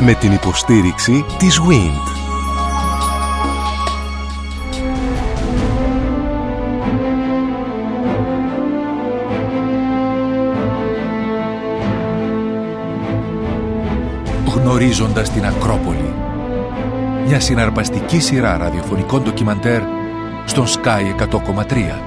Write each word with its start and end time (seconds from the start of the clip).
με 0.00 0.14
την 0.14 0.32
υποστήριξη 0.32 1.24
της 1.38 1.60
WIND. 1.60 2.16
Γνωρίζοντας 14.54 15.30
την 15.30 15.46
Ακρόπολη. 15.46 16.14
Μια 17.26 17.40
συναρπαστική 17.40 18.20
σειρά 18.20 18.56
ραδιοφωνικών 18.56 19.22
ντοκιμαντέρ 19.22 19.82
στον 20.44 20.64
Sky 20.66 21.14
100,3. 21.14 22.02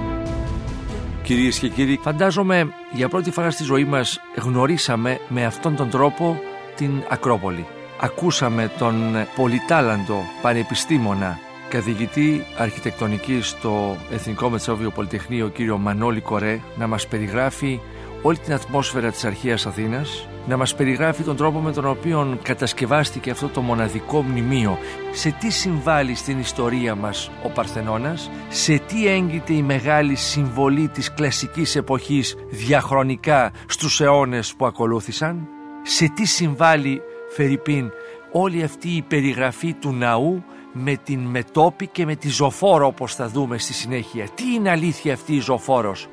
Κυρίες 1.23 1.60
και 1.60 1.68
κύριοι, 1.68 2.00
φαντάζομαι 2.02 2.73
για 2.92 3.10
πρώτη 3.10 3.32
φορά 3.32 3.52
στη 3.52 3.64
ζωή 3.64 3.86
μας 3.86 4.20
γνωρίσαμε 4.42 5.20
με 5.28 5.46
αυτόν 5.46 5.76
τον 5.76 5.89
τρόπο 5.89 6.39
την 6.76 7.04
Ακρόπολη. 7.10 7.65
Ακούσαμε 8.04 8.71
τον 8.78 9.15
πολυτάλαντο 9.36 10.23
πανεπιστήμονα 10.42 11.39
καθηγητή 11.69 12.46
αρχιτεκτονικής 12.57 13.47
στο 13.47 13.97
Εθνικό 14.11 14.50
Μετσόβιο 14.50 14.89
Πολυτεχνείο 14.89 15.47
κύριο 15.47 15.78
Μανώλη 15.78 16.21
Κορέ 16.21 16.59
να 16.75 16.87
μας 16.87 17.07
περιγράφει 17.07 17.79
όλη 18.21 18.37
την 18.37 18.54
ατμόσφαιρα 18.54 19.11
της 19.11 19.25
αρχαίας 19.25 19.65
Αθήνας 19.65 20.28
να 20.47 20.57
μας 20.57 20.75
περιγράφει 20.75 21.23
τον 21.23 21.36
τρόπο 21.36 21.59
με 21.59 21.71
τον 21.71 21.86
οποίο 21.87 22.37
κατασκευάστηκε 22.42 23.32
αυτό 23.32 23.47
το 23.47 23.61
μοναδικό 23.61 24.21
μνημείο. 24.21 24.78
Σε 25.11 25.36
τι 25.39 25.50
συμβάλλει 25.50 26.15
στην 26.15 26.39
ιστορία 26.39 26.95
μας 26.95 27.31
ο 27.43 27.50
Παρθενώνας; 27.50 28.29
Σε 28.50 28.78
τι 28.87 29.07
έγκυται 29.07 29.54
η 29.54 29.61
μεγάλη 29.61 30.15
συμβολή 30.15 30.87
της 30.87 31.14
κλασικής 31.14 31.75
εποχής 31.75 32.36
διαχρονικά 32.50 33.52
στους 33.66 34.02
αιώνες 34.02 34.53
που 34.58 34.66
ακολούθησαν; 34.66 35.47
Σε 35.81 36.11
τι 36.16 36.25
συμβάλλει 36.25 37.02
Φερρυπίν 37.34 37.92
όλη 38.31 38.64
αυτή 38.64 38.90
η 38.90 39.02
περιγραφή 39.02 39.74
του 39.74 39.94
ναού 39.94 40.44
με 40.74 40.96
την 41.04 41.20
μετόπη 41.20 41.88
και 41.88 42.06
με 42.06 42.16
τη 42.16 42.30
ζωφόρο 42.30 42.88
όπως 42.88 43.16
θα 43.16 43.28
δούμε 43.28 43.58
στη 43.58 43.73
συνέχεια. 43.73 44.28
Τι 44.36 44.44
είναι 44.56 44.70
αλήθεια 44.70 45.14
αυτή 45.14 45.36
η 45.36 45.40
ζωφόρος; 45.40 46.08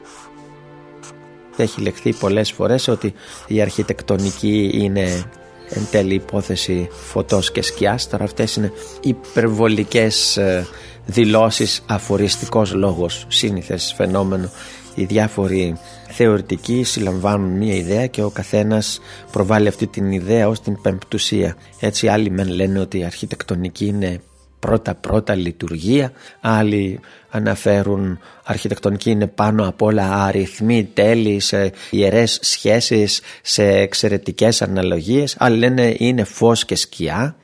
Έχει 1.57 1.81
λεχθεί 1.81 2.13
πολλές 2.13 2.53
φορές 2.53 2.89
ότι 2.89 3.15
η 3.47 3.61
αρχιτεκτονική 3.61 4.71
είναι 4.75 5.31
εν 5.69 5.87
τέλει 5.91 6.15
υπόθεση 6.15 6.89
φωτός 6.91 7.53
και 7.53 7.63
σκιάς. 7.63 8.09
Τώρα 8.09 8.25
αυτές 8.25 8.57
είναι 8.57 8.73
υπερβολικές 9.01 10.37
ε, 10.37 10.67
δηλώσεις 11.07 11.85
αφοριστικός 11.87 12.75
λόγος, 12.75 13.25
σύνηθες 13.29 13.95
φαινόμενο. 13.97 14.51
Οι 14.95 15.05
διάφοροι 15.05 15.79
θεωρητικοί 16.09 16.83
συλλαμβάνουν 16.83 17.51
μία 17.51 17.75
ιδέα 17.75 18.07
και 18.07 18.23
ο 18.23 18.31
καθένας 18.31 19.01
προβάλλει 19.33 19.69
αυτή 19.69 19.87
την 19.87 20.13
ιδέα 20.13 20.49
ως 20.49 20.61
την 20.61 20.81
πεμπτουσία. 20.81 21.57
Έτσι 21.81 22.09
άλλοι 22.09 22.31
μεν 22.31 22.49
λένε 22.49 22.81
ότι 22.81 22.99
η 22.99 23.05
αρχιτεκτονική 23.05 23.87
είναι 23.87 24.21
πρώτα 24.59 24.95
πρώτα 24.95 25.35
λειτουργία 25.35 26.13
άλλοι 26.41 27.01
αναφέρουν 27.31 28.19
αρχιτεκτονική 28.45 29.11
είναι 29.11 29.27
πάνω 29.27 29.69
απ' 29.69 29.83
όλα 29.83 30.25
αριθμοί 30.25 30.91
τέλη 30.95 31.41
σε 31.41 31.73
ιερές 31.91 32.39
σχέσεις 32.43 33.21
σε 33.43 33.65
εξαιρετικές 33.65 34.63
αναλογίες 34.63 35.37
άλλοι 35.39 35.59
λένε 35.59 35.95
είναι 35.99 36.25
φως 36.25 36.65
και 36.65 36.77
σκιά 36.77 37.37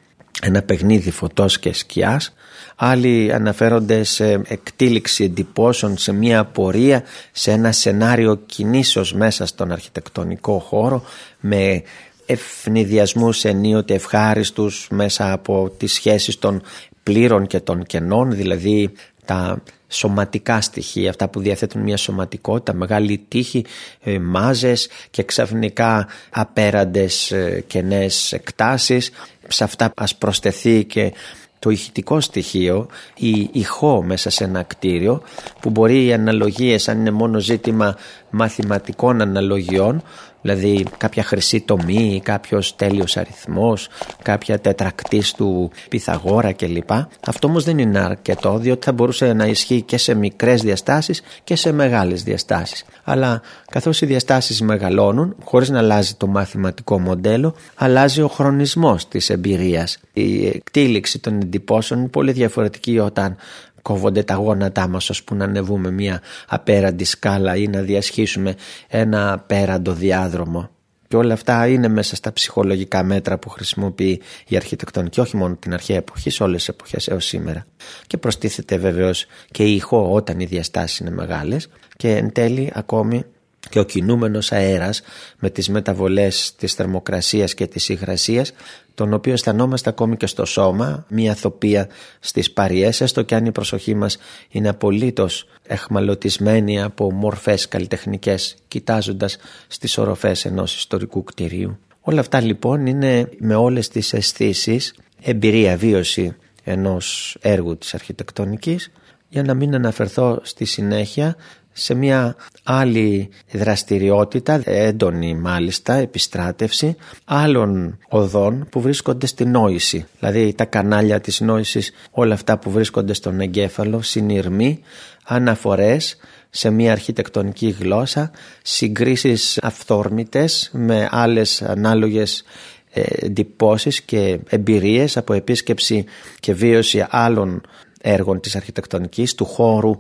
ένα 0.43 0.63
παιχνίδι 0.63 1.11
φωτός 1.11 1.59
και 1.59 1.73
σκιάς. 1.73 2.35
Άλλοι 2.77 3.33
αναφέρονται 3.33 4.03
σε 4.03 4.33
εκτήληξη 4.33 5.25
εντυπώσεων 5.25 5.99
σε 5.99 6.13
μια 6.13 6.45
πορεία 6.45 7.03
σε 7.33 7.51
ένα 7.51 7.73
σενάριο 7.73 8.37
κινήσεως 8.47 9.13
μέσα 9.15 9.47
στον 9.47 9.73
αρχιτεκτονικό 9.73 10.59
χώρο 10.59 11.05
με 11.41 11.83
ευνηδιασμούς 12.27 13.45
ενίοτε 13.45 13.95
ευχάριστους 13.95 14.89
μέσα 14.91 15.33
από 15.33 15.73
τις 15.77 15.93
σχέσεις 15.93 16.39
των 16.39 16.63
πλήρων 17.03 17.47
και 17.47 17.61
των 17.61 17.85
κενών, 17.85 18.31
δηλαδή 18.31 18.91
τα 19.25 19.63
σωματικά 19.89 20.61
στοιχεία, 20.61 21.11
αυτά 21.11 21.29
που 21.29 21.41
διαθέτουν 21.41 21.83
μια 21.83 21.97
σωματικότητα, 21.97 22.75
μεγάλη 22.75 23.25
τύχη, 23.29 23.65
ε, 24.03 24.19
μάζες 24.19 24.89
και 25.11 25.23
ξαφνικά 25.23 26.09
απέραντες 26.31 27.31
ε, 27.31 27.65
κενές 27.67 28.33
εκτάσεις. 28.33 29.11
Σε 29.49 29.65
αυτά 29.65 29.93
ας 29.97 30.17
προσθεθεί 30.17 30.85
και 30.85 31.13
το 31.59 31.71
ηχητικό 31.71 32.21
στοιχείο, 32.21 32.87
η 33.17 33.49
ηχό 33.53 34.03
μέσα 34.03 34.31
σε 34.31 34.45
ένα 34.45 34.63
κτίριο 34.63 35.23
που 35.61 35.71
μπορεί 35.71 36.05
οι 36.05 36.13
αναλογίες 36.13 36.89
αν 36.89 36.99
είναι 36.99 37.11
μόνο 37.11 37.39
ζήτημα 37.39 37.97
μαθηματικών 38.31 39.21
αναλογιών 39.21 40.03
δηλαδή 40.45 40.87
κάποια 40.97 41.23
χρυσή 41.23 41.61
τομή, 41.61 42.21
κάποιος 42.25 42.77
τέλειος 42.77 43.17
αριθμός, 43.17 43.89
κάποια 44.23 44.59
τετρακτής 44.61 45.33
του 45.33 45.71
Πυθαγόρα 45.89 46.53
κλπ. 46.53 46.91
Αυτό 47.27 47.49
όμως 47.49 47.65
δεν 47.65 47.79
είναι 47.79 47.99
αρκετό 47.99 48.59
διότι 48.59 48.85
θα 48.85 48.93
μπορούσε 48.93 49.33
να 49.33 49.47
ισχύει 49.47 49.83
και 49.83 49.97
σε 49.97 50.15
μικρές 50.15 50.63
διαστάσεις 50.63 51.23
και 51.45 51.57
σε 51.57 51.73
μεγάλες 51.73 52.23
διαστάσεις. 52.23 52.85
Αλλά 53.05 53.43
καθώς 53.71 54.01
οι 54.01 54.07
διαστάσεις 54.07 54.61
μεγαλώνουν, 54.61 55.37
χωρίς 55.45 55.69
να 55.69 55.79
αλλάζει 55.79 56.15
το 56.15 56.27
μαθηματικό 56.27 56.99
μοντέλο, 57.01 57.55
αλλάζει 57.75 58.21
ο 58.21 58.29
χρονισμός 58.29 59.09
της 59.09 59.31
εμπειρίας. 59.31 59.99
Η 60.13 60.47
εκτήληξη 60.47 61.19
των 61.19 61.35
εντυπώσεων 61.35 62.01
είναι 62.01 62.09
πολύ 62.09 62.33
διαφορετική 62.33 62.99
όταν 62.99 63.37
κόβονται 63.85 64.23
τα 64.23 64.35
γόνατά 64.35 64.89
μας 64.89 65.11
ώσπου 65.11 65.35
να 65.35 65.45
ανεβούμε 65.45 65.91
μια 65.91 66.21
απέραντη 66.49 67.05
σκάλα 67.05 67.57
ή 67.57 67.67
να 67.67 67.81
διασχίσουμε 67.81 68.55
ένα 68.89 69.33
απέραντο 69.33 69.93
διάδρομο. 69.93 70.71
Και 71.09 71.17
όλα 71.17 71.33
αυτά 71.33 71.67
είναι 71.67 71.89
μέσα 71.89 72.17
στα 72.17 72.33
ψυχολογικά 72.33 73.03
μέτρα 73.03 73.39
που 73.39 73.49
χρησιμοποιεί 73.49 74.21
η 74.47 74.57
αρχιτεκτονική, 74.57 75.21
όχι 75.21 75.37
μόνο 75.37 75.57
την 75.57 75.73
αρχαία 75.73 75.97
εποχή, 75.97 76.31
σε 76.31 76.43
όλες 76.43 76.57
τις 76.57 76.69
εποχές 76.69 77.09
έως 77.09 77.25
σήμερα. 77.25 77.67
Και 78.07 78.17
προστίθεται 78.17 78.77
βεβαίως 78.77 79.27
και 79.51 79.65
η 79.65 79.75
ηχό 79.75 80.13
όταν 80.13 80.41
οι 80.41 80.45
διαστάσεις 80.45 80.99
είναι 80.99 81.11
μεγάλες 81.11 81.69
και 81.97 82.17
εν 82.17 82.33
τέλει 82.33 82.71
ακόμη 82.75 83.25
και 83.71 83.79
ο 83.79 83.85
κινούμενος 83.85 84.53
αέρας 84.53 85.03
με 85.39 85.51
τις 85.51 85.69
μεταβολές 85.69 86.55
της 86.57 86.75
θερμοκρασίας 86.75 87.55
και 87.55 87.67
της 87.67 87.89
υγρασίας 87.89 88.53
τον 88.95 89.13
οποίο 89.13 89.33
αισθανόμαστε 89.33 89.91
ακόμη 89.91 90.17
και 90.17 90.27
στο 90.27 90.45
σώμα 90.45 91.07
μια 91.09 91.35
θοπία 91.35 91.89
στις 92.21 92.53
παριές 92.53 93.01
έστω 93.01 93.23
και 93.23 93.35
αν 93.35 93.47
η 93.47 93.53
προσοχή 93.53 93.95
μας 93.95 94.19
είναι 94.51 94.69
απολύτως 94.69 95.47
εχμαλωτισμένη 95.67 96.83
από 96.83 97.13
μορφές 97.13 97.69
καλλιτεχνικές 97.69 98.57
κοιτάζοντας 98.69 99.37
στις 99.67 99.99
οροφές 99.99 100.45
ενός 100.45 100.77
ιστορικού 100.77 101.25
κτηρίου. 101.25 101.79
Όλα 102.01 102.21
αυτά 102.21 102.41
λοιπόν 102.41 102.87
είναι 102.87 103.29
με 103.39 103.55
όλες 103.55 103.89
τις 103.89 104.13
αισθήσεις, 104.13 104.95
εμπειρία, 105.23 105.77
βίωση 105.77 106.37
ενός 106.65 107.37
έργου 107.41 107.79
της 107.79 107.95
αρχιτεκτονικής 107.95 108.91
για 109.29 109.43
να 109.43 109.55
μην 109.55 109.75
αναφερθώ 109.75 110.41
στη 110.43 110.65
συνέχεια 110.65 111.37
σε 111.77 111.95
μια 111.95 112.37
άλλη 112.63 113.29
δραστηριότητα, 113.53 114.63
έντονη 114.65 115.35
μάλιστα, 115.35 115.95
επιστράτευση 115.95 116.97
άλλων 117.25 117.99
οδών 118.09 118.67
που 118.71 118.81
βρίσκονται 118.81 119.27
στη 119.27 119.45
νόηση. 119.45 120.07
Δηλαδή 120.19 120.55
τα 120.55 120.65
κανάλια 120.65 121.21
της 121.21 121.41
νόησης, 121.41 121.93
όλα 122.11 122.35
αυτά 122.35 122.59
που 122.59 122.71
βρίσκονται 122.71 123.13
στον 123.13 123.41
εγκέφαλο, 123.41 124.03
συνειρμοί, 124.03 124.81
αναφορές 125.25 126.17
σε 126.51 126.71
μια 126.71 126.93
αρχιτεκτονική 126.93 127.77
γλώσσα, 127.81 128.31
συγκρίσεις 128.63 129.59
αυθόρμητες 129.63 130.71
με 130.73 131.09
άλλες 131.11 131.63
ανάλογες 131.63 132.45
ε, 132.91 133.03
εντυπώσεις 133.07 134.03
και 134.03 134.39
εμπειρίες 134.49 135.17
από 135.17 135.33
επίσκεψη 135.33 136.05
και 136.41 136.55
βίωση 136.55 137.07
άλλων 137.11 137.63
έργων 138.01 138.41
της 138.41 138.57
αρχιτεκτονικής, 138.57 139.35
του 139.35 139.45
χώρου 139.45 139.99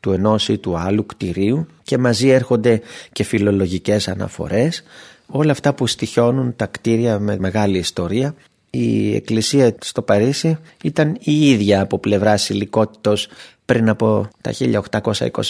του 0.00 0.12
ενός 0.12 0.48
ή 0.48 0.58
του 0.58 0.78
άλλου 0.78 1.06
κτηρίου 1.06 1.66
και 1.82 1.98
μαζί 1.98 2.28
έρχονται 2.28 2.80
και 3.12 3.24
φιλολογικές 3.24 4.08
αναφορές. 4.08 4.82
Όλα 5.26 5.52
αυτά 5.52 5.74
που 5.74 5.86
στοιχιώνουν 5.86 6.56
τα 6.56 6.66
κτίρια 6.66 7.18
με 7.18 7.36
μεγάλη 7.38 7.78
ιστορία. 7.78 8.34
Η 8.70 9.14
εκκλησία 9.14 9.74
στο 9.80 10.02
Παρίσι 10.02 10.58
ήταν 10.82 11.16
η 11.20 11.50
ίδια 11.50 11.80
από 11.80 11.98
πλευρά 11.98 12.38
υλικότητος 12.48 13.28
πριν 13.64 13.88
από 13.88 14.28
τα 14.40 14.52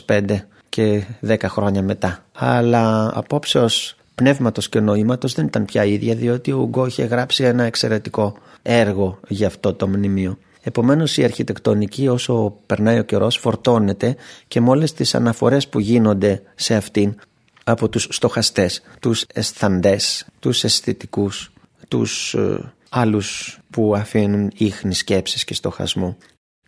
1825 0.06 0.36
και 0.68 1.02
10 1.26 1.36
χρόνια 1.44 1.82
μετά. 1.82 2.24
Αλλά 2.32 3.12
απόψεως 3.14 3.96
πνεύματος 4.14 4.68
και 4.68 4.80
νοήματος 4.80 5.34
δεν 5.34 5.46
ήταν 5.46 5.64
πια 5.64 5.84
ίδια 5.84 6.14
διότι 6.14 6.52
ο 6.52 6.58
Ουγκό 6.58 6.86
είχε 6.86 7.04
γράψει 7.04 7.44
ένα 7.44 7.62
εξαιρετικό 7.62 8.36
έργο 8.62 9.18
για 9.28 9.46
αυτό 9.46 9.74
το 9.74 9.88
μνημείο 9.88 10.38
Επομένως 10.62 11.16
η 11.16 11.24
αρχιτεκτονική 11.24 12.08
όσο 12.08 12.56
περνάει 12.66 12.98
ο 12.98 13.02
καιρός 13.02 13.36
φορτώνεται 13.36 14.16
και 14.48 14.60
με 14.60 14.68
όλες 14.68 14.92
τις 14.92 15.14
αναφορές 15.14 15.68
που 15.68 15.78
γίνονται 15.78 16.42
σε 16.54 16.74
αυτήν 16.74 17.14
από 17.64 17.88
τους 17.88 18.08
στοχαστές, 18.10 18.82
τους 19.00 19.24
αισθαντές, 19.34 20.26
τους 20.38 20.64
αισθητικούς, 20.64 21.52
τους 21.88 22.34
ε, 22.34 22.72
άλλους 22.88 23.58
που 23.70 23.94
αφήνουν 23.96 24.50
ίχνη 24.56 24.94
σκέψης 24.94 25.44
και 25.44 25.54
στοχασμού. 25.54 26.16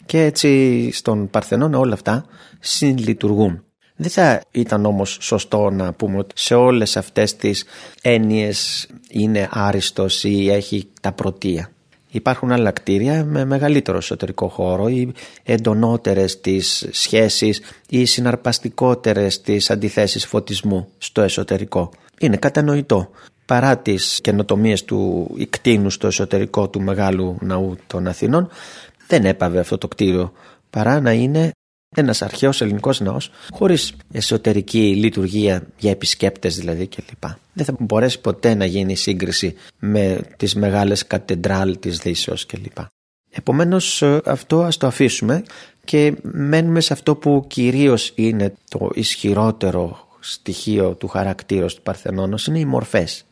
Και 0.06 0.22
έτσι 0.22 0.90
στον 0.92 1.30
Παρθενώνα 1.30 1.78
όλα 1.78 1.94
αυτά 1.94 2.24
συλλειτουργούν. 2.60 3.64
Δεν 3.96 4.10
θα 4.10 4.42
ήταν 4.50 4.84
όμως 4.86 5.18
σωστό 5.20 5.70
να 5.70 5.92
πούμε 5.92 6.18
ότι 6.18 6.34
σε 6.36 6.54
όλες 6.54 6.96
αυτές 6.96 7.36
τις 7.36 7.64
έννοιες 8.02 8.88
είναι 9.08 9.48
άριστος 9.52 10.24
ή 10.24 10.50
έχει 10.50 10.88
τα 11.00 11.12
πρωτεία. 11.12 11.70
Υπάρχουν 12.14 12.52
άλλα 12.52 12.70
κτίρια 12.70 13.24
με 13.24 13.44
μεγαλύτερο 13.44 13.96
εσωτερικό 13.96 14.48
χώρο 14.48 14.88
ή 14.88 15.12
εντονότερες 15.42 16.40
τις 16.40 16.88
σχέσεις 16.90 17.60
ή 17.88 18.04
συναρπαστικότερες 18.04 19.40
τις 19.40 19.70
αντιθέσεις 19.70 20.26
φωτισμού 20.26 20.88
στο 20.98 21.22
εσωτερικό. 21.22 21.90
Είναι 22.20 22.36
κατανοητό. 22.36 23.10
Παρά 23.46 23.78
τις 23.78 24.20
καινοτομίες 24.22 24.84
του 24.84 25.30
ικτίνου 25.36 25.90
στο 25.90 26.06
εσωτερικό 26.06 26.68
του 26.68 26.80
μεγάλου 26.80 27.36
ναού 27.40 27.76
των 27.86 28.06
Αθηνών 28.06 28.48
δεν 29.06 29.24
έπαβε 29.24 29.58
αυτό 29.58 29.78
το 29.78 29.88
κτίριο 29.88 30.32
παρά 30.70 31.00
να 31.00 31.12
είναι 31.12 31.50
ένας 31.94 32.22
αρχαίος 32.22 32.60
ελληνικός 32.60 33.00
ναός 33.00 33.30
χωρίς 33.50 33.94
εσωτερική 34.12 34.94
λειτουργία 34.96 35.66
για 35.78 35.90
επισκέπτες 35.90 36.56
δηλαδή 36.56 36.86
κλπ. 36.86 37.30
Δεν 37.52 37.64
θα 37.64 37.74
μπορέσει 37.78 38.20
ποτέ 38.20 38.54
να 38.54 38.64
γίνει 38.64 38.96
σύγκριση 38.96 39.54
με 39.78 40.20
τις 40.36 40.54
μεγάλες 40.54 41.06
κατεντράλ 41.06 41.78
της 41.78 41.98
Δύσεως 41.98 42.46
κλπ. 42.46 42.78
Επομένως 43.30 44.02
αυτό 44.24 44.62
ας 44.62 44.76
το 44.76 44.86
αφήσουμε 44.86 45.42
και 45.84 46.14
μένουμε 46.22 46.80
σε 46.80 46.92
αυτό 46.92 47.16
που 47.16 47.44
κυρίως 47.48 48.12
είναι 48.14 48.54
το 48.68 48.90
ισχυρότερο 48.94 50.08
στοιχείο 50.20 50.94
του 50.94 51.08
χαρακτήρος 51.08 51.74
του 51.74 51.82
Παρθενώνος 51.82 52.46
είναι 52.46 52.58
οι 52.58 52.64
μορφές. 52.64 53.24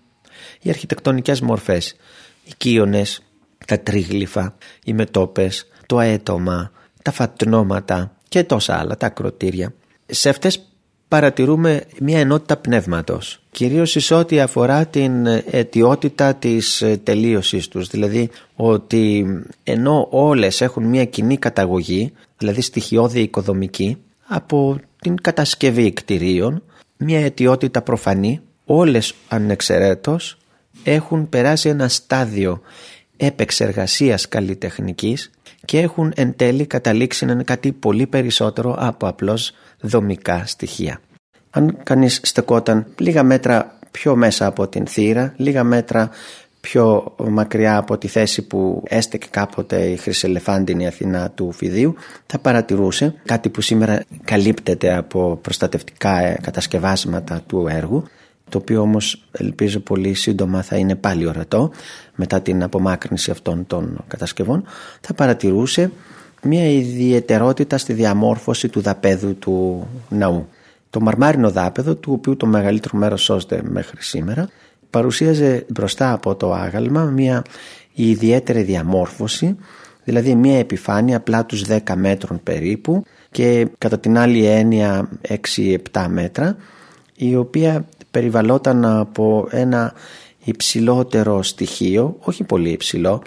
Οι 0.62 0.70
αρχιτεκτονικές 0.70 1.40
μορφές, 1.40 1.96
οι 2.44 2.52
κύονες, 2.56 3.22
τα 3.66 3.80
τρίγλυφα, 3.80 4.56
οι 4.84 4.92
μετόπες, 4.92 5.66
το 5.86 5.98
αέτομα, 5.98 6.72
τα 7.02 7.10
φατνώματα, 7.10 8.16
και 8.30 8.44
τόσα 8.44 8.78
άλλα, 8.78 8.96
τα 8.96 9.06
ακροτήρια. 9.06 9.72
Σε 10.06 10.28
αυτές 10.28 10.62
παρατηρούμε 11.08 11.84
μια 12.00 12.18
ενότητα 12.18 12.56
πνεύματος, 12.56 13.42
κυρίως 13.50 13.96
σε 13.98 14.14
ό,τι 14.14 14.40
αφορά 14.40 14.86
την 14.86 15.26
αιτιότητα 15.50 16.34
της 16.34 16.84
τελείωσής 17.02 17.68
τους, 17.68 17.88
δηλαδή 17.88 18.30
ότι 18.56 19.26
ενώ 19.64 20.06
όλες 20.10 20.60
έχουν 20.60 20.84
μια 20.84 21.04
κοινή 21.04 21.36
καταγωγή, 21.36 22.12
δηλαδή 22.38 22.60
στοιχειώδη 22.60 23.20
οικοδομική, 23.20 23.96
από 24.26 24.80
την 25.00 25.20
κατασκευή 25.20 25.92
κτηρίων, 25.92 26.62
μια 26.96 27.20
αιτιότητα 27.20 27.82
προφανή, 27.82 28.40
όλες 28.64 29.14
ανεξαιρέτως 29.28 30.36
έχουν 30.84 31.28
περάσει 31.28 31.68
ένα 31.68 31.88
στάδιο 31.88 32.60
επεξεργασίας 33.16 34.28
καλλιτεχνικής 34.28 35.30
και 35.64 35.78
έχουν 35.80 36.12
εν 36.16 36.36
τέλει 36.36 36.66
καταλήξει 36.66 37.24
να 37.24 37.32
είναι 37.32 37.42
κάτι 37.42 37.72
πολύ 37.72 38.06
περισσότερο 38.06 38.76
από 38.78 39.06
απλώς 39.06 39.52
δομικά 39.80 40.46
στοιχεία. 40.46 41.00
Αν 41.50 41.76
κανείς 41.82 42.20
στεκόταν 42.22 42.86
λίγα 42.98 43.22
μέτρα 43.22 43.78
πιο 43.90 44.16
μέσα 44.16 44.46
από 44.46 44.68
την 44.68 44.86
θύρα, 44.86 45.34
λίγα 45.36 45.64
μέτρα 45.64 46.10
πιο 46.60 47.14
μακριά 47.18 47.76
από 47.76 47.98
τη 47.98 48.08
θέση 48.08 48.42
που 48.42 48.82
έστεκε 48.86 49.26
κάποτε 49.30 49.76
η 49.86 49.96
χρυσελεφάντινη 49.96 50.86
Αθηνά 50.86 51.30
του 51.30 51.52
Φιδίου 51.52 51.94
θα 52.26 52.38
παρατηρούσε 52.38 53.14
κάτι 53.24 53.48
που 53.48 53.60
σήμερα 53.60 54.04
καλύπτεται 54.24 54.96
από 54.96 55.38
προστατευτικά 55.42 56.38
κατασκευάσματα 56.42 57.42
του 57.46 57.66
έργου 57.70 58.04
το 58.50 58.58
οποίο 58.58 58.80
όμως 58.80 59.22
ελπίζω 59.32 59.80
πολύ 59.80 60.14
σύντομα 60.14 60.62
θα 60.62 60.76
είναι 60.76 60.94
πάλι 60.94 61.26
ορατό 61.26 61.70
μετά 62.14 62.40
την 62.40 62.62
απομάκρυνση 62.62 63.30
αυτών 63.30 63.66
των 63.66 64.04
κατασκευών 64.08 64.64
θα 65.00 65.14
παρατηρούσε 65.14 65.90
μια 66.42 66.70
ιδιαιτερότητα 66.70 67.78
στη 67.78 67.92
διαμόρφωση 67.92 68.68
του 68.68 68.80
δαπέδου 68.80 69.34
του 69.34 69.86
ναού. 70.08 70.48
Το 70.90 71.00
μαρμάρινο 71.00 71.50
δάπεδο 71.50 71.94
του 71.94 72.12
οποίου 72.12 72.36
το 72.36 72.46
μεγαλύτερο 72.46 72.98
μέρος 72.98 73.22
σώζεται 73.22 73.62
μέχρι 73.64 74.02
σήμερα 74.02 74.48
παρουσίαζε 74.90 75.66
μπροστά 75.68 76.12
από 76.12 76.34
το 76.34 76.52
άγαλμα 76.52 77.04
μια 77.04 77.44
ιδιαίτερη 77.94 78.62
διαμόρφωση 78.62 79.56
δηλαδή 80.04 80.34
μια 80.34 80.58
επιφάνεια 80.58 81.16
απλά 81.16 81.46
τους 81.46 81.64
10 81.68 81.78
μέτρων 81.94 82.40
περίπου 82.42 83.04
και 83.30 83.68
κατά 83.78 83.98
την 83.98 84.18
άλλη 84.18 84.44
έννοια 84.44 85.08
6-7 85.92 86.06
μέτρα 86.08 86.56
η 87.16 87.36
οποία 87.36 87.84
περιβαλλόταν 88.10 88.84
από 88.84 89.48
ένα 89.50 89.92
υψηλότερο 90.44 91.42
στοιχείο, 91.42 92.16
όχι 92.20 92.44
πολύ 92.44 92.70
υψηλό, 92.70 93.22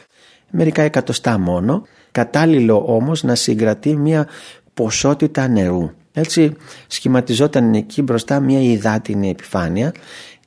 μερικά 0.50 0.82
εκατοστά 0.82 1.40
μόνο, 1.40 1.84
κατάλληλο 2.12 2.84
όμως 2.88 3.24
να 3.24 3.36
συγκρατεί 3.36 3.96
μια 3.96 4.28
ποσότητα 4.74 5.48
νερού. 5.48 5.90
Έτσι 6.14 6.56
σχηματιζόταν 6.88 7.74
εκεί 7.74 8.02
μπροστά 8.02 8.40
μια 8.40 8.62
υδάτινη 8.62 9.30
επιφάνεια, 9.30 9.94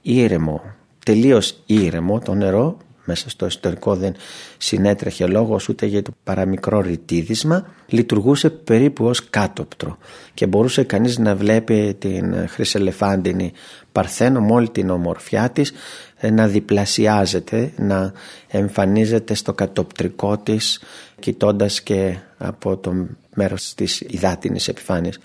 ήρεμο, 0.03 0.61
τελείως 1.05 1.63
ήρεμο 1.67 2.19
το 2.19 2.35
νερό, 2.35 2.77
μέσα 3.07 3.31
στο 3.31 3.47
ιστορικό 3.47 3.97
δεν 3.97 4.15
συνέτρεχε 4.59 5.27
λόγος 5.27 5.69
ούτε 5.69 5.87
για 5.87 6.03
το 6.03 6.11
παραμικρό 6.25 6.81
ρητίδισμα 6.81 7.67
λειτουργούσε 7.87 8.51
περίπου 8.51 9.05
ως 9.05 9.31
κάτωπτρο 9.31 9.99
και 10.35 10.47
μπορούσε 10.47 10.83
κανείς 10.83 11.19
να 11.19 11.37
βλέπει 11.37 11.97
την 11.99 12.49
χρυσελεφάντινη 12.49 13.53
Παρθένο 13.97 14.41
με 14.41 14.53
όλη 14.53 14.71
την 14.71 14.91
ομορφιά 14.91 15.51
της 15.51 15.73
ε, 16.17 16.31
να 16.31 16.47
διπλασιάζεται, 16.47 17.73
να 17.77 18.13
εμφανίζεται 18.49 19.35
στο 19.35 19.53
κατοπτρικό 19.53 20.39
της 20.39 20.81
κοιτώντας 21.19 21.83
και 21.83 22.17
από 22.39 22.77
το 22.77 23.07
μέρος 23.35 23.75
της 23.75 24.01
υδάτινης 24.01 24.69
επιφάνειας. 24.69 25.19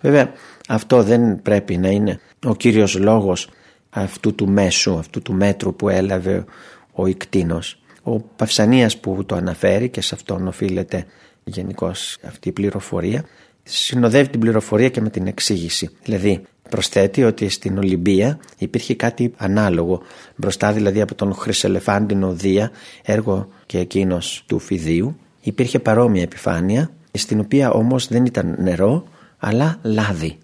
Βέβαια 0.00 0.32
αυτό 0.68 1.02
δεν 1.02 1.42
πρέπει 1.42 1.76
να 1.76 1.88
είναι 1.88 2.20
ο 2.46 2.54
κύριος 2.54 2.98
λόγος 2.98 3.48
αυτού 3.90 4.34
του 4.34 4.48
μέσου, 4.48 4.98
αυτού 4.98 5.22
του 5.22 5.32
μέτρου 5.32 5.74
που 5.74 5.88
έλαβε 5.88 6.44
ο 6.92 7.06
Ικτίνος. 7.06 7.82
Ο 8.02 8.20
Παυσανίας 8.20 8.98
που 8.98 9.24
το 9.24 9.34
αναφέρει 9.34 9.88
και 9.88 10.00
σε 10.00 10.14
αυτόν 10.14 10.46
οφείλεται 10.48 11.04
γενικώς 11.44 12.18
αυτή 12.24 12.48
η 12.48 12.52
πληροφορία 12.52 13.24
συνοδεύει 13.62 14.28
την 14.28 14.40
πληροφορία 14.40 14.88
και 14.88 15.00
με 15.00 15.10
την 15.10 15.26
εξήγηση. 15.26 15.90
Δηλαδή 16.04 16.42
προσθέτει 16.70 17.24
ότι 17.24 17.48
στην 17.48 17.78
Ολυμπία 17.78 18.38
υπήρχε 18.58 18.94
κάτι 18.94 19.32
ανάλογο 19.36 20.02
μπροστά 20.36 20.72
δηλαδή 20.72 21.00
από 21.00 21.14
τον 21.14 21.34
Χρυσελεφάντινο 21.34 22.32
Δία 22.32 22.70
έργο 23.02 23.48
και 23.66 23.78
εκείνος 23.78 24.44
του 24.46 24.58
Φιδίου 24.58 25.16
υπήρχε 25.42 25.78
παρόμοια 25.78 26.22
επιφάνεια 26.22 26.90
στην 27.12 27.40
οποία 27.40 27.70
όμως 27.70 28.08
δεν 28.08 28.24
ήταν 28.24 28.56
νερό 28.58 29.04
αλλά 29.38 29.78
λάδι 29.82 30.38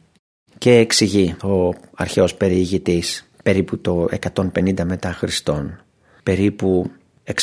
και 0.58 0.76
εξηγεί 0.76 1.36
ο 1.42 1.74
αρχαίος 1.94 2.34
περιηγητής 2.34 3.28
περίπου 3.42 3.78
το 3.78 4.08
150 4.54 4.84
μετά 4.84 5.12
Χριστόν 5.12 5.80
περίπου 6.26 6.90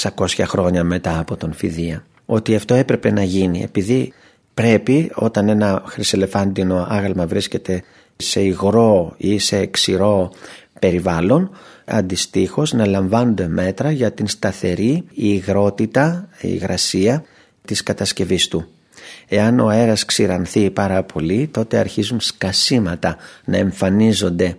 600 0.02 0.28
χρόνια 0.48 0.84
μετά 0.84 1.20
από 1.20 1.36
τον 1.36 1.54
Φιδία 1.54 2.06
ότι 2.26 2.56
αυτό 2.56 2.74
έπρεπε 2.74 3.12
να 3.12 3.24
γίνει 3.24 3.64
επειδή 3.64 4.14
πρέπει 4.54 5.12
όταν 5.16 5.50
ένα 5.50 5.84
χρυσελεφάντινο 5.86 6.86
άγαλμα 6.90 7.28
βρίσκεται 7.28 7.84
σε 8.16 8.42
υγρό 8.42 9.14
ή 9.18 9.40
σε 9.40 9.66
ξηρό 9.66 10.32
περιβάλλον 10.80 11.50
αντιστοίχως 11.86 12.74
να 12.74 12.86
λαμβάνονται 12.86 13.48
μέτρα 13.48 13.92
για 13.92 14.12
την 14.12 14.28
σταθερή 14.28 15.04
υγρότητα, 15.14 16.28
η 16.42 16.50
υγρασία 16.52 17.24
της 17.66 17.84
κατασκευής 17.84 18.48
του. 18.48 18.68
Εάν 19.28 19.60
ο 19.60 19.68
αέρας 19.68 20.06
ξηρανθεί 20.06 20.70
πάρα 20.70 21.04
πολύ 21.04 21.50
τότε 21.52 21.78
αρχίζουν 21.78 22.20
σκασίματα 22.20 23.18
να 23.46 23.58
εμφανίζονται 23.58 24.58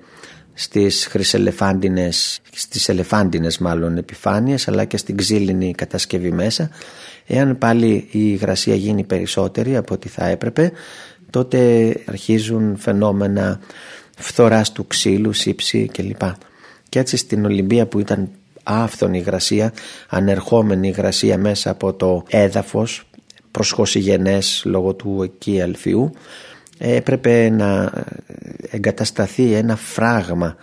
στις 0.54 1.06
χρυσελεφάντινες, 1.06 2.40
στις 2.54 2.88
ελεφάντινες 2.88 3.58
μάλλον 3.58 3.96
επιφάνειες 3.96 4.68
αλλά 4.68 4.84
και 4.84 4.96
στην 4.96 5.16
ξύλινη 5.16 5.74
κατασκευή 5.74 6.32
μέσα 6.32 6.70
εάν 7.26 7.58
πάλι 7.58 7.92
η 7.92 8.08
υγρασία 8.10 8.74
γίνει 8.74 9.04
περισσότερη 9.04 9.76
από 9.76 9.94
ό,τι 9.94 10.08
θα 10.08 10.26
έπρεπε 10.26 10.72
τότε 11.34 11.92
αρχίζουν 12.04 12.76
φαινόμενα 12.76 13.60
φθοράς 14.18 14.72
του 14.72 14.86
ξύλου, 14.86 15.32
σύψη 15.32 15.90
κλπ. 15.92 16.22
Και 16.88 16.98
έτσι 16.98 17.16
στην 17.16 17.44
Ολυμπία 17.44 17.86
που 17.86 18.00
ήταν 18.00 18.28
άφθονη 18.62 19.18
υγρασία, 19.18 19.72
ανερχόμενη 20.08 20.88
υγρασία 20.88 21.38
μέσα 21.38 21.70
από 21.70 21.92
το 21.92 22.24
έδαφος 22.28 23.06
προσχωσιγενές 23.50 24.62
λόγω 24.64 24.94
του 24.94 25.20
εκεί 25.22 25.60
αλφιού 25.60 26.12
έπρεπε 26.92 27.48
να 27.48 27.92
εγκατασταθεί 28.70 29.52
ένα 29.52 29.76
φράγμα 29.76 30.56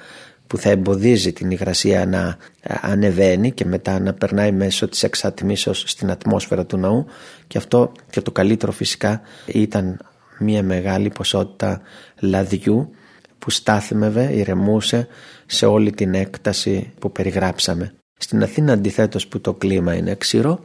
που 0.48 0.58
θα 0.58 0.70
εμποδίζει 0.70 1.34
την 1.34 1.52
υγρασία 1.52 2.06
να 2.06 2.38
ανεβαίνει 2.82 3.52
και 3.52 3.66
μετά 3.66 4.00
να 4.00 4.14
περνάει 4.14 4.52
μέσω 4.52 4.88
της 4.88 5.04
εξατμίσεως 5.04 5.84
στην 5.88 6.12
ατμόσφαιρα 6.12 6.66
του 6.66 6.78
ναού 6.78 7.06
και 7.48 7.58
αυτό 7.58 7.92
και 8.10 8.22
το 8.22 8.32
καλύτερο 8.32 8.72
φυσικά 8.72 9.22
ήταν 9.46 10.00
μια 10.40 10.64
μεγάλη 10.64 11.10
ποσότητα 11.10 11.82
λαδιού 12.20 12.92
που 13.40 13.50
στάθμευε, 13.50 14.32
ηρεμούσε 14.34 15.08
σε 15.46 15.66
όλη 15.66 15.92
την 15.92 16.14
έκταση 16.14 16.92
που 17.00 17.12
περιγράψαμε. 17.12 17.94
Στην 18.18 18.44
Αθήνα 18.44 18.74
αντιθέτως 18.74 19.28
που 19.28 19.42
το 19.42 19.54
κλίμα 19.54 19.96
είναι 19.96 20.16
ξηρό 20.16 20.60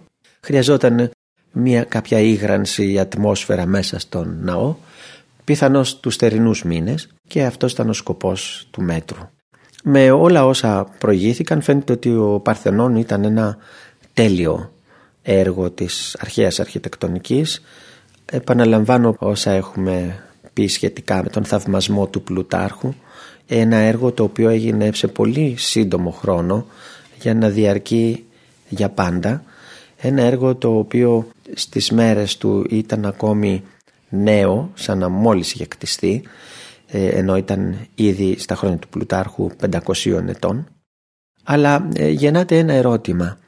χρειαζόταν 0.46 1.10
μια 1.52 1.84
κάποια 1.84 2.18
ήγρανση 2.18 2.92
η 2.92 2.98
ατμόσφαιρα 2.98 3.66
μέσα 3.66 3.98
στον 3.98 4.38
ναό 4.42 4.74
πιθανώς 5.46 6.00
τους 6.00 6.16
θερινούς 6.16 6.64
μήνες 6.64 7.08
και 7.28 7.44
αυτός 7.44 7.72
ήταν 7.72 7.88
ο 7.88 7.92
σκοπός 7.92 8.66
του 8.70 8.82
μέτρου. 8.82 9.28
Με 9.84 10.10
όλα 10.10 10.46
όσα 10.46 10.88
προηγήθηκαν 10.98 11.62
φαίνεται 11.62 11.92
ότι 11.92 12.16
ο 12.16 12.40
Παρθενών 12.44 12.96
ήταν 12.96 13.24
ένα 13.24 13.56
τέλειο 14.14 14.72
έργο 15.22 15.70
της 15.70 16.16
αρχαίας 16.20 16.60
αρχιτεκτονικής. 16.60 17.62
Επαναλαμβάνω 18.24 19.16
όσα 19.18 19.50
έχουμε 19.50 20.22
πει 20.52 20.66
σχετικά 20.66 21.22
με 21.22 21.28
τον 21.28 21.44
θαυμασμό 21.44 22.06
του 22.06 22.22
Πλουτάρχου. 22.22 22.94
Ένα 23.46 23.76
έργο 23.76 24.12
το 24.12 24.22
οποίο 24.22 24.48
έγινε 24.48 24.90
σε 24.92 25.06
πολύ 25.06 25.54
σύντομο 25.58 26.10
χρόνο 26.10 26.66
για 27.20 27.34
να 27.34 27.48
διαρκεί 27.48 28.24
για 28.68 28.88
πάντα. 28.88 29.42
Ένα 29.96 30.22
έργο 30.22 30.54
το 30.54 30.78
οποίο 30.78 31.28
στις 31.54 31.90
μέρες 31.90 32.36
του 32.36 32.66
ήταν 32.70 33.06
ακόμη 33.06 33.62
νέο, 34.08 34.70
σαν 34.74 34.98
να 34.98 35.08
μόλις 35.08 35.52
είχε 35.52 35.66
κτιστεί, 35.66 36.22
ε, 36.86 37.06
ενώ 37.08 37.36
ήταν 37.36 37.86
ήδη 37.94 38.38
στα 38.38 38.54
χρόνια 38.54 38.76
του 38.78 38.88
Πλουτάρχου 38.88 39.50
500 39.60 40.28
ετών. 40.28 40.66
Αλλά 41.44 41.88
ε, 41.94 42.08
γεννάται 42.08 42.58
ένα 42.58 42.72
ερώτημα. 42.72 43.38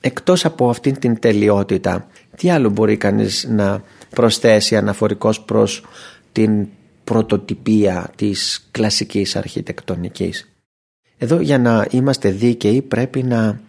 Εκτός 0.00 0.44
από 0.44 0.70
αυτήν 0.70 0.98
την 0.98 1.18
τελειότητα, 1.18 2.06
τι 2.36 2.50
άλλο 2.50 2.70
μπορεί 2.70 2.96
κανείς 2.96 3.46
να 3.50 3.82
προσθέσει 4.10 4.76
αναφορικός 4.76 5.40
προς 5.40 5.84
την 6.32 6.66
πρωτοτυπία 7.04 8.10
της 8.16 8.68
κλασικής 8.70 9.36
αρχιτεκτονικής; 9.36 10.48
Εδώ 11.18 11.40
για 11.40 11.58
να 11.58 11.86
είμαστε 11.90 12.30
δίκαιοι 12.30 12.82
πρέπει 12.82 13.22
να 13.22 13.60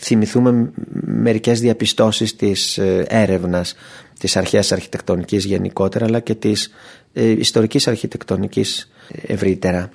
θυμηθούμε 0.00 0.70
μερικές 1.04 1.60
διαπιστώσεις 1.60 2.36
της 2.36 2.78
ε, 2.78 3.04
έρευνας 3.08 3.74
της 4.18 4.36
αρχαίας 4.36 4.72
αρχιτεκτονικής 4.72 5.44
γενικότερα 5.44 6.04
αλλά 6.04 6.20
και 6.20 6.34
της 6.34 6.70
ε, 7.12 7.30
ιστορικής 7.30 7.88
αρχιτεκτονικής 7.88 8.90
ευρύτερα. 9.26 9.90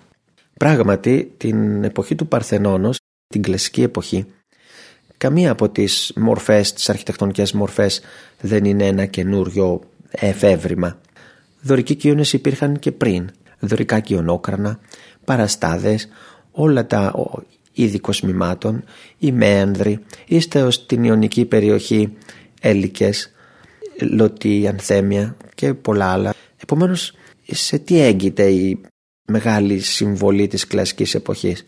Πράγματι 0.58 1.34
την 1.38 1.84
εποχή 1.84 2.16
του 2.16 2.28
Παρθενώνος, 2.28 3.00
την 3.28 3.42
κλασική 3.42 3.82
εποχή, 3.82 4.26
καμία 5.18 5.52
από 5.52 5.70
τις 5.70 6.12
μορφές, 6.16 6.74
τις 6.74 6.90
αρχιτεκτονικές 6.90 7.52
μορφές 7.52 8.02
δεν 8.42 8.66
είναι 8.66 8.86
ένα 8.86 9.06
καινούριο 9.06 9.82
εφεύρημα. 10.12 11.00
Δωρικοί 11.62 11.96
κοιόνες 11.96 12.34
υπήρχαν 12.34 12.80
και 12.80 12.92
πριν, 12.92 13.30
δωρικά 13.60 14.00
κοιονόκρανα, 14.00 14.80
παραστάδες, 15.26 16.08
όλα 16.52 16.86
τα 16.86 17.14
είδη 17.74 18.00
κοσμημάτων, 18.00 18.84
οι 19.18 19.32
μέανδροι, 19.32 20.00
είστε 20.26 20.62
ως 20.62 20.86
την 20.86 21.04
Ιωνική 21.04 21.46
περιοχή 21.46 22.14
έλικες, 22.62 23.31
λωτή, 24.06 24.68
ανθέμια 24.68 25.36
και 25.56 25.74
πολλά 25.74 26.12
άλλα. 26.12 26.34
Επομένως, 26.62 27.14
σε 27.46 27.78
τι 27.78 28.00
έγκυται 28.02 28.44
η 28.44 28.82
μεγάλη 29.28 29.80
συμβολή 29.80 30.48
της 30.48 30.68
κλασικής 30.68 31.16
εποχής; 31.16 31.66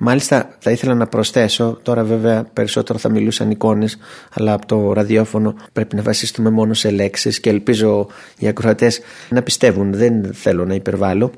Μάλιστα 0.00 0.56
θα 0.58 0.70
ήθελα 0.70 0.94
να 0.94 1.06
προσθέσω, 1.06 1.78
τώρα 1.82 2.04
βέβαια 2.04 2.44
περισσότερο 2.44 2.98
θα 2.98 3.08
μιλούσαν 3.08 3.50
εικόνες, 3.50 3.98
αλλά 4.32 4.52
από 4.52 4.66
το 4.66 4.92
ραδιόφωνο 4.92 5.54
πρέπει 5.72 5.96
να 5.96 6.02
βασιστούμε 6.02 6.50
μόνο 6.50 6.74
σε 6.74 6.90
λέξεις 6.90 7.40
και 7.40 7.50
ελπίζω 7.50 8.06
οι 8.38 8.48
ακροατές 8.48 9.00
να 9.30 9.42
πιστεύουν, 9.42 9.92
δεν 9.92 10.34
θέλω 10.34 10.64
να 10.64 10.74
υπερβάλλω. 10.74 11.30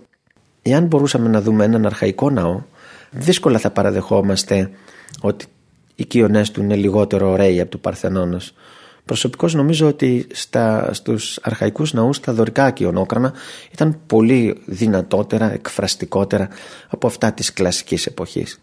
Εάν 0.63 0.85
μπορούσαμε 0.85 1.29
να 1.29 1.41
δούμε 1.41 1.65
έναν 1.65 1.87
αρχαϊκό 1.87 2.31
ναό, 2.31 2.63
δύσκολα 3.11 3.59
θα 3.59 3.71
παραδεχόμαστε 3.71 4.71
ότι 5.21 5.45
οι 5.95 6.05
κοιονές 6.05 6.51
του 6.51 6.63
είναι 6.63 6.77
λιγότερο 6.77 7.31
ωραίοι 7.31 7.61
από 7.61 7.71
του 7.71 7.81
Παρθενώνος. 7.81 8.55
Προσωπικώς 9.11 9.55
νομίζω 9.55 9.87
ότι 9.89 10.27
στα, 10.33 10.91
στους 10.93 11.39
αρχαϊκούς 11.43 11.93
ναούς 11.93 12.21
τα 12.21 12.33
δωρικά 12.33 12.71
κοιονόκρανα 12.71 13.33
ήταν 13.73 14.01
πολύ 14.07 14.61
δυνατότερα, 14.65 15.53
εκφραστικότερα 15.53 16.49
από 16.89 17.07
αυτά 17.07 17.33
της 17.33 17.53
κλασικής 17.53 18.07
εποχής. 18.07 18.61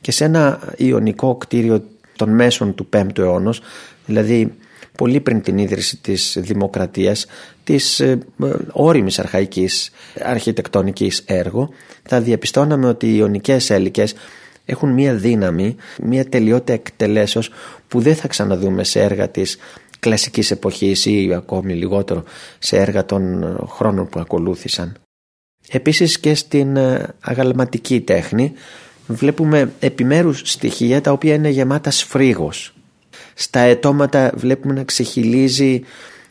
Και 0.00 0.10
σε 0.12 0.24
ένα 0.24 0.72
ιονικό 0.76 1.36
κτίριο 1.36 1.84
των 2.16 2.30
μέσων 2.30 2.74
του 2.74 2.88
5ου 2.96 3.18
αιώνα, 3.18 3.54
δηλαδή 4.06 4.54
πολύ 4.96 5.20
πριν 5.20 5.42
την 5.42 5.58
ίδρυση 5.58 5.96
της 5.96 6.36
δημοκρατίας, 6.40 7.26
της 7.64 8.00
ε, 8.00 8.18
όριμης 8.72 9.18
αρχαϊκής 9.18 9.90
αρχιτεκτονικής 10.22 11.22
έργο, 11.26 11.70
θα 12.02 12.20
διαπιστώναμε 12.20 12.88
ότι 12.88 13.06
οι 13.06 13.16
ιονικές 13.16 13.70
έλικες 13.70 14.14
έχουν 14.70 14.92
μία 14.92 15.14
δύναμη, 15.14 15.76
μία 16.02 16.28
τελειότητα 16.28 16.72
εκτελέσεως 16.72 17.50
που 17.88 18.00
δεν 18.00 18.14
θα 18.14 18.28
ξαναδούμε 18.28 18.84
σε 18.84 19.00
έργα 19.00 19.28
της 19.28 19.58
κλασικής 20.00 20.50
εποχής 20.50 21.06
ή 21.06 21.32
ακόμη 21.36 21.74
λιγότερο 21.74 22.24
σε 22.58 22.76
έργα 22.76 23.04
των 23.04 23.56
χρόνων 23.68 24.08
που 24.08 24.20
ακολούθησαν. 24.20 24.96
Επίσης 25.68 26.18
και 26.18 26.34
στην 26.34 26.76
ε, 26.76 27.14
αγαλματική 27.20 28.00
τέχνη 28.00 28.52
βλέπουμε 29.06 29.72
επιμέρους 29.80 30.42
στοιχεία 30.44 31.00
τα 31.00 31.12
οποία 31.12 31.34
είναι 31.34 31.48
γεμάτας 31.48 31.96
σφρίγος. 31.96 32.74
Στα 33.34 33.60
ετώματα 33.60 34.32
βλέπουμε 34.34 34.74
να 34.74 34.84
ξεχυλίζει 34.84 35.82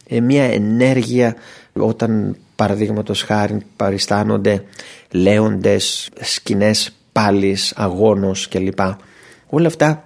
ε, 0.07 0.19
μια 0.19 0.43
ενέργεια 0.43 1.35
όταν 1.73 2.37
παραδείγματος 2.55 3.21
χάρη 3.21 3.57
παριστάνονται 3.75 4.63
λέοντες, 5.11 6.09
σκηνές 6.21 6.91
πάλης, 7.17 7.73
αγώνος 7.75 8.47
κλπ. 8.47 8.79
Όλα 9.49 9.67
αυτά 9.67 10.03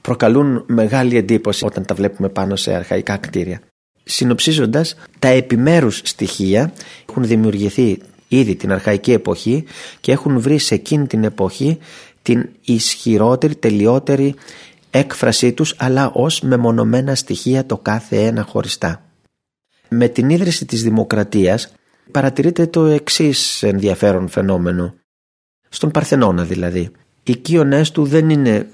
προκαλούν 0.00 0.64
μεγάλη 0.66 1.16
εντύπωση 1.16 1.64
όταν 1.64 1.84
τα 1.84 1.94
βλέπουμε 1.94 2.28
πάνω 2.28 2.56
σε 2.56 2.74
αρχαϊκά 2.74 3.16
κτίρια. 3.16 3.60
Συνοψίζοντας, 4.04 4.96
τα 5.18 5.28
επιμέρους 5.28 6.00
στοιχεία 6.04 6.72
έχουν 7.08 7.24
δημιουργηθεί 7.26 7.98
ήδη 8.28 8.54
την 8.56 8.72
αρχαϊκή 8.72 9.12
εποχή 9.12 9.64
και 10.00 10.12
έχουν 10.12 10.40
βρει 10.40 10.58
σε 10.58 10.74
εκείνη 10.74 11.06
την 11.06 11.24
εποχή 11.24 11.78
την 12.22 12.48
ισχυρότερη, 12.64 13.54
τελειότερη 13.54 14.34
έκφρασή 14.90 15.52
τους 15.52 15.74
αλλά 15.78 16.10
ως 16.10 16.40
μεμονωμένα 16.40 17.14
στοιχεία 17.14 17.66
το 17.66 17.78
κάθε 17.78 18.26
ένα 18.26 18.42
χωριστά. 18.42 19.04
Με 19.88 20.08
την 20.08 20.30
ίδρυση 20.30 20.64
της 20.64 20.82
δημοκρατίας 20.82 21.72
παρατηρείται 22.10 22.66
το 22.66 22.84
εξής 22.84 23.62
ενδιαφέρον 23.62 24.28
φαινόμενο. 24.28 24.94
Στον 25.74 25.90
Παρθενώνα 25.90 26.44
δηλαδή. 26.44 26.90
Οι 27.22 27.36
κύονές 27.36 27.90
του 27.90 28.04
δεν 28.04 28.30
είναι 28.30 28.66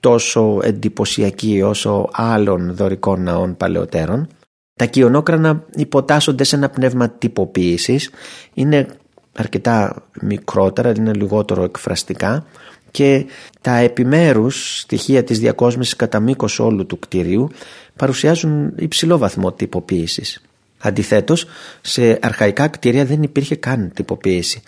τόσο 0.00 0.60
εντυπωσιακοί 0.62 1.62
όσο 1.62 2.08
άλλων 2.12 2.74
δωρικών 2.74 3.22
ναών 3.22 3.56
παλαιότερων. 3.56 4.28
Τα 4.74 4.84
κοιονόκρανα 4.84 5.64
υποτάσσονται 5.74 6.44
σε 6.44 6.56
ένα 6.56 6.68
πνεύμα 6.68 7.10
τυποποίησης, 7.10 8.10
είναι 8.54 8.86
αρκετά 9.36 10.02
μικρότερα, 10.22 10.92
είναι 10.96 11.12
λιγότερο 11.12 11.62
εκφραστικά 11.62 12.46
και 12.90 13.26
τα 13.60 13.76
επιμέρους 13.76 14.78
στοιχεία 14.78 15.24
της 15.24 15.38
διακόσμησης 15.38 15.96
κατά 15.96 16.20
μήκος 16.20 16.58
όλου 16.58 16.86
του 16.86 16.98
κτηρίου 16.98 17.48
παρουσιάζουν 17.96 18.72
υψηλό 18.76 19.18
βαθμό 19.18 19.52
τυποποίησης. 19.52 20.42
Αντιθέτως, 20.78 21.46
σε 21.80 22.18
αρχαϊκά 22.22 22.68
κτίρια 22.68 23.04
δεν 23.04 23.22
υπήρχε 23.22 23.56
καν 23.56 23.90
τυποποίηση. 23.94 24.62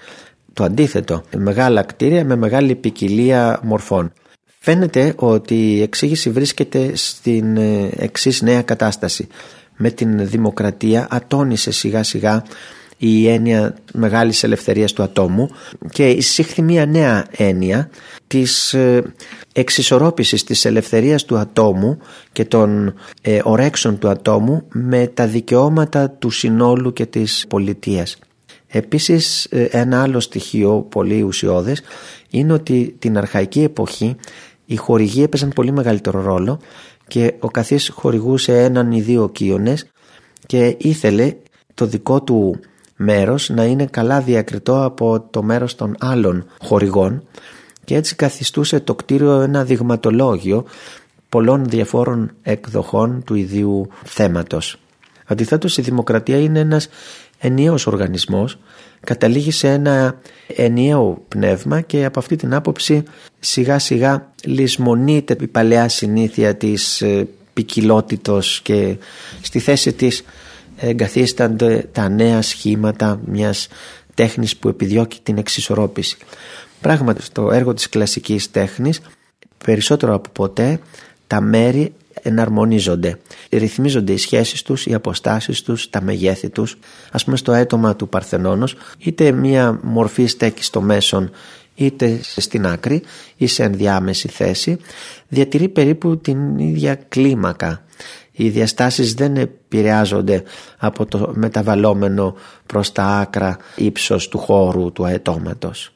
Το 0.52 0.64
αντίθετο, 0.64 1.22
μεγάλα 1.36 1.82
κτίρια 1.82 2.24
με 2.24 2.36
μεγάλη 2.36 2.74
ποικιλία 2.74 3.60
μορφών. 3.62 4.12
Φαίνεται 4.58 5.14
ότι 5.16 5.54
η 5.54 5.82
εξήγηση 5.82 6.30
βρίσκεται 6.30 6.90
στην 6.94 7.56
ε, 7.56 7.90
εξής 7.96 8.42
νέα 8.42 8.62
κατάσταση. 8.62 9.26
Με 9.76 9.90
την 9.90 10.28
δημοκρατία 10.28 11.06
ατόνισε 11.10 11.70
σιγά 11.70 12.02
σιγά 12.02 12.44
η 13.02 13.28
έννοια 13.28 13.74
μεγάλης 13.92 14.42
ελευθερίας 14.42 14.92
του 14.92 15.02
ατόμου 15.02 15.50
και 15.90 16.10
εισήχθη 16.10 16.62
μια 16.62 16.86
νέα 16.86 17.26
έννοια 17.36 17.90
της 18.26 18.74
ε, 18.74 19.02
εξισορρόπησης 19.52 20.44
της 20.44 20.64
ελευθερίας 20.64 21.24
του 21.24 21.36
ατόμου 21.36 21.98
και 22.32 22.44
των 22.44 22.94
ε, 23.22 23.38
ορέξεων 23.42 23.98
του 23.98 24.08
ατόμου 24.08 24.62
με 24.72 25.06
τα 25.06 25.26
δικαιώματα 25.26 26.10
του 26.10 26.30
συνόλου 26.30 26.92
και 26.92 27.06
της 27.06 27.44
πολιτείας. 27.48 28.18
Επίσης 28.72 29.44
ένα 29.50 30.02
άλλο 30.02 30.20
στοιχείο 30.20 30.86
πολύ 30.88 31.22
ουσιώδες 31.22 31.82
είναι 32.30 32.52
ότι 32.52 32.96
την 32.98 33.18
αρχαϊκή 33.18 33.62
εποχή 33.62 34.16
οι 34.66 34.76
χορηγοί 34.76 35.22
έπαιζαν 35.22 35.48
πολύ 35.48 35.72
μεγαλύτερο 35.72 36.22
ρόλο 36.22 36.60
και 37.06 37.34
ο 37.38 37.48
καθής 37.48 37.88
χορηγούσε 37.88 38.62
έναν 38.62 38.92
ή 38.92 39.00
δύο 39.00 39.28
κύονες 39.28 39.86
και 40.46 40.76
ήθελε 40.78 41.34
το 41.74 41.86
δικό 41.86 42.22
του 42.22 42.60
μέρος 42.96 43.48
να 43.48 43.64
είναι 43.64 43.86
καλά 43.86 44.20
διακριτό 44.20 44.82
από 44.82 45.20
το 45.30 45.42
μέρος 45.42 45.74
των 45.74 45.96
άλλων 45.98 46.46
χορηγών 46.60 47.22
και 47.84 47.94
έτσι 47.94 48.14
καθιστούσε 48.16 48.80
το 48.80 48.94
κτίριο 48.94 49.40
ένα 49.40 49.64
δειγματολόγιο 49.64 50.64
πολλών 51.28 51.64
διαφόρων 51.64 52.30
εκδοχών 52.42 53.22
του 53.24 53.34
ιδίου 53.34 53.88
θέματος. 54.04 54.76
Αντιθέτως 55.26 55.76
η 55.76 55.82
δημοκρατία 55.82 56.40
είναι 56.40 56.58
ένας 56.58 56.88
ενιαίος 57.40 57.86
οργανισμός 57.86 58.58
καταλήγει 59.00 59.50
σε 59.50 59.68
ένα 59.68 60.20
ενιαίο 60.46 61.22
πνεύμα 61.28 61.80
και 61.80 62.04
από 62.04 62.18
αυτή 62.18 62.36
την 62.36 62.54
άποψη 62.54 63.02
σιγά 63.40 63.78
σιγά 63.78 64.32
λησμονείται 64.44 65.36
η 65.40 65.46
παλαιά 65.46 65.88
συνήθεια 65.88 66.56
της 66.56 67.02
ε, 67.02 67.28
ποικιλότητος 67.52 68.60
και 68.62 68.96
στη 69.40 69.58
θέση 69.58 69.92
της 69.92 70.22
εγκαθίστανται 70.76 71.88
τα 71.92 72.08
νέα 72.08 72.42
σχήματα 72.42 73.20
μιας 73.24 73.68
τέχνης 74.14 74.56
που 74.56 74.68
επιδιώκει 74.68 75.20
την 75.22 75.38
εξισορρόπηση. 75.38 76.16
Πράγματι 76.80 77.22
στο 77.22 77.50
έργο 77.52 77.74
της 77.74 77.88
κλασικής 77.88 78.50
τέχνης 78.50 79.00
περισσότερο 79.64 80.14
από 80.14 80.30
ποτέ 80.32 80.80
τα 81.26 81.40
μέρη 81.40 81.92
εναρμονίζονται. 82.22 83.18
Ρυθμίζονται 83.50 84.12
οι 84.12 84.16
σχέσεις 84.16 84.62
τους, 84.62 84.86
οι 84.86 84.94
αποστάσεις 84.94 85.62
τους, 85.62 85.90
τα 85.90 86.02
μεγέθη 86.02 86.48
τους. 86.48 86.78
Ας 87.12 87.24
πούμε 87.24 87.36
στο 87.36 87.52
έτομα 87.52 87.96
του 87.96 88.08
Παρθενώνος 88.08 88.76
είτε 88.98 89.32
μία 89.32 89.80
μορφή 89.82 90.26
στέκει 90.26 90.64
στο 90.64 90.80
μέσον 90.80 91.30
είτε 91.74 92.20
στην 92.22 92.66
άκρη 92.66 93.02
ή 93.36 93.46
σε 93.46 93.62
ενδιάμεση 93.62 94.28
θέση 94.28 94.78
διατηρεί 95.28 95.68
περίπου 95.68 96.18
την 96.18 96.58
ίδια 96.58 96.94
κλίμακα. 96.94 97.84
Οι 98.32 98.48
διαστάσεις 98.48 99.14
δεν 99.14 99.36
επηρεάζονται 99.36 100.42
από 100.78 101.06
το 101.06 101.32
μεταβαλλόμενο 101.34 102.34
προς 102.66 102.92
τα 102.92 103.04
άκρα 103.04 103.56
ύψος 103.76 104.28
του 104.28 104.38
χώρου 104.38 104.92
του 104.92 105.04
αετώματος. 105.04 105.92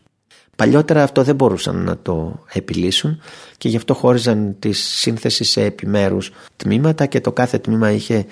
Παλιότερα 0.56 1.02
αυτό 1.02 1.22
δεν 1.22 1.34
μπορούσαν 1.34 1.76
να 1.76 1.98
το 1.98 2.44
επιλύσουν 2.52 3.20
και 3.58 3.68
γι' 3.68 3.76
αυτό 3.76 3.94
χώριζαν 3.94 4.56
τη 4.58 4.72
σύνθεση 4.72 5.44
σε 5.44 5.62
επιμέρους 5.62 6.32
τμήματα 6.56 7.06
και 7.06 7.20
το 7.20 7.32
κάθε 7.32 7.58
τμήμα 7.58 7.90
είχε 7.90 8.26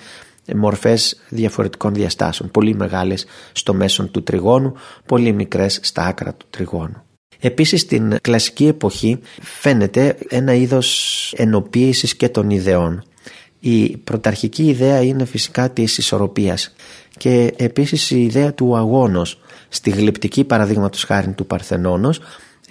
μορφές 0.55 1.21
διαφορετικών 1.29 1.93
διαστάσεων. 1.93 2.51
Πολύ 2.51 2.75
μεγάλες 2.75 3.25
στο 3.51 3.73
μέσον 3.73 4.11
του 4.11 4.23
τριγώνου, 4.23 4.73
πολύ 5.05 5.31
μικρές 5.31 5.79
στα 5.81 6.05
άκρα 6.05 6.33
του 6.33 6.45
τριγώνου. 6.49 7.03
Επίσης 7.39 7.81
στην 7.81 8.17
κλασική 8.21 8.67
εποχή 8.67 9.19
φαίνεται 9.41 10.17
ένα 10.29 10.53
είδος 10.53 11.33
ενοποίησης 11.37 12.15
και 12.15 12.29
των 12.29 12.49
ιδεών. 12.49 13.03
Η 13.59 13.97
πρωταρχική 13.97 14.63
ιδέα 14.63 15.01
είναι 15.01 15.25
φυσικά 15.25 15.69
της 15.69 15.97
ισορροπίας 15.97 16.73
και 17.17 17.53
επίσης 17.57 18.11
η 18.11 18.23
ιδέα 18.23 18.53
του 18.53 18.77
αγώνος 18.77 19.39
στη 19.69 19.89
γλυπτική 19.89 20.43
παραδείγματος 20.43 21.03
χάρη 21.03 21.31
του 21.31 21.45
Παρθενώνος 21.45 22.19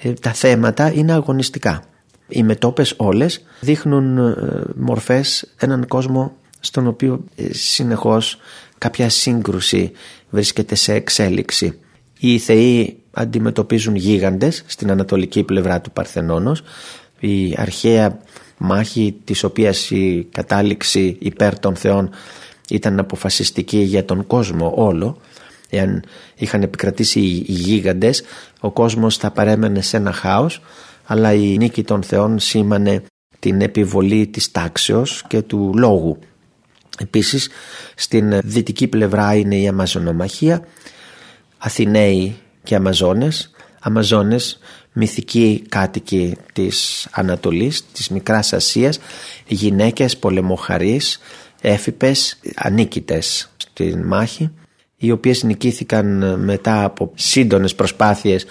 ε, 0.03 0.13
τα 0.13 0.33
θέματα 0.33 0.93
είναι 0.93 1.13
αγωνιστικά. 1.13 1.85
Οι 2.29 2.43
μετόπες 2.43 2.95
όλες 2.97 3.45
δείχνουν 3.61 4.19
ε, 4.19 4.35
μορφές 4.77 5.53
έναν 5.57 5.87
κόσμο 5.87 6.37
στον 6.61 6.87
οποίο 6.87 7.25
ε, 7.37 7.53
συνεχώς 7.53 8.39
κάποια 8.79 9.09
σύγκρουση 9.09 9.91
βρίσκεται 10.31 10.75
σε 10.75 10.93
εξέλιξη. 10.93 11.79
Οι 12.19 12.39
θεοί 12.39 12.97
αντιμετωπίζουν 13.11 13.95
γίγαντες 13.95 14.65
στην 14.67 14.91
ανατολική 14.91 15.43
πλευρά 15.43 15.81
του 15.81 15.91
Παρθενώνος. 15.91 16.63
Η 17.21 17.55
αρχαία 17.57 18.19
μάχη 18.59 19.17
της 19.25 19.45
οποίας 19.45 19.91
η 19.91 20.29
κατάληξη 20.33 21.17
υπέρ 21.21 21.59
των 21.59 21.77
θεών 21.77 22.11
ήταν 22.69 22.99
αποφασιστική 22.99 23.79
για 23.79 24.05
τον 24.05 24.27
κόσμο 24.27 24.73
όλο 24.77 25.21
εάν 25.71 26.05
είχαν 26.35 26.63
επικρατήσει 26.63 27.21
οι 27.21 27.45
γίγαντες 27.53 28.23
ο 28.61 28.71
κόσμος 28.71 29.17
θα 29.17 29.31
παρέμενε 29.31 29.81
σε 29.81 29.97
ένα 29.97 30.13
χάος 30.13 30.61
αλλά 31.05 31.33
η 31.33 31.57
νίκη 31.57 31.83
των 31.83 32.03
θεών 32.03 32.39
σήμανε 32.39 33.03
την 33.39 33.61
επιβολή 33.61 34.27
της 34.27 34.51
τάξεως 34.51 35.25
και 35.29 35.43
του 35.43 35.73
λόγου. 35.77 36.19
Επίσης 36.99 37.49
στην 37.95 38.41
δυτική 38.45 38.87
πλευρά 38.87 39.35
είναι 39.35 39.57
η 39.57 39.69
Αμαζονομαχία, 39.69 40.67
Αθηναίοι 41.59 42.37
και 42.63 42.75
Αμαζόνες, 42.75 43.51
Αμαζόνες 43.81 44.59
μυθικοί 44.93 45.63
κάτοικοι 45.69 46.37
της 46.53 47.09
Ανατολής, 47.11 47.85
της 47.93 48.09
Μικράς 48.09 48.53
Ασίας, 48.53 48.99
γυναίκες 49.47 50.17
πολεμοχαρείς, 50.17 51.21
έφυπες, 51.63 52.39
ανίκητες 52.55 53.51
στην 53.57 54.03
μάχη 54.03 54.51
οι 54.97 55.11
οποίες 55.11 55.43
νικήθηκαν 55.43 56.39
μετά 56.41 56.85
από 56.85 57.11
σύντονες 57.15 57.75
προσπάθειες 57.75 58.47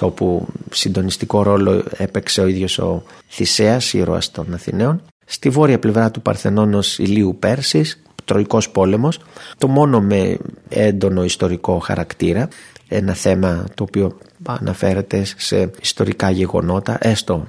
όπου 0.00 0.46
συντονιστικό 0.70 1.42
ρόλο 1.42 1.84
έπαιξε 1.96 2.40
ο 2.40 2.46
ίδιος 2.46 2.78
ο 2.78 3.02
Θησέας, 3.28 3.92
ήρωας 3.92 4.30
των 4.30 4.54
Αθηναίων. 4.54 5.02
Στη 5.24 5.48
βόρεια 5.48 5.78
πλευρά 5.78 6.10
του 6.10 6.22
Παρθενώνος 6.22 6.98
ηλίου 6.98 7.36
Πέρσης, 7.38 8.02
Τροϊκός 8.24 8.70
πόλεμος, 8.70 9.20
το 9.58 9.68
μόνο 9.68 10.00
με 10.00 10.38
έντονο 10.68 11.24
ιστορικό 11.24 11.78
χαρακτήρα, 11.78 12.48
ένα 12.88 13.14
θέμα 13.14 13.64
το 13.74 13.82
οποίο 13.82 14.18
αναφέρεται 14.44 15.24
σε 15.36 15.70
ιστορικά 15.80 16.30
γεγονότα, 16.30 16.98
έστω 17.00 17.46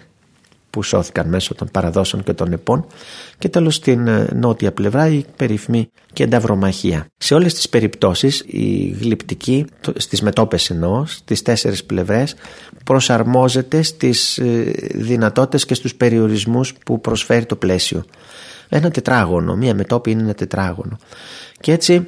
που 0.78 0.84
σώθηκαν 0.84 1.30
μέσω 1.30 1.56
των 1.56 1.68
παραδόσεων 1.72 2.24
και 2.24 2.34
των 2.34 2.54
επών 2.54 2.86
και 3.38 3.50
τέλος 3.50 3.76
στην 3.76 4.08
ε, 4.08 4.28
νότια 4.34 4.72
πλευρά 4.72 5.08
η 5.08 5.26
περίφημη 5.36 5.90
κενταυρομαχία. 6.14 7.06
Σε 7.18 7.34
όλες 7.34 7.54
τις 7.54 7.70
περιπτώσεις 7.70 8.44
η 8.48 8.96
γλυπτική, 9.02 9.66
στις 9.96 10.22
μετόπες 10.22 10.70
εννοώ, 10.70 11.06
στις 11.06 11.42
τέσσερις 11.42 11.84
πλευρές 11.84 12.36
προσαρμόζεται 12.84 13.82
στις 13.82 14.38
ε, 14.38 14.74
δυνατότητες 14.94 15.66
και 15.66 15.74
στους 15.74 15.96
περιορισμούς 15.96 16.74
που 16.86 17.02
προσφέρει 17.02 17.46
το 17.46 17.56
πλαίσιο. 17.56 18.06
Ένα 18.70 18.92
τετράγωνο, 18.92 19.56
μία 19.56 19.74
μετόπη 19.74 20.12
είναι 20.12 20.22
ένα 20.22 20.34
τετράγωνο 20.34 20.98
και 21.60 21.72
έτσι 21.72 22.08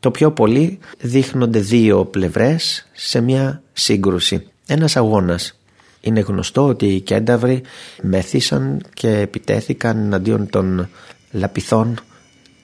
το 0.00 0.10
πιο 0.10 0.32
πολύ 0.32 0.78
δείχνονται 1.00 1.58
δύο 1.58 2.04
πλευρές 2.04 2.88
σε 2.92 3.20
μια 3.20 3.62
σύγκρουση. 3.72 4.46
Ένας 4.66 4.96
αγώνας 4.96 5.57
είναι 6.00 6.20
γνωστό 6.20 6.66
ότι 6.66 6.86
οι 6.86 7.00
κένταβροι 7.00 7.62
μέθησαν 8.02 8.82
και 8.94 9.08
επιτέθηκαν 9.08 9.98
εναντίον 9.98 10.50
των 10.50 10.88
λαπιθών 11.30 12.00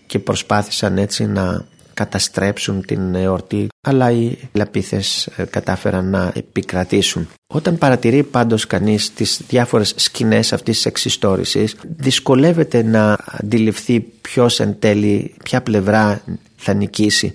και 0.07 0.19
προσπάθησαν 0.19 0.99
έτσι 0.99 1.27
να 1.27 1.65
καταστρέψουν 1.95 2.85
την 2.85 3.15
εορτή 3.15 3.69
αλλά 3.81 4.11
οι 4.11 4.37
λαπίθες 4.53 5.27
ε, 5.27 5.45
κατάφεραν 5.45 6.11
να 6.11 6.33
επικρατήσουν. 6.35 7.29
Όταν 7.47 7.79
παρατηρεί 7.79 8.23
πάντως 8.23 8.67
κανείς 8.67 9.13
τις 9.15 9.41
διάφορες 9.49 9.95
σκηνές 9.97 10.53
αυτής 10.53 10.75
της 10.77 10.87
εξιστόρησης 10.87 11.77
δυσκολεύεται 11.97 12.83
να 12.83 13.19
αντιληφθεί 13.27 14.01
ποιος 14.01 14.61
εν 14.61 14.77
τέλει 14.79 15.35
ποια 15.45 15.63
πλευρά 15.63 16.23
θα 16.57 16.75
νικήσει. 16.75 17.33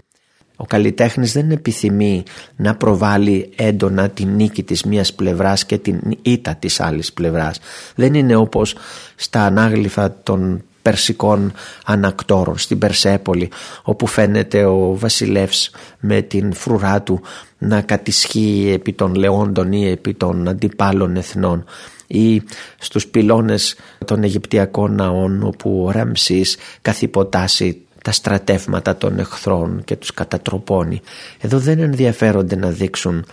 Ο 0.62 0.66
καλλιτέχνης 0.66 1.32
δεν 1.32 1.52
επιθυμεί 1.52 2.24
να 2.56 2.76
προβάλλει 2.76 3.50
έντονα 3.56 4.10
την 4.10 4.36
νίκη 4.36 4.64
της 4.64 4.84
μίας 4.84 5.14
πλευράς 5.14 5.66
και 5.66 5.78
την 5.78 6.00
ήττα 6.22 6.56
της 6.56 6.80
άλλης 6.80 7.14
πλευράς. 7.14 7.60
Δεν 7.96 8.14
είναι 8.14 8.36
όπως 8.36 8.76
στα 9.16 9.42
ανάγλυφα 9.42 10.16
των 10.24 10.64
περσικών 10.82 11.52
ανακτόρων 11.86 12.58
στην 12.58 12.78
Περσέπολη 12.78 13.50
όπου 13.84 14.08
φαίνεται 14.08 14.66
ο 14.66 14.96
βασιλεύς 14.96 15.72
με 16.00 16.22
την 16.22 16.54
φρουρά 16.54 17.02
του 17.02 17.22
να 17.58 17.82
κατησχύει 17.82 18.72
επί 18.74 18.94
των 18.94 19.16
λεόντων 19.16 19.72
ή 19.72 19.90
επί 19.90 20.14
των 20.14 20.48
αντιπάλων 20.48 21.16
εθνών 21.16 21.66
ή 22.08 22.42
στους 22.80 23.08
πυλώνες 23.08 23.76
των 24.06 24.24
Αιγυπτιακών 24.24 24.96
ναών 24.96 25.44
όπου 25.44 25.84
ο 25.86 25.92
Ραμσής 25.92 26.58
καθυποτάσει 26.82 27.82
τα 28.04 28.12
στρατεύματα 28.12 28.98
των 28.98 29.20
εχθρών 29.20 29.82
και 29.86 29.96
τους 29.96 30.14
κατατροπώνει. 30.14 31.02
Εδώ 31.40 31.60
δεν 31.60 31.80
ενδιαφέρονται 31.80 32.56
να 32.56 32.70
δείξουν 32.70 33.26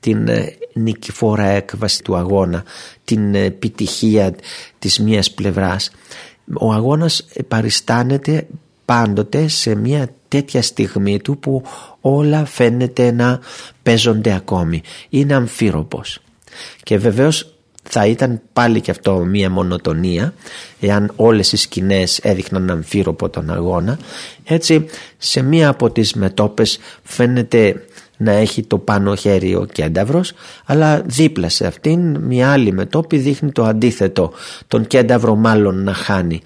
την 0.00 0.28
ε, 0.28 0.56
νικηφόρα 0.72 1.44
έκβαση 1.44 2.02
του 2.02 2.16
αγώνα, 2.16 2.64
την 3.04 3.34
επιτυχία 3.34 4.34
της 4.78 4.98
μίας 4.98 5.30
πλευράς. 5.30 5.90
Ο 6.60 6.72
αγώνας 6.72 7.26
παριστάνεται 7.48 8.46
πάντοτε 8.84 9.48
σε 9.48 9.74
μια 9.74 10.08
τέτοια 10.28 10.62
στιγμή 10.62 11.20
του 11.20 11.38
που 11.38 11.62
όλα 12.00 12.44
φαίνεται 12.44 13.12
να 13.12 13.40
παίζονται 13.82 14.34
ακόμη. 14.34 14.82
Είναι 15.08 15.34
αμφίροπος. 15.34 16.18
Και 16.82 16.98
βεβαίως 16.98 17.53
θα 17.88 18.06
ήταν 18.06 18.40
πάλι 18.52 18.80
και 18.80 18.90
αυτό 18.90 19.14
μία 19.16 19.50
μονοτονία 19.50 20.34
εάν 20.80 21.12
όλες 21.16 21.52
οι 21.52 21.56
σκηνές 21.56 22.18
έδειχναν 22.18 22.70
αμφίροπο 22.70 23.28
τον 23.28 23.50
αγώνα. 23.50 23.98
Έτσι 24.44 24.86
σε 25.18 25.42
μία 25.42 25.68
από 25.68 25.90
τις 25.90 26.14
μετόπες 26.14 26.78
φαίνεται 27.02 27.84
να 28.16 28.32
έχει 28.32 28.62
το 28.62 28.78
πάνω 28.78 29.14
χέρι 29.14 29.54
ο 29.54 29.66
κένταυρος 29.72 30.32
αλλά 30.64 31.02
δίπλα 31.06 31.48
σε 31.48 31.66
αυτήν 31.66 32.16
μια 32.16 32.52
άλλη 32.52 32.72
μετόπη 32.72 33.16
δείχνει 33.16 33.52
το 33.52 33.64
αντίθετο 33.64 34.32
τον 34.68 34.86
κένταυρο 34.86 35.34
μάλλον 35.34 35.82
να 35.82 35.94
χάνει 35.94 36.42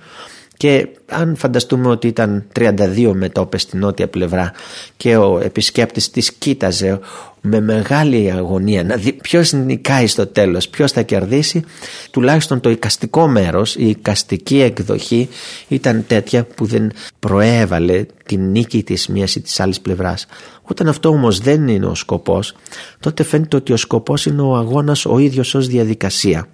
και 0.59 0.89
αν 1.07 1.37
φανταστούμε 1.37 1.89
ότι 1.89 2.07
ήταν 2.07 2.45
32 2.59 3.13
μετόπες 3.15 3.63
στην 3.63 3.79
νότια 3.79 4.09
πλευρά 4.09 4.53
και 4.97 5.17
ο 5.17 5.39
επισκέπτης 5.39 6.11
της 6.11 6.33
κοίταζε 6.33 7.01
με 7.41 7.61
μεγάλη 7.61 8.33
αγωνία 8.33 8.85
να 8.85 8.97
δει 8.97 9.13
ποιος 9.13 9.53
νικάει 9.53 10.07
στο 10.07 10.27
τέλος, 10.27 10.69
ποιος 10.69 10.93
θα 10.93 11.03
κερδίσει 11.03 11.65
τουλάχιστον 12.11 12.61
το 12.61 12.71
οικαστικό 12.71 13.29
μέρος, 13.29 13.77
η 13.77 13.89
οικαστική 13.89 14.61
εκδοχή 14.61 15.29
ήταν 15.69 16.05
τέτοια 16.07 16.45
που 16.45 16.65
δεν 16.65 16.93
προέβαλε 17.19 18.07
την 18.25 18.51
νίκη 18.51 18.83
της 18.83 19.09
μίας 19.09 19.35
ή 19.35 19.41
της 19.41 19.61
άλλης 19.61 19.81
πλευράς. 19.81 20.27
Όταν 20.63 20.89
αυτό 20.89 21.09
όμως 21.09 21.39
δεν 21.39 21.69
είναι 21.69 21.87
ο 21.87 21.95
σκοπός 21.95 22.55
τότε 23.01 23.23
φαίνεται 23.23 23.57
ότι 23.57 23.73
ο 23.73 23.77
σκοπός 23.77 24.27
είναι 24.27 24.43
ο 24.43 24.57
αγώνας 24.57 25.07
ο 25.07 25.19
ίδιος 25.19 25.55
ως 25.55 25.67
διαδικασία 25.67 26.49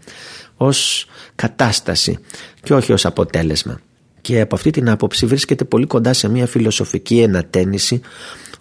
ως 0.57 1.07
κατάσταση 1.35 2.19
και 2.63 2.75
όχι 2.75 2.93
ως 2.93 3.07
αποτέλεσμα 3.07 3.81
και 4.25 4.41
από 4.41 4.55
αυτή 4.55 4.71
την 4.71 4.91
άποψη 4.91 5.27
βρίσκεται 5.27 5.65
πολύ 5.65 5.87
κοντά 5.87 6.13
σε 6.13 6.29
μια 6.29 6.47
φιλοσοφική 6.47 7.21
ενατένιση 7.21 8.01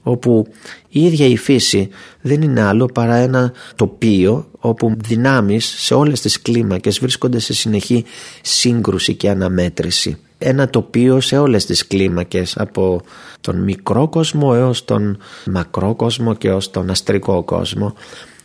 όπου 0.04 0.47
η 0.89 1.06
ίδια 1.06 1.26
η 1.26 1.38
φύση 1.38 1.89
δεν 2.21 2.41
είναι 2.41 2.62
άλλο 2.62 2.86
παρά 2.86 3.15
ένα 3.15 3.54
τοπίο 3.76 4.49
όπου 4.60 4.95
δυνάμεις 4.97 5.65
σε 5.78 5.93
όλες 5.93 6.21
τις 6.21 6.41
κλίμακες 6.41 6.99
βρίσκονται 6.99 7.39
σε 7.39 7.54
συνεχή 7.54 8.06
σύγκρουση 8.41 9.15
και 9.15 9.30
αναμέτρηση. 9.30 10.17
Ένα 10.38 10.69
τοπίο 10.69 11.21
σε 11.21 11.38
όλες 11.38 11.65
τις 11.65 11.88
κλίμακες 11.88 12.58
από 12.58 13.02
τον 13.41 13.63
μικρό 13.63 14.08
κόσμο 14.08 14.52
έως 14.56 14.86
τον 14.86 15.17
μακρό 15.45 15.95
κόσμο 15.95 16.34
και 16.34 16.47
έως 16.47 16.69
τον 16.69 16.89
αστρικό 16.89 17.43
κόσμο 17.43 17.93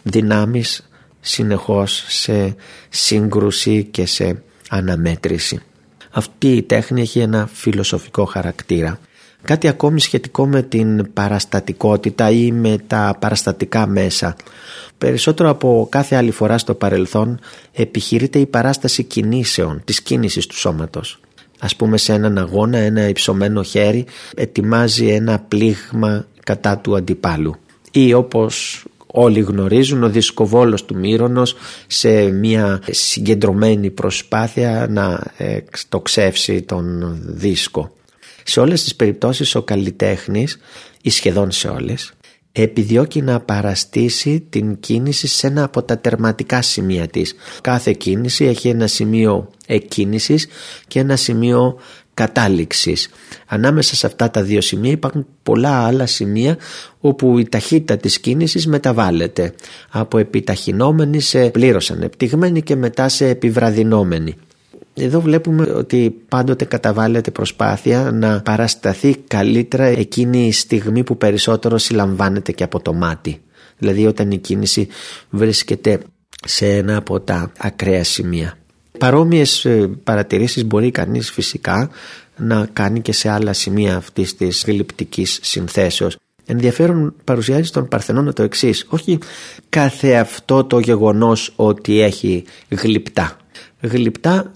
δυνάμεις 0.02 0.88
συνεχώς 1.20 2.04
σε 2.08 2.54
σύγκρουση 2.88 3.84
και 3.84 4.06
σε 4.06 4.42
αναμέτρηση. 4.68 5.60
Αυτή 6.18 6.48
η 6.56 6.62
τέχνη 6.62 7.00
έχει 7.00 7.18
ένα 7.18 7.48
φιλοσοφικό 7.52 8.24
χαρακτήρα. 8.24 8.98
Κάτι 9.42 9.68
ακόμη 9.68 10.00
σχετικό 10.00 10.46
με 10.46 10.62
την 10.62 11.12
παραστατικότητα 11.12 12.30
ή 12.30 12.52
με 12.52 12.76
τα 12.86 13.16
παραστατικά 13.20 13.86
μέσα. 13.86 14.36
Περισσότερο 14.98 15.50
από 15.50 15.86
κάθε 15.90 16.16
άλλη 16.16 16.30
φορά 16.30 16.58
στο 16.58 16.74
παρελθόν 16.74 17.38
επιχειρείται 17.72 18.38
η 18.38 18.46
παράσταση 18.46 19.02
κινήσεων, 19.02 19.80
της 19.84 20.02
κίνησης 20.02 20.46
του 20.46 20.56
σώματος. 20.56 21.20
Ας 21.58 21.76
πούμε 21.76 21.96
σε 21.96 22.12
έναν 22.12 22.38
αγώνα 22.38 22.78
ένα 22.78 23.08
υψωμένο 23.08 23.62
χέρι 23.62 24.04
ετοιμάζει 24.34 25.06
ένα 25.06 25.38
πλήγμα 25.48 26.26
κατά 26.44 26.78
του 26.78 26.96
αντιπάλου. 26.96 27.56
Ή 27.90 28.14
όπως 28.14 28.84
όλοι 29.12 29.40
γνωρίζουν 29.40 30.02
ο 30.02 30.08
δισκοβόλος 30.08 30.84
του 30.84 30.96
Μύρονος 30.96 31.54
σε 31.86 32.30
μια 32.30 32.82
συγκεντρωμένη 32.90 33.90
προσπάθεια 33.90 34.86
να 34.90 35.32
εκτοξεύσει 35.36 36.62
τον 36.62 37.16
δίσκο. 37.22 37.92
Σε 38.44 38.60
όλες 38.60 38.82
τις 38.82 38.96
περιπτώσεις 38.96 39.54
ο 39.54 39.62
καλλιτέχνης 39.62 40.58
ή 41.02 41.10
σχεδόν 41.10 41.50
σε 41.50 41.68
όλες 41.68 42.12
επιδιώκει 42.62 43.22
να 43.22 43.40
παραστήσει 43.40 44.46
την 44.50 44.80
κίνηση 44.80 45.26
σε 45.26 45.46
ένα 45.46 45.64
από 45.64 45.82
τα 45.82 45.98
τερματικά 45.98 46.62
σημεία 46.62 47.06
της. 47.06 47.34
Κάθε 47.60 47.92
κίνηση 47.92 48.44
έχει 48.44 48.68
ένα 48.68 48.86
σημείο 48.86 49.50
εκκίνησης 49.66 50.46
και 50.86 50.98
ένα 50.98 51.16
σημείο 51.16 51.78
κατάληξης. 52.18 53.08
Ανάμεσα 53.46 53.96
σε 53.96 54.06
αυτά 54.06 54.30
τα 54.30 54.42
δύο 54.42 54.60
σημεία 54.60 54.90
υπάρχουν 54.90 55.26
πολλά 55.42 55.86
άλλα 55.86 56.06
σημεία 56.06 56.56
όπου 57.00 57.38
η 57.38 57.48
ταχύτητα 57.48 57.96
της 57.96 58.20
κίνησης 58.20 58.66
μεταβάλλεται 58.66 59.54
από 59.90 60.18
επιταχυνόμενη 60.18 61.20
σε 61.20 61.50
πλήρως 61.50 61.90
ανεπτυγμένη 61.90 62.62
και 62.62 62.76
μετά 62.76 63.08
σε 63.08 63.28
επιβραδυνόμενη. 63.28 64.34
Εδώ 64.94 65.20
βλέπουμε 65.20 65.70
ότι 65.70 66.22
πάντοτε 66.28 66.64
καταβάλλεται 66.64 67.30
προσπάθεια 67.30 68.10
να 68.12 68.42
παρασταθεί 68.42 69.16
καλύτερα 69.26 69.84
εκείνη 69.84 70.46
η 70.46 70.52
στιγμή 70.52 71.04
που 71.04 71.16
περισσότερο 71.16 71.78
συλλαμβάνεται 71.78 72.52
και 72.52 72.64
από 72.64 72.80
το 72.80 72.92
μάτι. 72.92 73.40
Δηλαδή 73.78 74.06
όταν 74.06 74.30
η 74.30 74.38
κίνηση 74.38 74.88
βρίσκεται 75.30 76.00
σε 76.46 76.66
ένα 76.66 76.96
από 76.96 77.20
τα 77.20 77.52
ακραία 77.58 78.04
σημεία. 78.04 78.58
Παρόμοιες 78.98 79.64
ε, 79.64 79.90
παρατηρήσεις 80.04 80.64
μπορεί 80.64 80.90
κανείς 80.90 81.30
φυσικά 81.30 81.90
να 82.36 82.68
κάνει 82.72 83.00
και 83.00 83.12
σε 83.12 83.28
άλλα 83.28 83.52
σημεία 83.52 83.96
αυτής 83.96 84.36
της 84.36 84.64
γλυπτικής 84.66 85.38
συνθέσεως. 85.42 86.16
Ενδιαφέρον 86.46 87.14
παρουσιάζει 87.24 87.62
στον 87.62 87.88
Παρθενώνα 87.88 88.32
το 88.32 88.42
εξής. 88.42 88.86
Όχι 88.88 89.18
κάθε 89.68 90.14
αυτό 90.14 90.64
το 90.64 90.78
γεγονός 90.78 91.52
ότι 91.56 92.00
έχει 92.00 92.44
γλυπτά. 92.68 93.36
Γλυπτά 93.80 94.50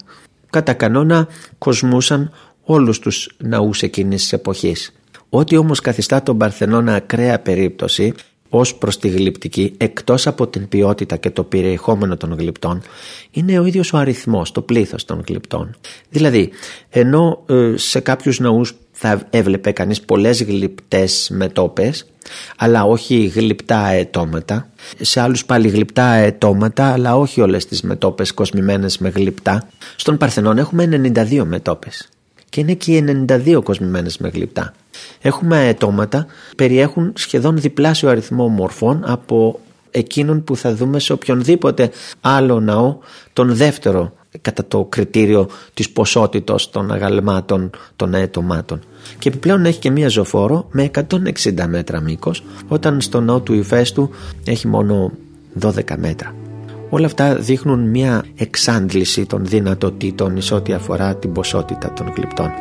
κατά 0.49 0.73
κανόνα 0.73 1.27
κοσμούσαν 1.57 2.31
όλους 2.63 2.99
τους 2.99 3.29
ναούς 3.37 3.81
εκείνης 3.81 4.21
της 4.21 4.33
εποχής. 4.33 4.93
Ό,τι 5.29 5.57
όμως 5.57 5.79
καθιστά 5.79 6.23
τον 6.23 6.37
Παρθενώνα 6.37 6.95
ακραία 6.95 7.39
περίπτωση 7.39 8.13
ως 8.55 8.75
προς 8.75 8.99
τη 8.99 9.07
γλυπτική 9.07 9.73
εκτός 9.77 10.27
από 10.27 10.47
την 10.47 10.67
ποιότητα 10.67 11.17
και 11.17 11.29
το 11.29 11.43
περιεχόμενο 11.43 12.17
των 12.17 12.33
γλυπτών 12.33 12.81
είναι 13.31 13.59
ο 13.59 13.65
ίδιος 13.65 13.93
ο 13.93 13.97
αριθμός, 13.97 14.51
το 14.51 14.61
πλήθος 14.61 15.05
των 15.05 15.23
γλυπτών. 15.27 15.75
Δηλαδή 16.09 16.49
ενώ 16.89 17.43
ε, 17.49 17.73
σε 17.75 17.99
κάποιους 17.99 18.39
ναούς 18.39 18.75
θα 18.91 19.27
έβλεπε 19.29 19.71
κανείς 19.71 20.01
πολλές 20.01 20.43
γλυπτές 20.43 21.29
μετόπες 21.33 22.05
αλλά 22.57 22.83
όχι 22.83 23.25
γλυπτά 23.25 23.79
αετώματα 23.79 24.69
σε 25.01 25.19
άλλους 25.19 25.45
πάλι 25.45 25.67
γλυπτά 25.67 26.05
αετώματα 26.05 26.91
αλλά 26.91 27.17
όχι 27.17 27.41
όλες 27.41 27.65
τις 27.65 27.81
μετόπες 27.81 28.33
κοσμημένες 28.33 28.97
με 28.97 29.09
γλυπτά 29.09 29.67
στον 29.95 30.17
Παρθενών 30.17 30.57
έχουμε 30.57 31.11
92 31.15 31.43
μετόπες 31.45 32.09
και 32.53 32.59
είναι 32.59 32.73
και 32.73 32.91
οι 32.95 33.25
92 33.29 33.59
κοσμημένες 33.63 34.17
με 34.17 34.29
γλυπτά 34.29 34.73
έχουμε 35.21 35.57
αετώματα 35.57 36.25
περιέχουν 36.55 37.13
σχεδόν 37.15 37.57
διπλάσιο 37.57 38.09
αριθμό 38.09 38.47
μορφών 38.47 39.03
από 39.05 39.59
εκείνον 39.91 40.43
που 40.43 40.55
θα 40.55 40.75
δούμε 40.75 40.99
σε 40.99 41.13
οποιονδήποτε 41.13 41.89
άλλο 42.21 42.59
ναό 42.59 42.97
τον 43.33 43.55
δεύτερο 43.55 44.13
κατά 44.41 44.65
το 44.65 44.85
κριτήριο 44.89 45.49
της 45.73 45.89
ποσότητος 45.89 46.69
των 46.69 46.91
αγαλμάτων 46.91 47.69
των 47.95 48.13
αετωμάτων. 48.13 48.79
Και 49.19 49.29
επιπλέον 49.29 49.65
έχει 49.65 49.79
και 49.79 49.91
μία 49.91 50.07
ζωφόρο 50.07 50.67
με 50.71 50.91
160 50.93 51.65
μέτρα 51.67 51.99
μήκος 51.99 52.43
όταν 52.67 53.01
στο 53.01 53.21
ναό 53.21 53.39
του 53.39 53.53
Ιφέστου 53.53 54.09
έχει 54.45 54.67
μόνο 54.67 55.11
12 55.59 55.97
μέτρα. 55.97 56.42
Όλα 56.93 57.05
αυτά 57.05 57.35
δείχνουν 57.35 57.89
μία 57.89 58.25
εξάντληση 58.35 59.25
των 59.25 59.45
δυνατοτήτων 59.45 60.37
εις 60.37 60.51
ό,τι 60.51 60.73
αφορά 60.73 61.15
την 61.15 61.31
ποσότητα 61.31 61.93
των 61.93 62.13
κλειπτών. 62.13 62.51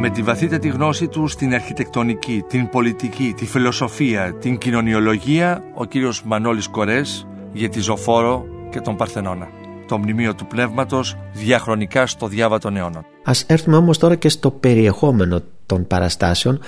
με 0.00 0.10
τη 0.10 0.22
βαθύτατη 0.22 0.68
γνώση 0.68 1.08
του 1.08 1.28
στην 1.28 1.54
αρχιτεκτονική, 1.54 2.44
την 2.48 2.68
πολιτική, 2.68 3.34
τη 3.36 3.46
φιλοσοφία, 3.46 4.34
την 4.34 4.58
κοινωνιολογία, 4.58 5.64
ο 5.74 5.84
κύριος 5.84 6.22
Μανώλης 6.24 6.68
Κορές 6.68 7.26
για 7.52 7.68
τη 7.68 7.80
Ζωφόρο 7.80 8.44
και 8.70 8.80
τον 8.80 8.96
Παρθενώνα. 8.96 9.48
Το 9.88 9.98
μνημείο 9.98 10.34
του 10.34 10.46
πνεύματος 10.46 11.16
διαχρονικά 11.32 12.06
στο 12.06 12.26
διάβα 12.26 12.58
των 12.58 12.76
αιώνων. 12.76 13.04
Ας 13.24 13.44
έρθουμε 13.46 13.76
όμως 13.76 13.98
τώρα 13.98 14.14
και 14.14 14.28
στο 14.28 14.50
περιεχόμενο 14.50 15.42
των 15.66 15.86
παραστάσεων 15.86 16.60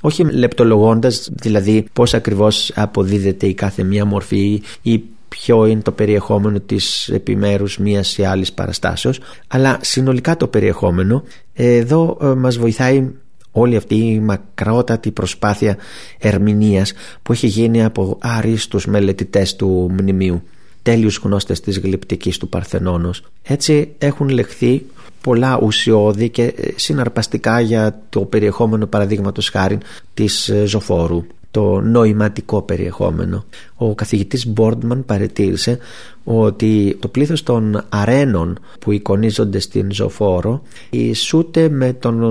όχι 0.00 0.24
λεπτολογώντας 0.24 1.30
δηλαδή 1.32 1.84
πώς 1.92 2.14
ακριβώς 2.14 2.72
αποδίδεται 2.74 3.46
η 3.46 3.54
κάθε 3.54 3.82
μία 3.82 4.04
μορφή 4.04 4.62
ή 4.82 5.02
ποιο 5.28 5.66
είναι 5.66 5.80
το 5.80 5.92
περιεχόμενο 5.92 6.60
της 6.60 7.08
επιμέρους 7.08 7.78
μίας 7.78 8.18
ή 8.18 8.24
άλλης 8.24 8.52
παραστάσεως 8.52 9.20
αλλά 9.48 9.78
συνολικά 9.80 10.36
το 10.36 10.46
περιεχόμενο 10.46 11.24
εδώ 11.52 12.18
ε, 12.22 12.26
μας 12.26 12.58
βοηθάει 12.58 13.10
όλη 13.52 13.76
αυτή 13.76 13.94
η 13.94 14.20
μακρότατη 14.20 15.10
προσπάθεια 15.10 15.76
ερμηνείας 16.18 16.92
που 17.22 17.32
έχει 17.32 17.46
γίνει 17.46 17.84
από 17.84 18.18
άριστους 18.20 18.86
μελετητές 18.86 19.56
του 19.56 19.90
μνημείου 19.98 20.42
τέλειους 20.82 21.20
γνώστες 21.22 21.60
της 21.60 21.78
γλυπτικής 21.78 22.38
του 22.38 22.48
Παρθενώνος. 22.48 23.22
Έτσι 23.42 23.94
έχουν 23.98 24.28
λεχθεί 24.28 24.86
πολλά 25.20 25.58
ουσιώδη 25.62 26.28
και 26.28 26.42
ε, 26.42 26.70
συναρπαστικά 26.76 27.60
για 27.60 28.02
το 28.08 28.20
περιεχόμενο 28.20 28.86
παραδείγματος 28.86 29.48
χάρη 29.48 29.78
της 30.14 30.48
ε, 30.48 30.64
Ζωφόρου 30.64 31.24
το 31.52 31.80
νοηματικό 31.80 32.62
περιεχόμενο. 32.62 33.44
Ο 33.76 33.94
καθηγητής 33.94 34.46
Μπόρντμαν 34.46 35.04
παρετήρησε 35.04 35.78
ότι 36.24 36.96
το 37.00 37.08
πλήθος 37.08 37.42
των 37.42 37.84
αρένων 37.88 38.58
που 38.80 38.92
εικονίζονται 38.92 39.58
στην 39.58 39.92
ζωφόρο 39.92 40.62
ισούται 40.90 41.68
με 41.68 41.92
τον 41.92 42.22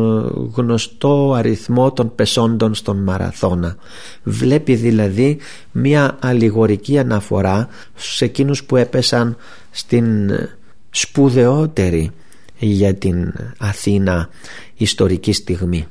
γνωστό 0.55 1.34
αριθμό 1.34 1.91
των 1.91 2.15
πεσόντων 2.15 2.73
στον 2.73 3.03
μαραθώνα. 3.03 3.75
Βλέπει 4.23 4.75
δηλαδή 4.75 5.38
μια 5.71 6.17
αλληγορική 6.21 6.99
αναφορά 6.99 7.67
σε 7.95 8.25
εκείνους 8.25 8.63
που 8.63 8.75
έπεσαν 8.75 9.36
στην 9.71 10.31
σπουδαιότερη 10.89 12.12
για 12.60 12.93
την 12.93 13.34
Αθήνα 13.57 14.29
ιστορική 14.75 15.34
στιγμή 15.34 15.88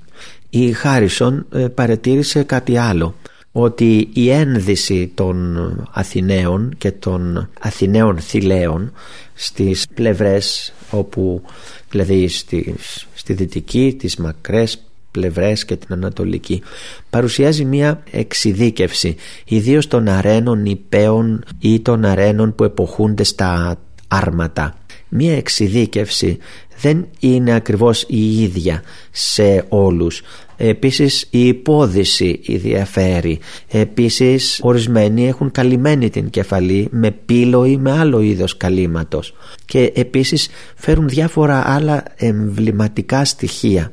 η 0.50 0.72
Χάρισον 0.72 1.46
ε, 1.52 1.68
παρατήρησε 1.68 2.42
κάτι 2.42 2.76
άλλο 2.76 3.14
ότι 3.52 4.08
η 4.12 4.30
ένδυση 4.30 5.12
των 5.14 5.56
Αθηναίων 5.92 6.74
και 6.78 6.90
των 6.92 7.48
Αθηναίων 7.60 8.18
θηλαίων 8.18 8.92
στις 9.34 9.86
πλευρές 9.94 10.72
όπου 10.90 11.42
δηλαδή 11.90 12.28
στη, 12.28 12.74
στη 13.14 13.32
δυτική, 13.32 13.96
τις 13.98 14.16
μακρές 14.16 14.82
πλευρές 15.10 15.64
και 15.64 15.76
την 15.76 15.94
ανατολική 15.94 16.62
παρουσιάζει 17.10 17.64
μια 17.64 18.02
εξειδίκευση 18.10 19.16
ιδίως 19.44 19.86
των 19.86 20.08
αρένων 20.08 20.64
υπέων 20.64 21.44
ή 21.58 21.80
των 21.80 22.04
αρένων 22.04 22.54
που 22.54 22.64
εποχούνται 22.64 23.24
στα 23.24 23.78
άρματα 24.08 24.79
μία 25.10 25.36
εξειδίκευση 25.36 26.38
δεν 26.80 27.06
είναι 27.20 27.54
ακριβώς 27.54 28.04
η 28.08 28.42
ίδια 28.42 28.82
σε 29.10 29.64
όλους 29.68 30.22
Επίσης 30.62 31.26
η 31.30 31.46
υπόδηση 31.46 32.40
διαφέρει. 32.48 33.38
Επίσης 33.68 34.60
ορισμένοι 34.62 35.28
έχουν 35.28 35.50
καλυμμένη 35.50 36.10
την 36.10 36.30
κεφαλή 36.30 36.88
με 36.90 37.10
πύλο 37.10 37.64
ή 37.64 37.76
με 37.76 37.92
άλλο 37.92 38.20
είδος 38.20 38.56
καλύματος. 38.56 39.34
Και 39.64 39.92
επίσης 39.94 40.48
φέρουν 40.76 41.08
διάφορα 41.08 41.74
άλλα 41.74 42.02
εμβληματικά 42.16 43.24
στοιχεία. 43.24 43.92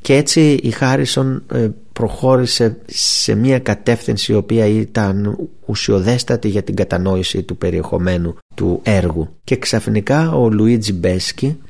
Και 0.00 0.14
έτσι 0.14 0.58
η 0.62 0.70
Χάρισον 0.70 1.42
ε, 1.52 1.68
προχώρησε 1.98 2.76
σε 2.86 3.34
μια 3.34 3.58
κατεύθυνση 3.58 4.32
η 4.32 4.34
οποία 4.34 4.66
ήταν 4.66 5.38
ουσιοδέστατη 5.66 6.48
για 6.48 6.62
την 6.62 6.74
κατανόηση 6.74 7.42
του 7.42 7.56
περιεχομένου 7.56 8.36
του 8.54 8.80
έργου. 8.82 9.28
Και 9.44 9.56
ξαφνικά 9.56 10.32
ο 10.32 10.50
Λουίτζι 10.50 10.92
Μπέσκι 10.92 11.60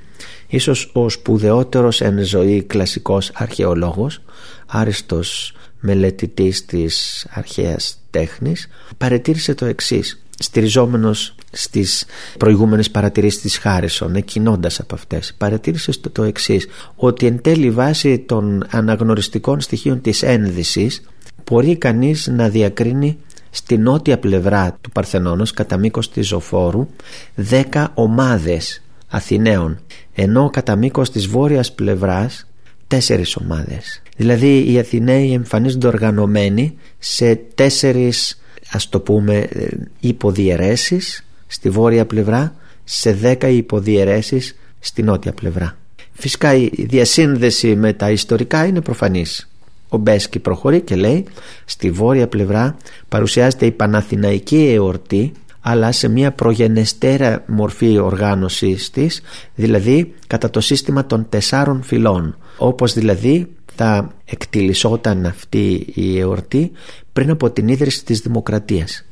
ίσως 0.48 0.90
ο 0.92 1.08
σπουδαιότερος 1.08 2.00
εν 2.00 2.24
ζωή 2.24 2.62
κλασικός 2.62 3.30
αρχαιολόγος, 3.34 4.22
άριστος 4.66 5.54
μελετητής 5.80 6.64
της 6.64 7.26
αρχαίας 7.30 7.98
τέχνης, 8.10 8.68
παρετήρησε 8.98 9.54
το 9.54 9.64
εξής 9.64 10.22
στηριζόμενος 10.38 11.34
στις 11.50 12.06
προηγούμενες 12.38 12.90
παρατηρήσεις 12.90 13.40
της 13.40 13.58
Χάρισον 13.58 14.14
εκκινώντας 14.14 14.80
από 14.80 14.94
αυτές 14.94 15.34
παρατήρησε 15.38 16.00
το, 16.00 16.10
το 16.10 16.22
εξής 16.22 16.66
ότι 16.96 17.26
εν 17.26 17.40
τέλει 17.42 17.70
βάσει 17.70 18.18
των 18.18 18.64
αναγνωριστικών 18.70 19.60
στοιχείων 19.60 20.00
της 20.00 20.22
ένδυσης 20.22 21.02
μπορεί 21.44 21.76
κανείς 21.76 22.26
να 22.26 22.48
διακρίνει 22.48 23.18
στη 23.50 23.78
νότια 23.78 24.18
πλευρά 24.18 24.78
του 24.80 24.90
Παρθενώνος 24.90 25.52
κατά 25.52 25.76
μήκος 25.76 26.10
της 26.10 26.26
Ζωφόρου 26.26 26.88
δέκα 27.34 27.90
ομάδες 27.94 28.82
Αθηναίων 29.08 29.80
ενώ 30.14 30.50
κατά 30.50 30.76
μήκος 30.76 31.10
της 31.10 31.26
βόρειας 31.26 31.72
πλευράς 31.72 32.46
τέσσερις 32.86 33.36
ομάδες. 33.36 34.02
Δηλαδή 34.16 34.72
οι 34.72 34.78
Αθηναίοι 34.78 35.32
εμφανίζονται 35.32 35.86
οργανωμένοι 35.86 36.76
σε 36.98 37.34
τέσσερις 37.54 38.40
ας 38.70 38.88
το 38.88 39.00
πούμε 39.00 39.36
ε, 39.36 39.68
υποδιαιρέσεις 40.00 41.24
στη 41.46 41.70
βόρεια 41.70 42.06
πλευρά 42.06 42.54
σε 42.84 43.12
δέκα 43.12 43.48
υποδιαιρέσεις 43.48 44.58
στη 44.78 45.02
νότια 45.02 45.32
πλευρά. 45.32 45.76
Φυσικά 46.12 46.54
η 46.54 46.70
διασύνδεση 46.74 47.76
με 47.76 47.92
τα 47.92 48.10
ιστορικά 48.10 48.66
είναι 48.66 48.80
προφανής. 48.80 49.50
Ο 49.88 49.96
Μπέσκι 49.96 50.38
προχωρεί 50.38 50.80
και 50.80 50.96
λέει 50.96 51.24
στη 51.64 51.90
βόρεια 51.90 52.28
πλευρά 52.28 52.76
παρουσιάζεται 53.08 53.66
η 53.66 53.70
Παναθηναϊκή 53.70 54.72
εορτή 54.74 55.32
αλλά 55.60 55.92
σε 55.92 56.08
μια 56.08 56.32
προγενεστέρα 56.32 57.44
μορφή 57.46 57.98
οργάνωσης 57.98 58.90
της, 58.90 59.22
δηλαδή 59.54 60.14
κατά 60.26 60.50
το 60.50 60.60
σύστημα 60.60 61.06
των 61.06 61.26
τεσσάρων 61.28 61.82
φυλών, 61.82 62.36
όπως 62.58 62.92
δηλαδή 62.92 63.48
θα 63.78 64.12
εκτιλισόταν 64.24 65.26
αυτή 65.26 65.86
η 65.94 66.18
εορτή 66.18 66.72
πριν 67.12 67.30
από 67.30 67.50
την 67.50 67.68
ίδρυση 67.68 68.04
της 68.04 68.20
δημοκρατίας. 68.20 69.04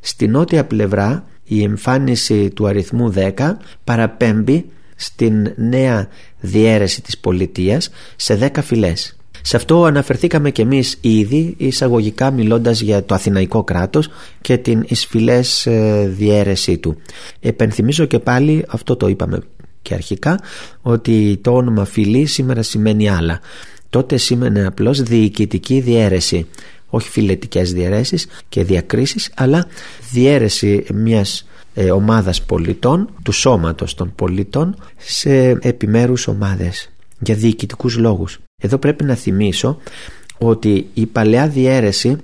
Στη 0.00 0.28
νότια 0.28 0.64
πλευρά 0.64 1.24
η 1.44 1.62
εμφάνιση 1.62 2.50
του 2.50 2.66
αριθμού 2.66 3.14
10 3.16 3.30
παραπέμπει 3.84 4.64
στην 4.96 5.52
νέα 5.56 6.08
διέρεση 6.40 7.02
της 7.02 7.18
πολιτείας 7.18 7.90
σε 8.16 8.50
10 8.54 8.62
φυλές. 8.62 9.16
Σε 9.42 9.56
αυτό 9.56 9.84
αναφερθήκαμε 9.84 10.50
και 10.50 10.62
εμείς 10.62 10.98
ήδη 11.00 11.54
εισαγωγικά 11.58 12.30
μιλώντας 12.30 12.80
για 12.80 13.04
το 13.04 13.14
Αθηναϊκό 13.14 13.64
κράτος 13.64 14.08
και 14.40 14.56
την 14.56 14.84
εισφυλές 14.88 15.66
ε, 15.66 16.06
διέρεσή 16.16 16.78
του. 16.78 16.96
Επενθυμίζω 17.40 18.04
και 18.04 18.18
πάλι, 18.18 18.64
αυτό 18.68 18.96
το 18.96 19.08
είπαμε 19.08 19.40
και 19.82 19.94
αρχικά, 19.94 20.40
ότι 20.82 21.38
το 21.42 21.54
όνομα 21.54 21.84
φυλή 21.84 22.26
σήμερα 22.26 22.62
σημαίνει 22.62 23.08
άλλα. 23.08 23.40
Τότε 23.90 24.16
σήμαινε 24.16 24.66
απλώς 24.66 25.02
διοικητική 25.02 25.80
διέρεση 25.80 26.46
όχι 26.90 27.08
φιλετικές 27.08 27.72
διαιρέσεις 27.72 28.26
και 28.48 28.64
διακρίσεις 28.64 29.30
αλλά 29.36 29.66
διέρεση 30.12 30.84
μιας 30.94 31.46
ε, 31.74 31.90
ομάδας 31.90 32.42
πολιτών 32.42 33.08
του 33.22 33.32
σώματος 33.32 33.94
των 33.94 34.12
πολιτών 34.14 34.76
σε 34.96 35.48
επιμέρους 35.50 36.26
ομάδες 36.26 36.90
για 37.20 37.34
διοικητικούς 37.34 37.96
λόγους. 37.96 38.38
Εδώ 38.62 38.78
πρέπει 38.78 39.04
να 39.04 39.14
θυμίσω 39.14 39.78
ότι 40.38 40.88
η 40.94 41.06
παλαιά 41.06 41.48
διέρεση 41.48 42.16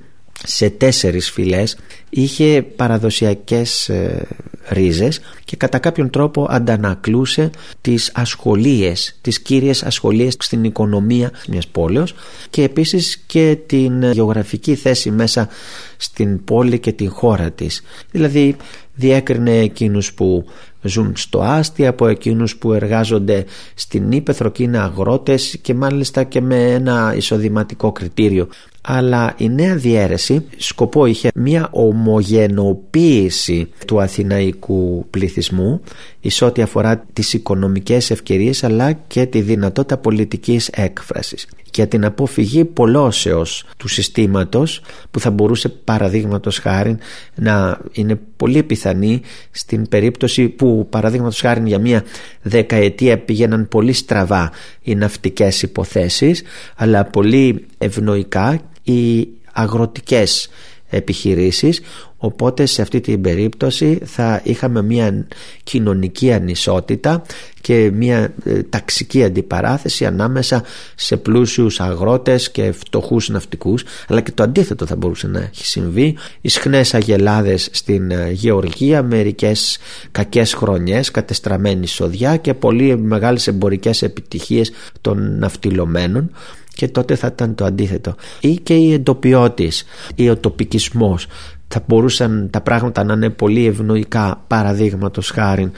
σε 0.43 0.71
τέσσερις 0.71 1.31
φυλές 1.31 1.77
είχε 2.11 2.63
παραδοσιακές 2.77 3.89
ε, 3.89 4.27
ρίζες 4.69 5.21
και 5.45 5.57
κατά 5.57 5.79
κάποιον 5.79 6.11
τρόπο 6.11 6.47
αντανακλούσε 6.51 7.51
τις 7.81 8.11
ασχολίες, 8.15 9.19
τις 9.21 9.41
κύριες 9.41 9.83
ασχολίες 9.83 10.37
στην 10.39 10.65
οικονομία 10.65 11.31
μιας 11.49 11.67
πόλεως 11.67 12.15
και 12.51 12.63
επίσης 12.63 13.23
και 13.27 13.59
την 13.67 14.13
γεωγραφική 14.13 14.75
θέση 14.75 15.11
μέσα 15.11 15.49
στην 15.97 16.45
πόλη 16.45 16.79
και 16.79 16.93
την 16.93 17.11
χώρα 17.11 17.51
της. 17.51 17.83
Δηλαδή 18.11 18.57
διέκρινε 18.95 19.59
εκείνους 19.59 20.13
που 20.13 20.45
ζουν 20.83 21.13
στο 21.17 21.41
άστι 21.41 21.87
από 21.87 22.07
εκείνους 22.07 22.57
που 22.57 22.73
εργάζονται 22.73 23.45
στην 23.75 24.13
Ήπεθρο 24.13 24.51
και 24.51 24.63
είναι 24.63 24.79
αγρότες 24.79 25.59
και 25.63 25.75
μάλιστα 25.75 26.25
και 26.25 26.41
με 26.41 26.73
ένα 26.73 27.15
εισοδηματικό 27.17 27.93
κριτήριο 27.93 28.49
αλλά 28.87 29.35
η 29.37 29.49
νέα 29.49 29.77
διαίρεση 29.77 30.45
σκοπό 30.57 31.07
είχε 31.07 31.31
μια 31.35 31.69
ομογενοποίηση 31.71 33.69
του 33.87 34.01
αθηναϊκού 34.01 35.07
πληθυσμού 35.11 35.81
εις 36.21 36.43
ό,τι 36.43 36.63
αφορά 36.63 37.05
τις 37.13 37.33
οικονομικές 37.33 38.11
ευκαιρίες 38.11 38.65
αλλά 38.65 38.93
και 38.93 39.27
τη 39.27 39.41
δυνατότητα 39.41 39.97
πολιτικής 39.97 40.69
έκφρασης 40.69 41.47
για 41.75 41.89
την 41.89 42.05
αποφυγή 42.05 42.65
πολλώσεως 42.65 43.65
του 43.77 43.89
συστήματος 43.89 44.81
που 45.11 45.21
θα 45.21 45.31
μπορούσε 45.31 45.69
παραδείγματος 45.69 46.59
χάρη 46.59 46.97
να 47.35 47.81
είναι 47.93 48.19
πολύ 48.37 48.63
πιθανή 48.63 49.21
στην 49.51 49.89
περίπτωση 49.89 50.49
που 50.49 50.87
παραδείγματος 50.91 51.41
χάρη 51.41 51.63
για 51.67 51.79
μια 51.79 52.05
δεκαετία 52.43 53.19
πήγαιναν 53.19 53.69
πολύ 53.69 53.93
στραβά 53.93 54.51
οι 54.83 54.95
ναυτικές 54.95 55.63
υποθέσεις 55.63 56.43
αλλά 56.77 57.05
πολύ 57.05 57.67
ευνοϊκά 57.79 58.61
οι 58.85 59.29
αγροτικές 59.53 60.49
επιχειρήσεις. 60.89 61.81
Οπότε 62.17 62.67
σε 62.67 62.83
αυτή 62.83 63.01
την 63.01 63.21
περίπτωση 63.21 63.99
θα 64.05 64.41
είχαμε 64.45 64.83
μια 64.83 65.27
κοινωνική 65.63 66.33
ανισότητα 66.33 67.23
και 67.61 67.91
μια 67.95 68.35
ε, 68.45 68.63
ταξική 68.63 69.25
αντιπαράθεση 69.25 70.07
ανάμεσα 70.07 70.63
σε 70.95 71.17
πλούσιους 71.17 71.81
αγρότες 71.81 72.51
και 72.51 72.73
φτωχούς 72.73 73.29
ναυτικούς. 73.29 73.85
Αλλά 74.09 74.21
και 74.21 74.33
το 74.33 74.43
αντίθετο 74.43 74.87
θα 74.87 74.97
μπορούσε 74.97 75.27
να 75.27 75.41
έχει 75.41 75.67
συμβεί. 75.67 76.17
Ισχνές 76.41 76.95
αγελάδες 76.95 77.69
στην 77.73 78.11
ε, 78.11 78.31
γεωργία 78.31 79.03
μερικές 79.03 79.79
κακές 80.13 80.55
χρονιές 80.55 81.11
κατεστραμμένη 81.11 81.87
σοδιά 81.87 82.37
και 82.37 82.55
πολύ 82.55 82.97
μεγάλες 82.97 83.47
εμπορικές 83.47 84.03
επιτυχίες 84.03 84.73
των 85.01 85.39
ναυτιλωμένων 85.39 86.31
και 86.75 86.89
τότε 86.89 87.15
θα 87.15 87.27
ήταν 87.27 87.55
το 87.55 87.65
αντίθετο. 87.65 88.15
Ή 88.41 88.57
και 88.57 88.75
η 88.75 88.93
εντοπιώτης 88.93 89.85
ή 90.15 90.31
ο 90.31 90.37
τοπικισμός. 90.37 91.27
Θα 91.69 91.85
μπορούσαν 91.87 92.49
τα 92.51 92.61
πράγματα 92.61 93.05
να 93.05 93.13
είναι 93.13 93.31
πολύ 93.31 93.67
ευνοϊκά 93.67 94.45
παραδείγματος 94.47 95.31
χάρη 95.31 95.71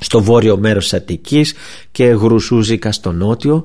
στο 0.00 0.22
βόρειο 0.22 0.56
μέρος 0.58 0.82
της 0.82 0.94
Αττικής 0.94 1.54
και 1.92 2.04
γρουσούζικα 2.04 2.92
στο 2.92 3.12
νότιο 3.12 3.64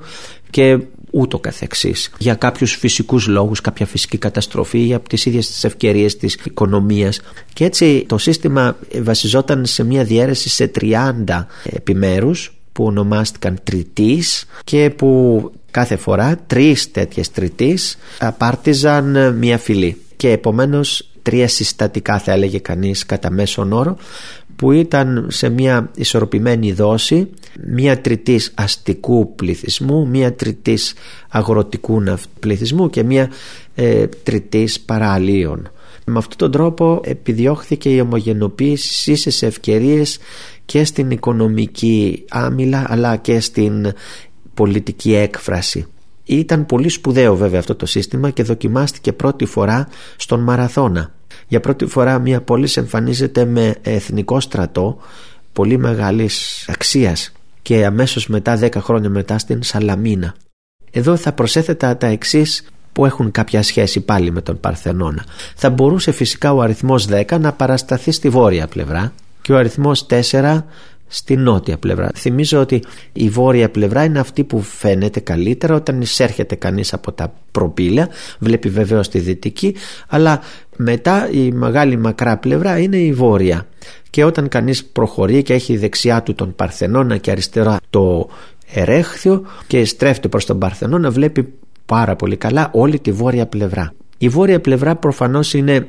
και 0.50 0.80
ούτω 1.12 1.40
καθεξής. 1.40 2.12
Για 2.18 2.34
κάποιους 2.34 2.76
φυσικούς 2.76 3.28
λόγους 3.28 3.62
κάποια 3.62 3.86
φυσική 3.86 4.18
καταστροφή 4.18 4.80
για 4.80 5.00
τις 5.00 5.26
ίδιες 5.26 5.48
τις 5.48 5.64
ευκαιρίες 5.64 6.18
της 6.18 6.34
οικονομίας. 6.44 7.22
Και 7.54 7.66
έτσι 7.66 8.06
το 8.08 8.18
σύστημα 8.18 8.78
βασιζόταν 9.02 9.66
σε 9.66 9.84
μια 9.84 10.04
διαίρεση 10.04 10.50
σε 10.50 10.68
30 10.68 11.48
επιμέρους 11.64 12.56
που 12.72 12.84
ονομάστηκαν 12.84 13.60
τριτής 13.64 14.46
και 14.64 14.90
που 14.90 15.52
κάθε 15.72 15.96
φορά 15.96 16.40
τρεις 16.48 16.92
τέτοιες 16.92 17.32
τριτής 17.32 17.98
απάρτιζαν 18.20 19.36
μια 19.38 19.58
φυλή. 19.58 20.02
Και 20.18 20.32
επομένως 20.32 21.10
τρία 21.22 21.48
συστατικά 21.48 22.20
θα 22.20 22.32
έλεγε 22.32 22.60
κανείς 22.60 23.06
κατά 23.06 23.32
μέσον 23.32 23.74
όρο 23.74 23.98
που 24.56 24.72
ήταν 24.72 25.28
σε 25.30 25.50
μια 25.50 25.92
ισορροπημένη 25.96 26.72
δόση 26.72 27.30
μια 27.68 28.02
τριτής 28.02 28.52
αστικού 28.56 29.36
πληθυσμού 29.36 30.08
μια 30.08 30.34
τριτής 30.34 30.94
αγροτικού 31.30 32.04
πληθυσμού 32.40 32.90
και 32.90 33.04
μια 33.04 33.30
ε, 33.76 34.08
τριτής 34.08 34.80
παραλίων. 34.80 35.72
Με 36.06 36.18
αυτόν 36.18 36.38
τον 36.38 36.52
τρόπο 36.52 37.02
επιδιώχθηκε 37.04 37.90
η 37.90 38.00
ομογενοποίηση 38.00 39.12
ίσες 39.12 39.42
ευκαιρίες 39.42 40.20
και 40.66 40.84
στην 40.84 41.12
οικονομική 41.12 42.26
άμυλα 42.30 42.86
αλλά 42.88 43.16
και 43.16 43.40
στην 43.40 43.94
πολιτική 44.62 45.16
έκφραση. 45.16 45.86
Ήταν 46.26 46.66
πολύ 46.66 46.90
σπουδαίο 46.90 47.36
βέβαια 47.36 47.60
αυτό 47.60 47.76
το 47.76 47.86
σύστημα 47.86 48.30
και 48.30 48.44
δοκιμάστηκε 48.44 49.14
πρώτη 49.14 49.46
φορά 49.46 49.88
στον 50.16 50.40
Μαραθώνα. 50.40 51.12
Για 51.48 51.60
πρώτη 51.60 51.86
φορά 51.86 52.20
μια 52.20 52.42
πόλη 52.42 52.70
εμφανίζεται 52.76 53.46
με 53.46 53.76
εθνικό 53.82 54.40
στρατό 54.40 54.98
πολύ 55.54 55.78
μεγάλης 55.78 56.66
αξίας 56.70 57.32
και 57.62 57.86
αμέσως 57.86 58.28
μετά 58.28 58.60
10 58.62 58.76
χρόνια 58.76 59.10
μετά 59.10 59.38
στην 59.38 59.64
Σαλαμίνα. 59.64 60.36
Εδώ 60.92 61.16
θα 61.16 61.34
προσέθετα 61.34 61.98
τα 61.98 62.08
εξής 62.08 62.66
που 62.94 63.06
έχουν 63.06 63.32
κάποια 63.32 63.64
σχέση 63.64 64.00
πάλι 64.00 64.32
με 64.32 64.42
τον 64.42 64.60
Παρθενώνα. 64.60 65.26
Θα 65.56 65.70
μπορούσε 65.70 66.12
φυσικά 66.12 66.54
ο 66.54 66.62
αριθμός 66.62 67.08
10 67.10 67.40
να 67.40 67.54
παρασταθεί 67.54 68.12
στη 68.12 68.30
βόρεια 68.30 68.68
πλευρά 68.68 69.14
και 69.42 69.54
ο 69.54 69.58
αριθμός 69.58 70.06
4 70.10 70.64
στη 71.14 71.36
νότια 71.36 71.78
πλευρά. 71.78 72.12
Θυμίζω 72.16 72.60
ότι 72.60 72.84
η 73.14 73.30
βόρεια 73.30 73.70
πλευρά 73.70 74.04
είναι 74.04 74.20
αυτή 74.20 74.44
που 74.44 74.62
φαίνεται 74.62 75.20
καλύτερα 75.20 75.76
όταν 75.76 76.02
εισέρχεται 76.02 76.56
κανείς 76.56 76.94
από 76.94 77.12
τα 77.12 77.34
προπήλαια, 77.52 78.08
βλέπει 78.40 78.70
βεβαίως 78.70 79.10
τη 79.10 79.20
δυτική, 79.20 79.76
αλλά 80.08 80.40
μετά 80.76 81.30
η 81.32 81.52
μεγάλη 81.52 81.98
μακρά 81.98 82.38
πλευρά 82.38 82.80
είναι 82.80 82.98
η 82.98 83.14
βόρεια. 83.14 83.68
Και 84.10 84.24
όταν 84.24 84.48
κανείς 84.48 84.86
προχωρεί 84.86 85.44
και 85.44 85.54
έχει 85.54 85.78
δεξιά 85.78 86.24
του 86.24 86.36
τον 86.36 86.56
Παρθενώνα 86.56 87.18
και 87.18 87.32
αριστερά 87.32 87.78
το 87.90 88.30
Ερέχθιο 88.74 89.46
και 89.68 89.86
στρέφεται 89.86 90.28
προς 90.28 90.46
τον 90.46 90.60
Παρθενώνα 90.60 91.12
βλέπει 91.12 91.54
πάρα 91.86 92.16
πολύ 92.16 92.36
καλά 92.36 92.70
όλη 92.74 93.00
τη 93.00 93.12
βόρεια 93.12 93.46
πλευρά. 93.46 93.94
Η 94.18 94.30
βόρεια 94.30 94.62
πλευρά 94.62 94.96
προφανώς 94.96 95.54
είναι 95.54 95.88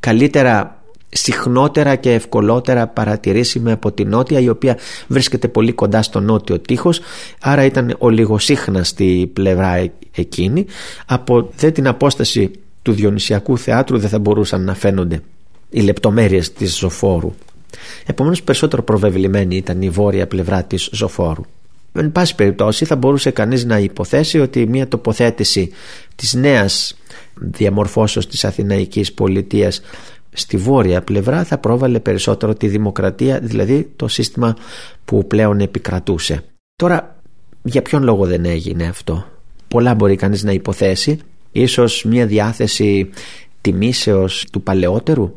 καλύτερα 0.00 0.81
συχνότερα 1.14 1.96
και 1.96 2.12
ευκολότερα 2.12 2.86
παρατηρήσιμη 2.86 3.72
από 3.72 3.92
την 3.92 4.08
νότια 4.08 4.40
η 4.40 4.48
οποία 4.48 4.78
βρίσκεται 5.08 5.48
πολύ 5.48 5.72
κοντά 5.72 6.02
στο 6.02 6.20
νότιο 6.20 6.58
τείχος 6.58 7.00
άρα 7.40 7.64
ήταν 7.64 7.94
ολιγοσύχναστη 7.98 9.30
πλευρά 9.32 9.74
ε, 9.74 9.92
εκείνη. 10.14 10.66
Από 11.06 11.50
δε 11.56 11.70
την 11.70 11.88
απόσταση 11.88 12.50
του 12.82 12.92
Διονυσιακού 12.92 13.58
θεάτρου 13.58 13.98
δεν 13.98 14.08
θα 14.08 14.18
μπορούσαν 14.18 14.64
να 14.64 14.74
φαίνονται 14.74 15.20
οι 15.70 15.80
λεπτομέρειες 15.80 16.52
της 16.52 16.76
Ζωφόρου. 16.76 17.32
Επομένως 18.06 18.42
περισσότερο 18.42 18.82
προβεβλημένη 18.82 19.56
ήταν 19.56 19.82
η 19.82 19.90
βόρεια 19.90 20.26
πλευρά 20.26 20.62
της 20.62 20.88
Ζωφόρου. 20.92 21.42
Εν 21.92 22.12
πάση 22.12 22.34
περιπτώσει 22.34 22.84
θα 22.84 22.96
μπορούσε 22.96 23.30
κανείς 23.30 23.64
να 23.64 23.78
υποθέσει 23.78 24.40
ότι 24.40 24.66
μια 24.66 24.88
τοποθέτηση 24.88 25.70
της 26.16 26.34
νέας 26.34 26.96
διαμορφώσεως 27.34 28.26
της 28.26 28.44
Αθηναϊκής 28.44 29.12
πολιτείας 29.12 29.80
στη 30.32 30.56
βόρεια 30.56 31.02
πλευρά 31.02 31.44
θα 31.44 31.58
πρόβαλε 31.58 32.00
περισσότερο 32.00 32.54
τη 32.54 32.68
δημοκρατία 32.68 33.40
δηλαδή 33.40 33.92
το 33.96 34.08
σύστημα 34.08 34.56
που 35.04 35.26
πλέον 35.26 35.60
επικρατούσε. 35.60 36.44
Τώρα 36.76 37.16
για 37.62 37.82
ποιον 37.82 38.02
λόγο 38.02 38.26
δεν 38.26 38.44
έγινε 38.44 38.86
αυτό; 38.86 39.26
Πολλά 39.68 39.94
μπορεί 39.94 40.16
κανείς 40.16 40.42
να 40.42 40.52
υποθέσει 40.52 41.18
ίσως 41.52 42.04
μια 42.04 42.26
διάθεση 42.26 43.10
τιμήσεως 43.60 44.46
του 44.52 44.62
παλαιότερου; 44.62 45.34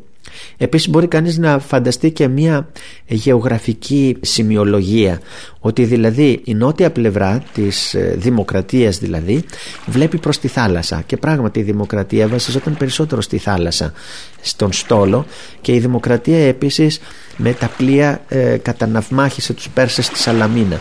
Επίσης 0.56 0.88
μπορεί 0.88 1.06
κανείς 1.06 1.38
να 1.38 1.58
φανταστεί 1.58 2.10
και 2.10 2.28
μια 2.28 2.68
γεωγραφική 3.06 4.16
σημειολογία 4.20 5.20
ότι 5.60 5.84
δηλαδή 5.84 6.40
η 6.44 6.54
νότια 6.54 6.90
πλευρά 6.90 7.42
της 7.52 7.94
ε, 7.94 8.14
δημοκρατίας 8.18 8.98
δηλαδή 8.98 9.44
βλέπει 9.86 10.18
προς 10.18 10.38
τη 10.38 10.48
θάλασσα. 10.48 11.02
Και 11.06 11.16
πράγματι 11.16 11.58
η 11.58 11.62
δημοκρατία 11.62 12.28
βασιζόταν 12.28 12.76
περισσότερο 12.76 13.20
στη 13.20 13.38
θάλασσα 13.38 13.92
στον 14.40 14.72
στόλο. 14.72 15.26
Και 15.60 15.72
η 15.72 15.78
δημοκρατία 15.78 16.46
επίσης 16.46 17.00
με 17.36 17.52
τα 17.52 17.70
πλοία 17.76 18.20
ε, 18.28 18.56
καταναυμάχησε 18.62 19.52
τους 19.52 19.68
Πέρσες 19.68 20.06
στη 20.06 20.18
Σαλαμίνα 20.18 20.80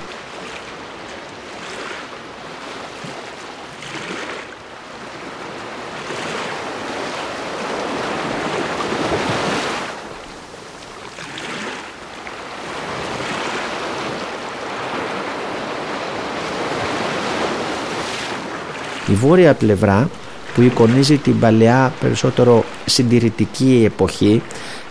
βόρεια 19.16 19.54
πλευρά 19.54 20.10
που 20.56 20.62
εικονίζει 20.62 21.18
την 21.18 21.40
παλαιά 21.40 21.94
περισσότερο 22.00 22.64
συντηρητική 22.86 23.84
εποχή 23.86 24.42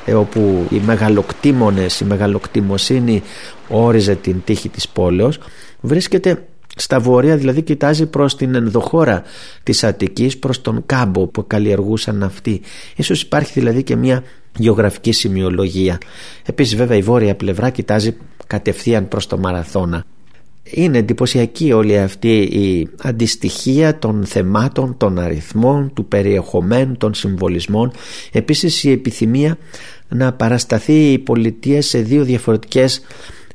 ε, 0.04 0.14
όπου 0.14 0.66
οι 0.70 0.80
μεγαλοκτήμονες, 0.84 2.00
η 2.00 2.04
μεγαλοκτημοσύνη 2.04 3.22
όριζε 3.68 4.14
την 4.14 4.42
τύχη 4.44 4.68
της 4.68 4.88
πόλεως 4.88 5.38
βρίσκεται 5.80 6.44
στα 6.76 7.00
βόρεια 7.00 7.36
δηλαδή 7.36 7.62
κοιτάζει 7.62 8.06
προς 8.06 8.36
την 8.36 8.54
ενδοχώρα 8.54 9.22
της 9.62 9.84
Αττικής 9.84 10.38
προς 10.38 10.60
τον 10.60 10.82
κάμπο 10.86 11.26
που 11.26 11.46
καλλιεργούσαν 11.46 12.22
αυτοί. 12.22 12.60
Ίσως 12.96 13.22
υπάρχει 13.22 13.52
δηλαδή 13.52 13.82
και 13.82 13.96
μια 13.96 14.22
γεωγραφική 14.58 15.12
σημειολογία. 15.12 15.98
Επίσης 16.44 16.76
βέβαια 16.76 16.96
η 16.96 17.02
βόρεια 17.02 17.34
πλευρά 17.34 17.70
κοιτάζει 17.70 18.16
κατευθείαν 18.46 19.08
προς 19.08 19.26
το 19.26 19.38
Μαραθώνα 19.38 20.04
είναι 20.74 20.98
εντυπωσιακή 20.98 21.72
όλη 21.72 21.98
αυτή 21.98 22.38
η 22.38 22.88
αντιστοιχία 23.02 23.98
των 23.98 24.24
θεμάτων, 24.24 24.96
των 24.96 25.18
αριθμών, 25.18 25.92
του 25.94 26.04
περιεχομένου, 26.04 26.96
των 26.96 27.14
συμβολισμών. 27.14 27.92
Επίσης 28.32 28.84
η 28.84 28.90
επιθυμία 28.90 29.58
να 30.08 30.32
παρασταθεί 30.32 31.12
η 31.12 31.18
πολιτεία 31.18 31.82
σε 31.82 31.98
δύο 31.98 32.24
διαφορετικές 32.24 33.00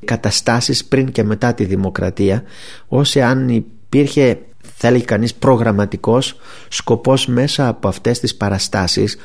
καταστάσεις 0.05 0.86
πριν 0.86 1.12
και 1.12 1.23
μετά 1.23 1.53
τη 1.53 1.65
δημοκρατία 1.65 2.43
όσο 2.88 3.19
αν 3.19 3.49
υπήρχε 3.49 4.39
θα 4.75 4.88
έλεγε 4.88 5.03
κανείς 5.03 5.34
προγραμματικός 5.34 6.36
σκοπός 6.67 7.27
μέσα 7.27 7.67
από 7.67 7.88
αυτές 7.88 8.19
τις 8.19 8.36
παραστάσεις 8.36 9.17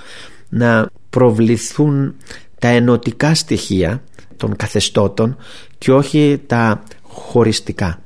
να 0.49 0.91
προβληθούν 1.11 2.15
τα 2.59 2.69
ενωτικά 2.69 3.35
στοιχεία 3.35 4.03
των 4.37 4.57
καθεστώτων 4.57 5.37
και 5.79 5.93
όχι 5.93 6.41
τα 6.47 6.83
χωριστικά. 7.15 7.99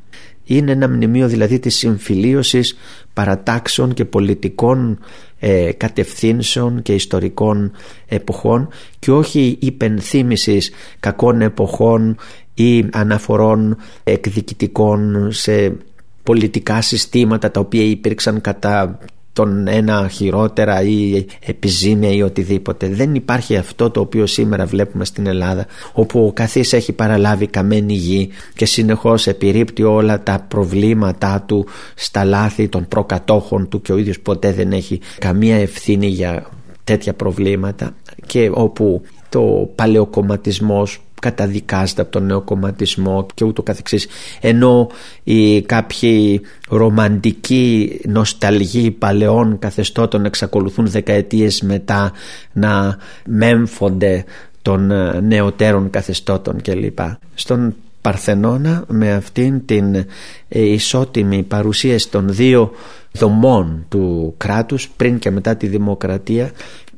Είναι 0.44 0.72
ένα 0.72 0.88
μνημείο 0.88 1.28
δηλαδή 1.28 1.58
της 1.58 1.76
συμφιλίωσης 1.76 2.76
παρατάξεων 3.12 3.94
και 3.94 4.04
πολιτικών 4.04 4.98
ε, 5.38 5.72
κατευθύνσεων 5.72 6.82
και 6.82 6.94
ιστορικών 6.94 7.72
εποχών 8.06 8.68
και 8.98 9.10
όχι 9.10 9.58
υπενθύμησης 9.60 10.70
κακών 11.00 11.40
εποχών 11.40 12.16
ή 12.54 12.84
αναφορών 12.92 13.76
εκδικητικών 14.04 15.32
σε 15.32 15.76
πολιτικά 16.22 16.80
συστήματα 16.80 17.50
τα 17.50 17.60
οποία 17.60 17.84
υπήρξαν 17.84 18.40
κατά 18.40 18.98
τον 19.38 19.68
ένα 19.68 20.08
χειρότερα 20.08 20.82
ή 20.82 21.26
επιζήμια 21.40 22.10
ή 22.10 22.22
οτιδήποτε. 22.22 22.88
Δεν 22.88 23.14
υπάρχει 23.14 23.56
αυτό 23.56 23.90
το 23.90 24.00
οποίο 24.00 24.26
σήμερα 24.26 24.66
βλέπουμε 24.66 25.04
στην 25.04 25.26
Ελλάδα 25.26 25.66
όπου 25.92 26.26
ο 26.26 26.32
καθής 26.32 26.72
έχει 26.72 26.92
παραλάβει 26.92 27.46
καμένη 27.46 27.94
γη 27.94 28.28
και 28.54 28.66
συνεχώς 28.66 29.26
επιρρύπτει 29.26 29.82
όλα 29.82 30.22
τα 30.22 30.44
προβλήματά 30.48 31.44
του 31.46 31.66
στα 31.94 32.24
λάθη 32.24 32.68
των 32.68 32.88
προκατόχων 32.88 33.68
του 33.68 33.80
και 33.80 33.92
ο 33.92 33.96
ίδιος 33.96 34.20
ποτέ 34.20 34.52
δεν 34.52 34.72
έχει 34.72 35.00
καμία 35.18 35.56
ευθύνη 35.56 36.06
για 36.06 36.46
τέτοια 36.84 37.14
προβλήματα 37.14 37.94
και 38.26 38.50
όπου 38.54 39.02
το 39.28 39.70
παλαιοκομματισμός 39.74 41.00
καταδικάζεται 41.20 42.02
από 42.02 42.10
τον 42.10 42.26
νεοκομματισμό 42.26 43.26
και 43.34 43.44
ούτω 43.44 43.62
καθεξής 43.62 44.06
ενώ 44.40 44.90
οι 45.24 45.62
κάποιοι 45.62 46.40
ρομαντικοί 46.68 48.00
νοσταλγοί 48.08 48.90
παλαιών 48.90 49.58
καθεστώτων 49.58 50.24
εξακολουθούν 50.24 50.88
δεκαετίες 50.88 51.62
μετά 51.62 52.12
να 52.52 52.96
μέμφονται 53.26 54.24
των 54.62 54.90
ε, 54.90 55.20
νεωτέρων 55.20 55.90
καθεστώτων 55.90 56.62
κλπ. 56.62 56.98
Στον 57.34 57.74
Παρθενώνα 58.00 58.84
με 58.88 59.12
αυτήν 59.12 59.64
την 59.64 59.94
ε, 59.94 60.04
ισότιμη 60.48 61.42
παρουσίαση 61.42 62.10
των 62.10 62.34
δύο 62.34 62.70
δομών 63.12 63.84
του 63.88 64.34
κράτους 64.36 64.88
πριν 64.88 65.18
και 65.18 65.30
μετά 65.30 65.56
τη 65.56 65.66
δημοκρατία 65.66 66.50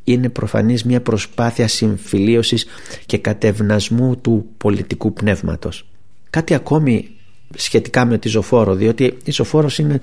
είναι 0.04 0.28
προφανής 0.28 0.84
μια 0.84 1.00
προσπάθεια 1.00 1.68
συμφιλίωσης 1.68 2.66
και 3.06 3.18
κατευνασμού 3.18 4.16
του 4.16 4.46
πολιτικού 4.56 5.12
πνεύματος. 5.12 5.86
Κάτι 6.30 6.54
ακόμη 6.54 7.10
σχετικά 7.54 8.04
με 8.04 8.18
τη 8.18 8.28
Ζωφόρο 8.28 8.74
διότι 8.74 9.16
η 9.24 9.30
Ζωφόρος 9.30 9.78
είναι 9.78 10.00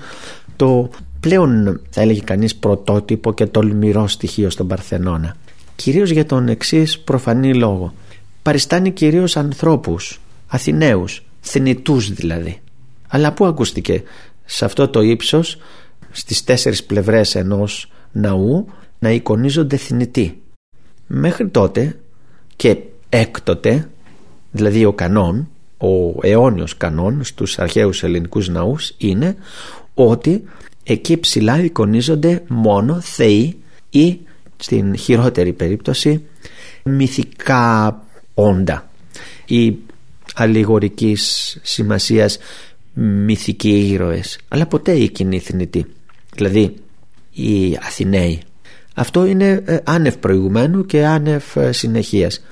το 0.55 0.89
πλέον 1.19 1.81
θα 1.89 2.01
έλεγε 2.01 2.21
κανείς 2.21 2.55
πρωτότυπο 2.55 3.33
και 3.33 3.45
τολμηρό 3.45 4.07
στοιχείο 4.07 4.49
στον 4.49 4.67
Παρθενώνα. 4.67 5.35
Κυρίως 5.75 6.09
για 6.09 6.25
τον 6.25 6.47
εξής 6.47 6.99
προφανή 6.99 7.53
λόγο. 7.53 7.93
Παριστάνει 8.41 8.91
κυρίως 8.91 9.37
ανθρώπους 9.37 10.19
Αθηναίους, 10.47 11.23
θνητούς 11.41 12.13
δηλαδή. 12.13 12.61
Αλλά 13.07 13.33
πού 13.33 13.45
ακούστηκε; 13.45 14.03
Σε 14.45 14.65
αυτό 14.65 14.87
το 14.87 15.01
ύψος 15.01 15.57
στις 16.11 16.43
τέσσερις 16.43 16.83
πλευρές 16.83 17.35
ενός 17.35 17.91
ναού 18.11 18.67
να 18.99 19.09
εικονίζονται 19.11 19.77
θνητοί. 19.77 20.41
Μέχρι 21.07 21.47
τότε 21.47 21.99
και 22.55 22.77
έκτοτε, 23.09 23.89
δηλαδή 24.51 24.85
ο 24.85 24.93
κανόν, 24.93 25.49
ο 25.77 26.27
αιώνιος 26.27 26.77
κανόν 26.77 27.23
στους 27.23 27.59
αρχαίους 27.59 28.03
ελληνικούς 28.03 28.49
ναούς 28.49 28.93
είναι 28.97 29.35
ότι 29.93 30.43
εκεί 30.83 31.17
ψηλά 31.17 31.63
εικονίζονται 31.63 32.43
μόνο 32.47 33.01
θεοί 33.01 33.57
ή 33.89 34.19
στην 34.57 34.97
χειρότερη 34.97 35.53
περίπτωση 35.53 36.23
μυθικά 36.83 38.03
όντα. 38.33 38.89
Οι 39.45 39.77
αλληγορικής 40.35 41.57
σημασίας 41.61 42.37
μυθικοί 42.93 43.89
ήρωες 43.89 44.39
αλλά 44.47 44.65
ποτέ 44.65 44.91
οι 44.91 45.09
κοινοί 45.09 45.39
θνητοί 45.39 45.85
δηλαδή 46.35 46.75
οι 47.31 47.77
Αθηναίοι 47.81 48.41
αυτό 48.99 49.25
είναι 49.25 49.63
ε, 49.65 49.77
άνευ 49.83 50.15
προηγουμένου 50.15 50.85
και 50.85 51.05
άνευ 51.05 51.43
ε, 51.55 51.71
συνεχείας. 51.71 52.43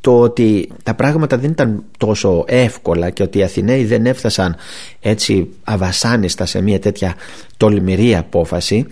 Το 0.00 0.20
ότι 0.20 0.68
τα 0.82 0.94
πράγματα 0.94 1.38
δεν 1.38 1.50
ήταν 1.50 1.84
τόσο 1.98 2.44
εύκολα 2.46 3.10
και 3.10 3.22
ότι 3.22 3.38
οι 3.38 3.42
Αθηναίοι 3.42 3.84
δεν 3.84 4.06
έφτασαν 4.06 4.56
έτσι 5.00 5.48
αβασάνιστα 5.64 6.46
σε 6.46 6.60
μια 6.60 6.78
τέτοια 6.78 7.14
τολμηρή 7.56 8.16
απόφαση 8.16 8.86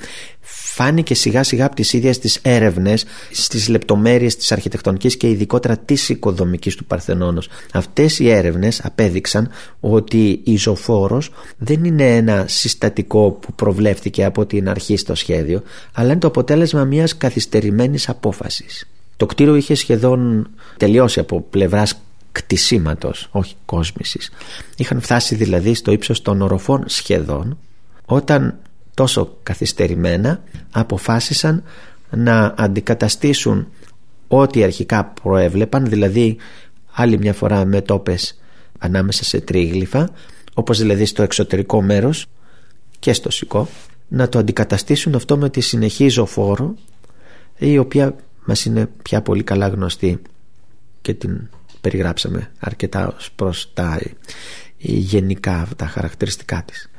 φάνηκε 0.83 1.15
σιγά 1.15 1.43
σιγά 1.43 1.67
από 1.67 1.75
τις 1.75 1.93
ίδιες 1.93 2.19
τις 2.19 2.39
έρευνες 2.43 3.05
στις 3.33 3.69
λεπτομέρειες 3.69 4.37
της 4.37 4.53
αρχιτεκτονικής 4.53 5.17
και 5.17 5.29
ειδικότερα 5.29 5.77
της 5.77 6.09
οικοδομικής 6.09 6.77
του 6.77 6.85
Παρθενώνος. 6.85 7.49
Αυτές 7.73 8.19
οι 8.19 8.31
έρευνες 8.31 8.81
απέδειξαν 8.85 9.49
ότι 9.81 10.41
η 10.45 10.57
ζωφόρος 10.57 11.31
δεν 11.59 11.85
είναι 11.85 12.17
ένα 12.17 12.45
συστατικό 12.49 13.31
που 13.31 13.53
προβλέφθηκε 13.53 14.25
από 14.25 14.47
την 14.47 14.69
αρχή 14.69 14.97
στο 14.97 15.15
σχέδιο 15.15 15.63
αλλά 15.93 16.11
είναι 16.11 16.21
το 16.21 16.27
αποτέλεσμα 16.27 16.85
μιας 16.85 17.17
καθυστερημένης 17.17 18.09
απόφασης. 18.09 18.89
Το 19.17 19.27
κτίριο 19.27 19.55
είχε 19.55 19.75
σχεδόν 19.75 20.51
τελειώσει 20.77 21.21
από 21.21 21.41
πλευράς 21.51 22.01
κτισήματος, 22.33 23.29
όχι 23.31 23.55
κόσμησης. 23.65 24.31
Είχαν 24.77 25.01
φτάσει 25.01 25.35
δηλαδή 25.35 25.75
στο 25.75 25.93
ύψος 25.93 26.23
των 26.23 26.43
οροφών 26.43 26.85
σχεδόν 26.87 27.59
όταν 28.05 28.59
τόσο 28.95 29.39
καθυστερημένα 29.43 30.43
αποφάσισαν 30.71 31.63
να 32.11 32.55
αντικαταστήσουν 32.59 33.69
ό,τι 34.29 34.63
αρχικά 34.63 35.05
προέβλεπαν 35.05 35.87
δηλαδή 35.87 36.37
άλλη 36.93 37.19
μια 37.19 37.33
φορά 37.33 37.65
με 37.65 37.81
τόπες 37.81 38.41
ανάμεσα 38.79 39.25
σε 39.25 39.41
τρίγλυφα 39.41 40.11
όπως 40.55 40.79
δηλαδή 40.79 41.05
στο 41.05 41.23
εξωτερικό 41.23 41.83
μέρος 41.83 42.27
και 42.99 43.13
στο 43.13 43.31
σηκώ 43.31 43.69
να 44.09 44.29
το 44.29 44.39
αντικαταστήσουν 44.39 45.15
αυτό 45.15 45.37
με 45.37 45.51
τη 45.51 45.61
συνεχή 45.61 46.09
ζωφόρο 46.09 46.75
η 47.59 47.79
οποία 47.79 48.17
μας 48.45 48.65
είναι 48.65 48.89
πια 49.03 49.23
πολύ 49.23 49.43
καλά 49.43 49.69
γνωστή 49.69 50.23
και 51.01 51.15
την 51.15 51.49
περιγράψαμε 51.81 52.51
αρκετά 52.59 53.15
ως 53.17 53.31
προς 53.37 53.71
τα 53.75 54.01
γενικά 54.77 55.69
τα 55.77 55.87
χαρακτηριστικά 55.87 56.63
της 56.67 56.91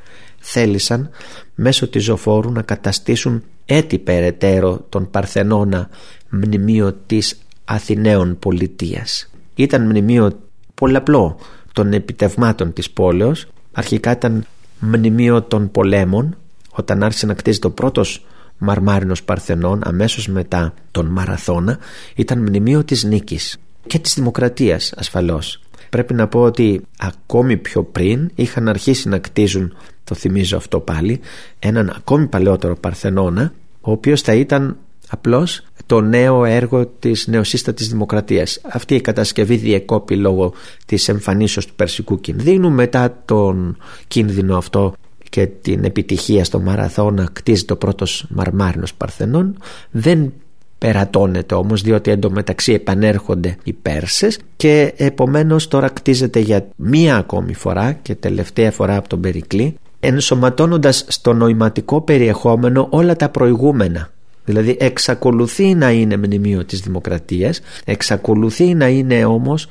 θέλησαν 0.44 1.10
μέσω 1.54 1.88
της 1.88 2.04
ζωφόρου 2.04 2.52
να 2.52 2.62
καταστήσουν 2.62 3.42
έτσι 3.64 3.98
περαιτέρω 3.98 4.86
τον 4.88 5.10
Παρθενώνα 5.10 5.88
μνημείο 6.28 6.92
της 7.06 7.38
Αθηναίων 7.64 8.38
πολιτείας. 8.38 9.30
Ήταν 9.54 9.82
μνημείο 9.82 10.40
πολλαπλό 10.74 11.38
των 11.72 11.92
επιτευμάτων 11.92 12.72
της 12.72 12.90
πόλεως. 12.90 13.46
Αρχικά 13.72 14.10
ήταν 14.10 14.46
μνημείο 14.78 15.42
των 15.42 15.70
πολέμων 15.70 16.36
όταν 16.70 17.02
άρχισε 17.02 17.26
να 17.26 17.34
κτίζεται 17.34 17.66
ο 17.66 17.70
πρώτος 17.70 18.26
μαρμάρινος 18.58 19.22
Παρθενών 19.22 19.80
αμέσως 19.84 20.28
μετά 20.28 20.74
τον 20.90 21.06
Μαραθώνα 21.06 21.78
ήταν 22.14 22.38
μνημείο 22.38 22.84
της 22.84 23.04
νίκης 23.04 23.56
και 23.86 23.98
της 23.98 24.14
δημοκρατίας 24.14 24.92
ασφαλώς. 24.96 25.60
Πρέπει 25.90 26.14
να 26.14 26.28
πω 26.28 26.40
ότι 26.40 26.80
ακόμη 26.98 27.56
πιο 27.56 27.82
πριν 27.82 28.30
είχαν 28.34 28.68
αρχίσει 28.68 29.08
να 29.08 29.18
κτίζουν 29.18 29.76
το 30.04 30.14
θυμίζω 30.14 30.56
αυτό 30.56 30.80
πάλι 30.80 31.20
έναν 31.58 31.92
ακόμη 31.96 32.26
παλαιότερο 32.26 32.76
Παρθενώνα 32.76 33.52
ο 33.80 33.90
οποίος 33.90 34.20
θα 34.20 34.34
ήταν 34.34 34.76
απλώς 35.08 35.62
το 35.86 36.00
νέο 36.00 36.44
έργο 36.44 36.86
της 36.86 37.26
νεοσύστατης 37.26 37.88
δημοκρατίας. 37.88 38.60
Αυτή 38.72 38.94
η 38.94 39.00
κατασκευή 39.00 39.56
διεκόπη 39.56 40.16
λόγω 40.16 40.52
της 40.86 41.08
εμφανίσεως 41.08 41.66
του 41.66 41.74
περσικού 41.74 42.20
κινδύνου 42.20 42.70
μετά 42.70 43.22
τον 43.24 43.76
κίνδυνο 44.08 44.56
αυτό 44.56 44.94
και 45.30 45.46
την 45.46 45.84
επιτυχία 45.84 46.44
στο 46.44 46.60
μαραθώνα 46.60 47.28
κτίζει 47.32 47.64
το 47.64 47.76
πρώτος 47.76 48.26
μαρμάρινος 48.28 48.94
Παρθενών. 48.94 49.56
Δεν 49.90 50.32
περατώνεται 50.78 51.54
όμως 51.54 51.82
διότι 51.82 52.10
εντωμεταξύ 52.10 52.72
επανέρχονται 52.72 53.56
οι 53.64 53.72
Πέρσες 53.72 54.38
και 54.56 54.92
επομένως 54.96 55.68
τώρα 55.68 55.88
κτίζεται 55.88 56.38
για 56.38 56.66
μία 56.76 57.16
ακόμη 57.16 57.54
φορά 57.54 57.92
και 57.92 58.14
τελευταία 58.14 58.70
φορά 58.70 58.96
από 58.96 59.08
τον 59.08 59.20
Περικλή 59.20 59.76
ενσωματώνοντας 60.04 61.04
στο 61.08 61.32
νοηματικό 61.32 62.00
περιεχόμενο 62.00 62.86
όλα 62.90 63.16
τα 63.16 63.28
προηγούμενα. 63.28 64.08
Δηλαδή 64.44 64.76
εξακολουθεί 64.80 65.74
να 65.74 65.90
είναι 65.90 66.16
μνημείο 66.16 66.64
της 66.64 66.80
δημοκρατίας 66.80 67.60
εξακολουθεί 67.84 68.74
να 68.74 68.88
είναι 68.88 69.24
όμως 69.24 69.68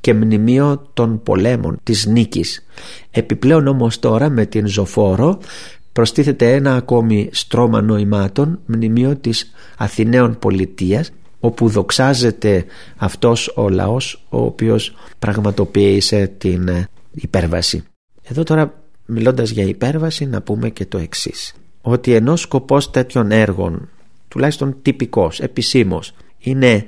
και 0.00 0.14
μνημείο 0.14 0.90
των 0.94 1.22
πολέμων 1.22 1.78
της 1.82 2.06
νίκης. 2.06 2.66
Επιπλέον 3.10 3.66
όμως 3.66 3.98
τώρα 3.98 4.28
με 4.28 4.46
την 4.46 4.66
Ζωφόρο 4.66 5.38
προστίθεται 5.92 6.52
ένα 6.54 6.74
ακόμη 6.74 7.28
στρώμα 7.32 7.80
νοημάτων 7.80 8.58
μνημείο 8.66 9.16
της 9.16 9.52
Αθηναίων 9.76 10.38
πολιτείας 10.38 11.10
όπου 11.40 11.68
δοξάζεται 11.68 12.64
αυτός 12.96 13.52
ο 13.56 13.68
λαός 13.68 14.24
ο 14.28 14.38
οποίος 14.38 14.94
πραγματοποίησε 15.18 16.32
την 16.38 16.68
υπέρβαση. 17.12 17.84
Εδώ 18.22 18.42
τώρα 18.42 18.72
μιλώντας 19.06 19.50
για 19.50 19.64
υπέρβαση 19.64 20.26
να 20.26 20.40
πούμε 20.40 20.70
και 20.70 20.86
το 20.86 20.98
εξής. 20.98 21.54
Ότι 21.80 22.12
ενώ 22.12 22.36
σκοπός 22.36 22.90
τέτοιων 22.90 23.30
έργων 23.30 23.88
τουλάχιστον 24.28 24.76
τυπικός, 24.82 25.40
επισήμος 25.40 26.14
είναι 26.38 26.84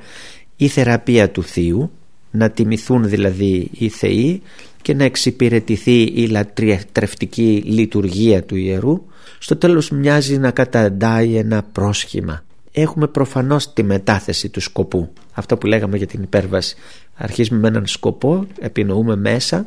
η 0.57 0.69
θεραπεία 0.69 1.31
του 1.31 1.43
Θείου 1.43 1.91
να 2.31 2.51
τιμηθούν 2.51 3.09
δηλαδή 3.09 3.71
οι 3.73 3.89
Θεοί 3.89 4.43
και 4.83 4.95
να 4.95 5.05
εξυπηρετηθεί 5.05 6.03
η 6.03 6.27
λατρευτική 6.27 7.63
λειτουργία 7.67 8.43
του 8.43 8.57
ιερού 8.57 9.03
στο 9.39 9.57
τέλος 9.57 9.91
μοιάζει 9.91 10.39
να 10.39 10.51
καταντάει 10.51 11.37
ένα 11.37 11.63
πρόσχημα. 11.73 12.45
Έχουμε 12.73 13.07
προφανώς 13.07 13.73
τη 13.73 13.83
μετάθεση 13.83 14.49
του 14.49 14.61
σκοπού. 14.61 15.13
Αυτό 15.33 15.57
που 15.57 15.67
λέγαμε 15.67 15.97
για 15.97 16.07
την 16.07 16.23
υπέρβαση. 16.23 16.77
Αρχίζουμε 17.15 17.61
με 17.61 17.69
έναν 17.69 17.87
σκοπό 17.87 18.47
επινοούμε 18.61 19.17
μέσα 19.17 19.67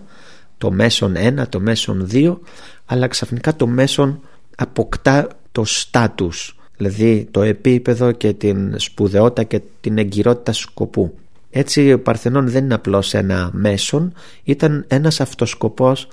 το 0.61 0.71
μέσον 0.71 1.15
1, 1.17 1.47
το 1.49 1.59
μέσον 1.59 2.07
2 2.11 2.37
αλλά 2.85 3.07
ξαφνικά 3.07 3.55
το 3.55 3.67
μέσον 3.67 4.19
αποκτά 4.55 5.27
το 5.51 5.65
στάτους 5.65 6.55
δηλαδή 6.77 7.27
το 7.31 7.41
επίπεδο 7.41 8.11
και 8.11 8.33
την 8.33 8.79
σπουδαιότητα 8.79 9.43
και 9.43 9.61
την 9.81 9.97
εγκυρότητα 9.97 10.53
σκοπού. 10.53 11.17
Έτσι 11.49 11.93
ο 11.93 11.99
Παρθενών 11.99 12.49
δεν 12.49 12.63
είναι 12.63 12.73
απλώς 12.73 13.13
ένα 13.13 13.49
μέσον 13.53 14.13
ήταν 14.43 14.85
ένας 14.87 15.21
αυτοσκοπός 15.21 16.07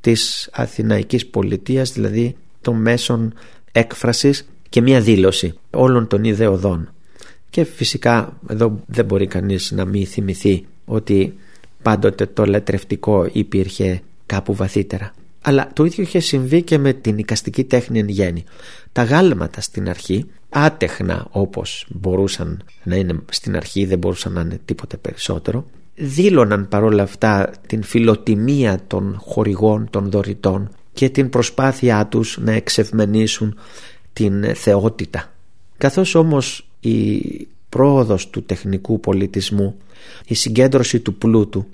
της 0.00 0.50
Αθηναϊκής 0.52 1.26
πολιτείας 1.26 1.92
δηλαδή 1.92 2.36
το 2.60 2.72
μέσον 2.72 3.32
έκφρασης 3.72 4.48
και 4.68 4.80
μια 4.80 5.00
δήλωση 5.00 5.54
όλων 5.70 6.06
των 6.06 6.24
ιδεωδών 6.24 6.92
και 7.50 7.64
φυσικά 7.64 8.36
εδώ 8.48 8.80
δεν 8.86 9.04
μπορεί 9.04 9.26
κανείς 9.26 9.70
να 9.70 9.84
μην 9.84 10.06
θυμηθεί 10.06 10.66
ότι 10.84 11.34
πάντοτε 11.82 12.26
το 12.26 12.44
λατρευτικό 12.46 13.28
υπήρχε 13.32 14.00
κάπου 14.26 14.54
βαθύτερα. 14.54 15.12
Αλλά 15.42 15.70
το 15.72 15.84
ίδιο 15.84 16.02
είχε 16.02 16.20
συμβεί 16.20 16.62
και 16.62 16.78
με 16.78 16.92
την 16.92 17.18
οικαστική 17.18 17.64
τέχνη 17.64 17.98
εν 17.98 18.08
γέννη. 18.08 18.44
Τα 18.92 19.02
γάλματα 19.02 19.60
στην 19.60 19.88
αρχή, 19.88 20.26
άτεχνα 20.48 21.26
όπως 21.30 21.86
μπορούσαν 21.88 22.62
να 22.82 22.96
είναι 22.96 23.18
στην 23.30 23.56
αρχή, 23.56 23.84
δεν 23.84 23.98
μπορούσαν 23.98 24.32
να 24.32 24.40
είναι 24.40 24.60
τίποτε 24.64 24.96
περισσότερο, 24.96 25.66
δήλωναν 25.94 26.68
παρόλα 26.68 27.02
αυτά 27.02 27.50
την 27.66 27.82
φιλοτιμία 27.82 28.80
των 28.86 29.16
χορηγών, 29.20 29.88
των 29.90 30.10
δωρητών 30.10 30.70
και 30.92 31.08
την 31.08 31.28
προσπάθειά 31.28 32.06
τους 32.06 32.38
να 32.40 32.52
εξευμενήσουν 32.52 33.58
την 34.12 34.54
θεότητα. 34.54 35.32
Καθώς 35.78 36.14
όμως 36.14 36.68
η 36.80 37.20
πρόοδος 37.68 38.30
του 38.30 38.42
τεχνικού 38.42 39.00
πολιτισμού, 39.00 39.76
η 40.26 40.34
συγκέντρωση 40.34 41.00
του 41.00 41.14
πλούτου, 41.14 41.66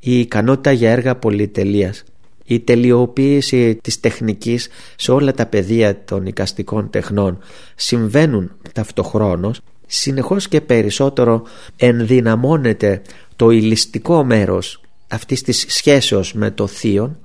η 0.00 0.18
ικανότητα 0.18 0.72
για 0.72 0.90
έργα 0.90 1.16
πολυτελείας, 1.16 2.04
η 2.44 2.60
τελειοποίηση 2.60 3.78
της 3.82 4.00
τεχνικής 4.00 4.68
σε 4.96 5.12
όλα 5.12 5.32
τα 5.32 5.46
πεδία 5.46 6.04
των 6.04 6.26
οικαστικών 6.26 6.90
τεχνών 6.90 7.38
συμβαίνουν 7.74 8.50
ταυτοχρόνως, 8.72 9.60
συνεχώς 9.86 10.48
και 10.48 10.60
περισσότερο 10.60 11.42
ενδυναμώνεται 11.76 13.02
το 13.36 13.50
ηλιστικό 13.50 14.24
μέρος 14.24 14.80
αυτής 15.08 15.42
της 15.42 15.64
σχέσεως 15.68 16.32
με 16.32 16.50
το 16.50 16.66
θείο 16.66 17.16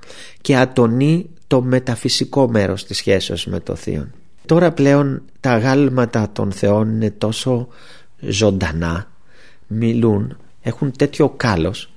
και 0.42 0.56
ατονεί 0.56 1.30
το 1.48 1.62
μεταφυσικό 1.62 2.50
μέρος 2.50 2.86
της 2.86 2.98
σχέσεως 2.98 3.46
με 3.46 3.60
το 3.60 3.76
θείο. 3.76 4.08
Τώρα 4.46 4.72
πλέον 4.72 5.22
τα 5.40 5.58
γάλματα 5.58 6.30
των 6.34 6.52
θεών 6.52 6.90
είναι 6.90 7.12
τόσο 7.12 7.68
ζωντανά 8.20 9.08
μιλούν, 9.68 10.38
έχουν 10.68 10.92
τέτοιο 10.98 11.30
κάλος 11.30 11.92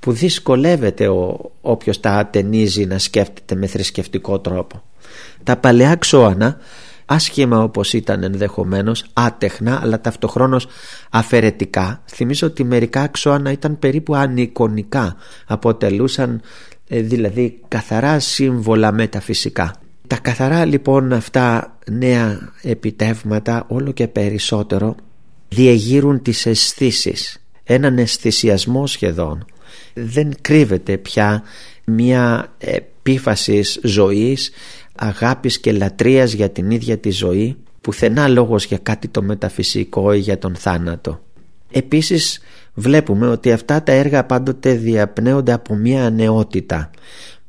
που 0.00 0.12
δυσκολεύεται 0.12 1.08
ο 1.08 1.50
όποιος 1.60 2.00
τα 2.00 2.10
ατενίζει 2.10 2.84
να 2.84 2.98
σκέφτεται 2.98 3.54
με 3.54 3.66
θρησκευτικό 3.66 4.38
τρόπο. 4.38 4.82
Τα 5.42 5.56
παλαιά 5.56 5.94
ξώανα 5.94 6.56
άσχημα 7.04 7.62
όπως 7.62 7.92
ήταν 7.92 8.22
ενδεχομένως, 8.22 9.04
άτεχνα 9.12 9.80
αλλά 9.82 10.00
ταυτοχρόνως 10.00 10.66
αφαιρετικά. 11.10 12.02
Θυμίζω 12.06 12.46
ότι 12.46 12.64
μερικά 12.64 13.00
αξώνα 13.00 13.50
ήταν 13.52 13.78
περίπου 13.78 14.14
ανικονικά, 14.14 15.16
αποτελούσαν 15.46 16.40
ε, 16.88 17.00
δηλαδή 17.00 17.60
καθαρά 17.68 18.18
σύμβολα 18.18 18.92
μεταφυσικά. 18.92 19.74
Τα 20.06 20.18
καθαρά 20.18 20.64
λοιπόν 20.64 21.12
αυτά 21.12 21.76
νέα 21.90 22.52
επιτεύγματα 22.62 23.64
όλο 23.68 23.92
και 23.92 24.08
περισσότερο 24.08 24.94
διεγείρουν 25.48 26.22
τις 26.22 26.46
αισθήσεις, 26.46 27.43
έναν 27.64 27.98
αισθησιασμό 27.98 28.86
σχεδόν. 28.86 29.44
Δεν 29.94 30.32
κρύβεται 30.40 30.96
πια 30.96 31.42
μια 31.84 32.52
επίφαση 32.58 33.62
ζωής, 33.82 34.50
αγάπης 34.94 35.60
και 35.60 35.72
λατρείας 35.72 36.32
για 36.32 36.50
την 36.50 36.70
ίδια 36.70 36.98
τη 36.98 37.10
ζωή, 37.10 37.56
πουθενά 37.80 38.28
λόγος 38.28 38.64
για 38.64 38.78
κάτι 38.82 39.08
το 39.08 39.22
μεταφυσικό 39.22 40.12
ή 40.12 40.18
για 40.18 40.38
τον 40.38 40.54
θάνατο. 40.54 41.20
Επίσης 41.70 42.40
βλέπουμε 42.74 43.26
ότι 43.26 43.52
αυτά 43.52 43.82
τα 43.82 43.92
έργα 43.92 44.24
πάντοτε 44.24 44.74
διαπνέονται 44.74 45.52
από 45.52 45.74
μια 45.74 46.10
νεότητα. 46.10 46.90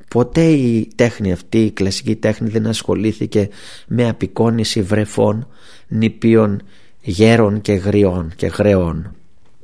Ποτέ 0.08 0.44
η 0.44 0.88
τέχνη 0.96 1.32
αυτή, 1.32 1.58
η 1.58 1.72
κλασική 1.72 2.16
τέχνη 2.16 2.50
δεν 2.50 2.68
ασχολήθηκε 2.68 3.50
με 3.88 4.10
απεικόνηση 4.10 4.82
βρεφών, 4.82 5.48
νηπίων, 5.88 6.62
γέρων 7.02 7.62
και 7.62 7.74
γριών 7.74 8.32
και 8.36 8.48
γρεών. 8.48 9.16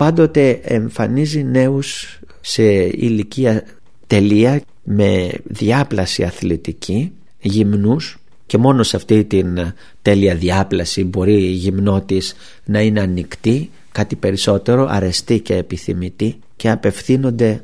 Πάντοτε 0.01 0.59
εμφανίζει 0.63 1.43
νέους 1.43 2.19
σε 2.41 2.63
ηλικία 2.83 3.63
τελεία 4.07 4.61
με 4.83 5.29
διάπλαση 5.43 6.23
αθλητική, 6.23 7.11
γυμνούς 7.41 8.19
και 8.45 8.57
μόνο 8.57 8.83
σε 8.83 8.95
αυτή 8.95 9.23
την 9.25 9.73
τέλεια 10.01 10.35
διάπλαση 10.35 11.03
μπορεί 11.03 11.33
η 11.33 11.51
γυμνότης 11.51 12.35
να 12.65 12.81
είναι 12.81 13.01
ανοιχτή, 13.01 13.69
κάτι 13.91 14.15
περισσότερο 14.15 14.87
αρεστή 14.89 15.39
και 15.39 15.55
επιθυμητή 15.55 16.39
και 16.55 16.69
απευθύνονται 16.69 17.63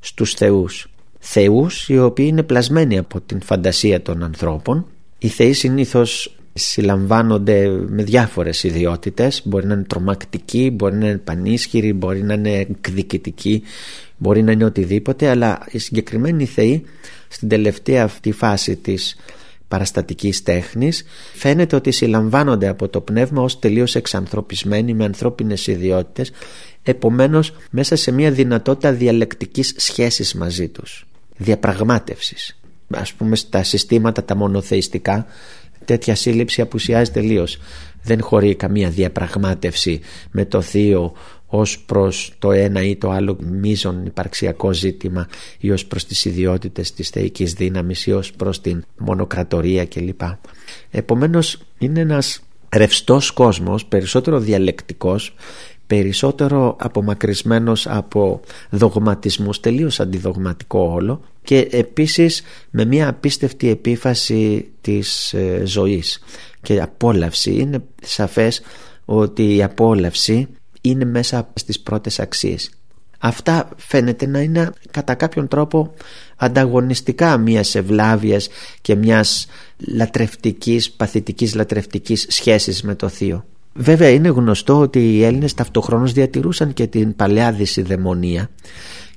στους 0.00 0.34
θεούς. 0.34 0.90
Θεούς 1.18 1.88
οι 1.88 1.98
οποίοι 1.98 2.26
είναι 2.28 2.42
πλασμένοι 2.42 2.98
από 2.98 3.20
την 3.20 3.40
φαντασία 3.42 4.02
των 4.02 4.22
ανθρώπων. 4.22 4.86
Οι 5.18 5.28
θεοί 5.28 5.52
συνήθως 5.52 6.36
συλλαμβάνονται 6.52 7.68
με 7.68 8.02
διάφορες 8.02 8.62
ιδιότητες. 8.62 9.42
Μπορεί 9.44 9.66
να 9.66 9.74
είναι 9.74 9.82
τρομακτικοί, 9.82 10.70
μπορεί 10.70 10.96
να 10.96 11.06
είναι 11.06 11.18
πανίσχυροι, 11.18 11.92
μπορεί 11.92 12.22
να 12.22 12.34
είναι 12.34 12.52
εκδικητικοί 12.52 13.62
μπορεί 14.22 14.42
να 14.42 14.52
είναι 14.52 14.64
οτιδήποτε 14.64 15.28
αλλά 15.28 15.66
οι 15.70 15.78
συγκεκριμένοι 15.78 16.46
θεοί 16.46 16.84
στην 17.28 17.48
τελευταία 17.48 18.04
αυτή 18.04 18.32
φάση 18.32 18.76
της 18.76 19.16
παραστατικής 19.68 20.42
τέχνης 20.42 21.04
φαίνεται 21.34 21.76
ότι 21.76 21.90
συλλαμβάνονται 21.90 22.68
από 22.68 22.88
το 22.88 23.00
πνεύμα 23.00 23.42
ως 23.42 23.58
τελείως 23.58 23.94
εξανθρωπισμένοι 23.94 24.94
με 24.94 25.04
ανθρώπινες 25.04 25.66
ιδιότητες 25.66 26.30
επομένως 26.82 27.54
μέσα 27.70 27.96
σε 27.96 28.10
μια 28.10 28.30
δυνατότητα 28.30 28.92
διαλεκτικής 28.92 29.74
σχέσης 29.76 30.34
μαζί 30.34 30.68
τους 30.68 31.06
διαπραγμάτευσης. 31.36 32.60
Ας 32.94 33.12
πούμε 33.12 33.36
στα 33.36 33.62
συστήματα 33.62 34.24
τα 34.24 34.36
μονοθεϊστικά 34.36 35.26
τέτοια 35.84 36.14
σύλληψη 36.14 36.60
απουσιάζει 36.60 37.10
τελείως. 37.10 37.58
Δεν 38.02 38.22
χωρεί 38.22 38.54
καμία 38.54 38.90
διαπραγμάτευση 38.90 40.00
με 40.30 40.44
το 40.44 40.60
θείο 40.60 41.12
ως 41.46 41.80
προς 41.80 42.32
το 42.38 42.52
ένα 42.52 42.82
ή 42.82 42.96
το 42.96 43.10
άλλο 43.10 43.38
μείζον 43.40 44.06
υπαρξιακό 44.06 44.72
ζήτημα 44.72 45.28
ή 45.58 45.70
ως 45.70 45.86
προς 45.86 46.04
τις 46.04 46.24
ιδιότητες 46.24 46.92
της 46.92 47.08
θεϊκής 47.08 47.52
δύναμης 47.52 48.06
ή 48.06 48.12
ως 48.12 48.32
προς 48.32 48.60
την 48.60 48.84
μονοκρατορία 48.98 49.86
κλπ. 49.86 50.20
Επομένως 50.90 51.58
είναι 51.78 52.00
ένας 52.00 52.40
ρευστός 52.72 53.30
κόσμος, 53.30 53.84
περισσότερο 53.84 54.38
διαλεκτικός, 54.38 55.34
περισσότερο 55.92 56.76
απομακρυσμένος 56.80 57.86
από 57.86 58.40
δογματισμούς, 58.70 59.60
τελείως 59.60 60.00
αντιδογματικό 60.00 60.78
όλο 60.78 61.20
και 61.42 61.68
επίσης 61.70 62.42
με 62.70 62.84
μια 62.84 63.08
απίστευτη 63.08 63.68
επίφαση 63.68 64.70
της 64.80 65.32
ε, 65.32 65.62
ζωής 65.64 66.22
και 66.62 66.80
απόλαυση. 66.80 67.52
Είναι 67.54 67.82
σαφές 68.02 68.62
ότι 69.04 69.56
η 69.56 69.62
απόλαυση 69.62 70.48
είναι 70.80 71.04
μέσα 71.04 71.48
στις 71.54 71.80
πρώτες 71.80 72.20
αξίες. 72.20 72.70
Αυτά 73.18 73.68
φαίνεται 73.76 74.26
να 74.26 74.40
είναι 74.40 74.70
κατά 74.90 75.14
κάποιον 75.14 75.48
τρόπο 75.48 75.94
ανταγωνιστικά 76.36 77.38
μιας 77.38 77.74
ευλάβειας 77.74 78.48
και 78.80 78.94
μιας 78.94 79.46
λατρευτικής, 79.76 80.90
παθητικής 80.90 81.54
λατρευτικής 81.54 82.26
σχέσης 82.28 82.82
με 82.82 82.94
το 82.94 83.08
θείο. 83.08 83.44
Βέβαια 83.74 84.10
είναι 84.10 84.28
γνωστό 84.28 84.78
ότι 84.78 85.16
οι 85.16 85.24
Έλληνες 85.24 85.54
ταυτοχρόνως 85.54 86.12
διατηρούσαν 86.12 86.72
και 86.72 86.86
την 86.86 87.16
παλαιά 87.16 87.52
δυσιδαιμονία 87.52 88.50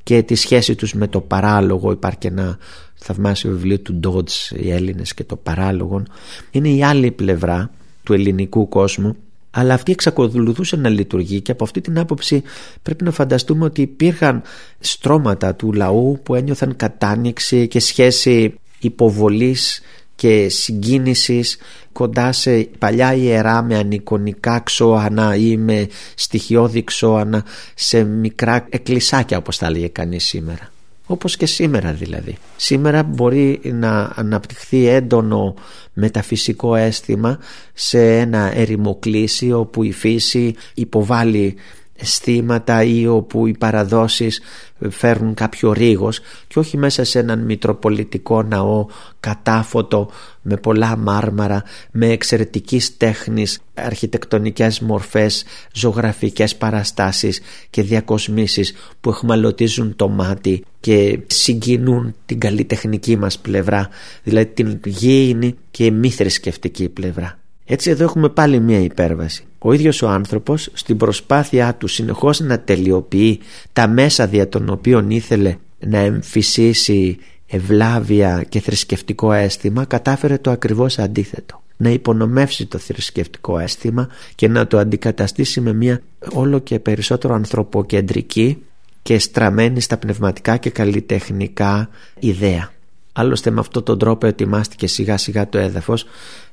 και 0.04 0.24
τη 0.24 0.36
σχέση 0.36 0.76
τους 0.76 0.94
με 0.94 1.08
το 1.08 1.22
παράλογο. 1.22 1.92
Υπάρχει 1.92 2.18
και 2.18 2.28
ένα 2.28 2.58
θαυμάσιο 2.96 3.52
βιβλίο 3.52 3.80
του 3.80 3.94
Ντότς 3.94 4.52
οι 4.52 4.72
Έλληνες 4.72 5.14
και 5.14 5.24
το 5.24 5.36
παράλογο 5.36 6.04
είναι 6.52 6.70
η 6.70 6.84
άλλη 6.84 7.12
πλευρά 7.12 7.72
του 8.04 8.14
ελληνικού 8.14 8.70
κόσμου 8.70 9.16
αλλά 9.52 9.74
αυτή 9.74 9.92
εξακολουθούσε 9.92 10.76
να 10.76 10.90
λειτουργεί 10.90 11.42
και 11.42 11.52
από 11.52 11.64
αυτή 11.64 11.82
την 11.82 12.00
άποψη 12.00 12.44
πρέπει 12.82 13.04
να 13.04 13.12
φανταστούμε 13.12 13.66
ότι 13.66 13.82
υπήρχαν 13.82 14.42
στρώματα 14.80 15.56
του 15.56 15.74
λαού 15.74 16.20
που 16.24 16.36
ένιωθαν 16.36 16.76
κατάνοιξη 16.76 17.68
και 17.68 17.80
σχέση 17.80 18.54
υποβολής 18.80 19.82
και 20.16 20.50
συγκίνησης 20.50 21.58
κοντά 21.92 22.32
σε 22.32 22.70
παλιά 22.80 23.14
ιερά 23.14 23.62
με 23.62 23.78
ανικονικά 23.78 24.60
ξώανα 24.60 25.36
ή 25.36 25.58
με 25.58 25.88
στοιχειώδη 26.16 26.84
ξώανα 26.84 27.46
σε 27.76 28.04
μικρά 28.04 28.66
εκκλησάκια 28.70 29.38
όπως 29.38 29.58
θα 29.58 29.66
έλεγε 29.66 29.88
κανείς 29.88 30.24
σήμερα 30.24 30.70
όπως 31.08 31.38
και 31.38 31.46
σήμερα 31.46 31.92
δηλαδή. 31.92 32.38
Σήμερα 32.56 33.04
μπορεί 33.04 33.62
να 33.64 34.12
αναπτυχθεί 34.16 34.88
έντονο 34.88 35.54
μεταφυσικό 35.94 36.76
αίσθημα 36.76 37.40
σε 37.74 38.18
ένα 38.18 38.58
ερημοκλήσι 38.58 39.52
όπου 39.52 39.84
η 39.84 39.92
φύση 39.92 40.56
υποβάλλει 40.74 41.56
αισθήματα 41.96 42.84
ή 42.84 43.08
όπου 43.08 43.48
οι 43.48 43.58
παραδόσεις 43.58 44.42
φέρνουν 44.90 45.34
κάποιο 45.34 45.74
ρίγος 45.74 46.20
και 46.48 46.60
όχι 46.60 46.78
μέσα 46.78 47.04
σε 47.04 47.20
έναν 47.20 47.40
μητροπολιτικό 47.40 48.44
ναό 48.44 48.86
κατάφωτο 49.20 50.10
με 50.42 50.58
πολλά 50.58 50.98
μάρμαρα 50.98 51.64
με 51.92 52.08
εξαιρετικής 52.08 52.98
τέχνης 52.98 53.60
αρχιτεκτονικές 53.74 54.80
μορφές 54.80 55.46
ζωγραφικές 55.74 56.56
παραστάσεις 56.56 57.42
και 57.70 57.82
διακοσμήσεις 57.82 58.74
που 59.02 59.10
εχμαλωτίζουν 59.10 59.96
το 59.96 60.10
μάτι 60.10 60.64
και 60.80 61.20
συγκινούν 61.28 62.16
την 62.26 62.40
καλλιτεχνική 62.40 63.18
μας 63.18 63.40
πλευρά 63.40 63.90
δηλαδή 64.24 64.50
την 64.50 64.80
γήινη 64.86 65.56
και 65.72 65.92
μη 65.92 66.10
θρησκευτική 66.10 66.90
πλευρά 66.90 67.40
έτσι 67.66 67.90
εδώ 67.90 68.04
έχουμε 68.04 68.30
πάλι 68.30 68.60
μία 68.60 68.80
υπέρβαση. 68.80 69.44
Ο 69.68 69.74
ίδιος 69.74 70.02
ο 70.02 70.10
άνθρωπος 70.10 70.70
στην 70.74 70.98
προσπάθειά 70.98 71.76
του 71.76 71.88
συνεχώς 71.88 72.40
να 72.40 72.60
τελειοποιεί 72.60 73.40
τα 73.74 73.88
μέσα 73.88 74.28
δια 74.28 74.50
των 74.50 74.70
οποίων 74.70 75.10
ήθελε 75.10 75.56
να 75.80 75.98
εμφυσίσει 75.98 77.18
ευλάβεια 77.48 78.46
και 78.50 78.60
θρησκευτικό 78.60 79.32
αίσθημα 79.32 79.86
κατάφερε 79.86 80.38
το 80.38 80.52
ακριβώς 80.52 81.00
αντίθετο. 81.00 81.62
Να 81.78 81.90
υπονομεύσει 81.90 82.66
το 82.66 82.78
θρησκευτικό 82.78 83.60
αίσθημα 83.60 84.08
και 84.36 84.48
να 84.48 84.68
το 84.68 84.78
αντικαταστήσει 84.78 85.62
με 85.62 85.74
μια 85.74 86.02
όλο 86.34 86.60
και 86.60 86.80
περισσότερο 86.80 87.34
ανθρωποκεντρική 87.34 88.58
και 89.02 89.20
στραμμένη 89.20 89.80
στα 89.80 89.98
πνευματικά 89.98 90.58
και 90.58 90.70
καλλιτεχνικά 90.70 91.90
ιδέα. 92.20 92.72
Άλλωστε 93.14 93.50
με 93.50 93.60
αυτόν 93.60 93.84
τον 93.84 94.00
τρόπο 94.00 94.28
ετοιμάστηκε 94.28 94.88
σιγά 94.88 95.18
σιγά 95.18 95.50
το 95.50 95.58
έδαφος 95.58 96.06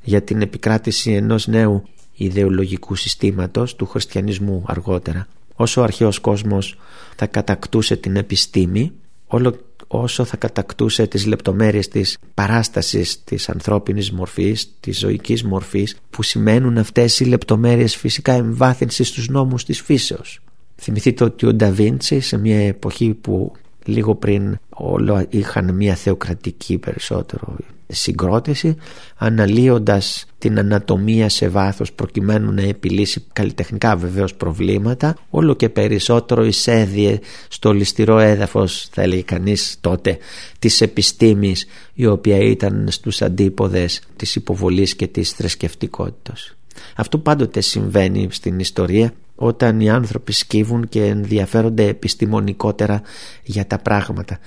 για 0.02 0.22
την 0.22 0.42
επικράτηση 0.42 1.12
ενός 1.12 1.46
νέου 1.46 1.82
ιδεολογικού 2.24 2.94
συστήματος 2.94 3.76
του 3.76 3.86
χριστιανισμού 3.86 4.64
αργότερα. 4.66 5.26
Όσο 5.54 5.80
ο 5.80 5.84
αρχαίος 5.84 6.18
κόσμος 6.18 6.78
θα 7.16 7.26
κατακτούσε 7.26 7.96
την 7.96 8.16
επιστήμη, 8.16 8.92
όλο 9.26 9.56
όσο 9.86 10.24
θα 10.24 10.36
κατακτούσε 10.36 11.06
τις 11.06 11.26
λεπτομέρειες 11.26 11.88
της 11.88 12.18
παράστασης 12.34 13.24
της 13.24 13.48
ανθρώπινης 13.48 14.10
μορφής, 14.10 14.72
της 14.80 14.98
ζωικής 14.98 15.42
μορφής, 15.42 15.96
που 16.10 16.22
σημαίνουν 16.22 16.78
αυτές 16.78 17.20
οι 17.20 17.24
λεπτομέρειες 17.24 17.96
φυσικά 17.96 18.32
εμβάθυνσης 18.32 19.08
στους 19.08 19.28
νόμους 19.28 19.64
της 19.64 19.80
φύσεως. 19.80 20.40
Θυμηθείτε 20.76 21.24
ότι 21.24 21.46
ο 21.46 21.54
Νταβίντσι 21.54 22.20
σε 22.20 22.38
μια 22.38 22.66
εποχή 22.66 23.14
που 23.14 23.52
λίγο 23.84 24.14
πριν 24.14 24.58
όλο 24.68 25.26
είχαν 25.28 25.74
μια 25.74 25.94
θεοκρατική 25.94 26.78
περισσότερο 26.78 27.56
συγκρότηση 27.94 28.76
αναλύοντας 29.16 30.26
την 30.38 30.58
ανατομία 30.58 31.28
σε 31.28 31.48
βάθος 31.48 31.92
προκειμένου 31.92 32.52
να 32.52 32.62
επιλύσει 32.62 33.24
καλλιτεχνικά 33.32 33.96
βεβαίως 33.96 34.34
προβλήματα 34.34 35.16
όλο 35.30 35.54
και 35.54 35.68
περισσότερο 35.68 36.44
εισέδιε 36.44 37.18
στο 37.48 37.72
ληστηρό 37.72 38.18
έδαφος 38.18 38.88
θα 38.92 39.02
έλεγε 39.02 39.22
κανείς 39.22 39.76
τότε 39.80 40.18
της 40.58 40.80
επιστήμης 40.80 41.66
η 41.94 42.06
οποία 42.06 42.38
ήταν 42.38 42.86
στους 42.90 43.22
αντίποδες 43.22 44.02
της 44.16 44.34
υποβολής 44.34 44.94
και 44.94 45.06
της 45.06 45.30
θρησκευτικότητας. 45.30 46.56
Αυτό 46.96 47.18
πάντοτε 47.18 47.60
συμβαίνει 47.60 48.28
στην 48.30 48.58
ιστορία 48.58 49.12
όταν 49.34 49.80
οι 49.80 49.90
άνθρωποι 49.90 50.32
σκύβουν 50.32 50.88
και 50.88 51.04
ενδιαφέρονται 51.04 51.86
επιστημονικότερα 51.86 53.02
για 53.42 53.66
τα 53.66 53.78
πράγματα. 53.78 54.38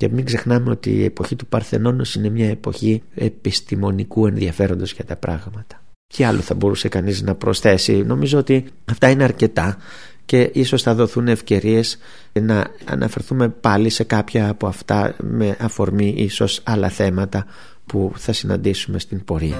Και 0.00 0.08
μην 0.08 0.24
ξεχνάμε 0.24 0.70
ότι 0.70 0.90
η 0.90 1.04
εποχή 1.04 1.36
του 1.36 1.46
Παρθενώνος 1.46 2.14
είναι 2.14 2.28
μια 2.28 2.48
εποχή 2.48 3.02
επιστημονικού 3.14 4.26
ενδιαφέροντος 4.26 4.92
για 4.92 5.04
τα 5.04 5.16
πράγματα. 5.16 5.82
Τι 6.06 6.24
άλλο 6.24 6.40
θα 6.40 6.54
μπορούσε 6.54 6.88
κανείς 6.88 7.22
να 7.22 7.34
προσθέσει. 7.34 7.92
Νομίζω 7.92 8.38
ότι 8.38 8.64
αυτά 8.84 9.10
είναι 9.10 9.24
αρκετά 9.24 9.76
και 10.24 10.50
ίσως 10.52 10.82
θα 10.82 10.94
δοθούν 10.94 11.28
ευκαιρίες 11.28 11.98
να 12.32 12.66
αναφερθούμε 12.84 13.48
πάλι 13.48 13.90
σε 13.90 14.04
κάποια 14.04 14.48
από 14.48 14.66
αυτά 14.66 15.14
με 15.18 15.56
αφορμή 15.60 16.14
ίσως 16.16 16.60
άλλα 16.64 16.88
θέματα 16.88 17.46
που 17.86 18.12
θα 18.16 18.32
συναντήσουμε 18.32 18.98
στην 18.98 19.24
πορεία. 19.24 19.56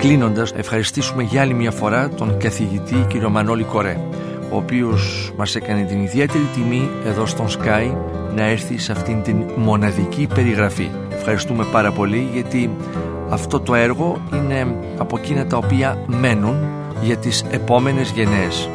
Κλείνοντας, 0.00 0.52
ευχαριστήσουμε 0.52 1.22
για 1.22 1.40
άλλη 1.40 1.54
μια 1.54 1.70
φορά 1.70 2.08
τον 2.08 2.38
καθηγητή 2.38 3.06
κ. 3.08 3.22
Μανώλη 3.22 3.64
Κορέ, 3.64 3.96
ο 4.52 4.56
οποίος 4.56 5.32
μας 5.36 5.54
έκανε 5.54 5.82
την 5.82 6.02
ιδιαίτερη 6.02 6.44
τιμή 6.54 6.88
εδώ 7.04 7.26
στον 7.26 7.46
Sky 7.48 7.94
να 8.34 8.42
έρθει 8.42 8.78
σε 8.78 8.92
αυτήν 8.92 9.22
την 9.22 9.36
μοναδική 9.56 10.28
περιγραφή. 10.34 10.90
Ευχαριστούμε 11.12 11.64
πάρα 11.72 11.92
πολύ 11.92 12.28
γιατί 12.32 12.70
αυτό 13.28 13.60
το 13.60 13.74
έργο 13.74 14.16
είναι 14.34 14.74
από 14.98 15.16
εκείνα 15.18 15.46
τα 15.46 15.56
οποία 15.56 16.04
μένουν 16.06 16.56
για 17.02 17.16
τις 17.16 17.44
επόμενες 17.50 18.10
γενναίες. 18.10 18.68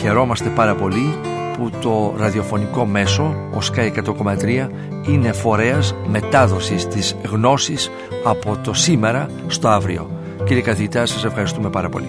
Χαιρόμαστε 0.00 0.48
πάρα 0.48 0.74
πολύ 0.74 1.14
που 1.58 1.70
το 1.80 2.14
ραδιοφωνικό 2.16 2.86
μέσο, 2.86 3.22
ο 3.54 3.58
Sky 3.72 3.92
100,3, 3.92 4.68
είναι 5.06 5.32
φορέας 5.32 5.94
μετάδοσης 6.06 6.86
της 6.86 7.16
γνώσης 7.30 7.90
από 8.24 8.56
το 8.62 8.72
σήμερα 8.72 9.28
στο 9.46 9.68
αύριο. 9.68 10.10
Κύριε 10.44 10.62
καθηγητά, 10.62 11.06
σας 11.06 11.24
ευχαριστούμε 11.24 11.70
πάρα 11.70 11.88
πολύ. 11.88 12.08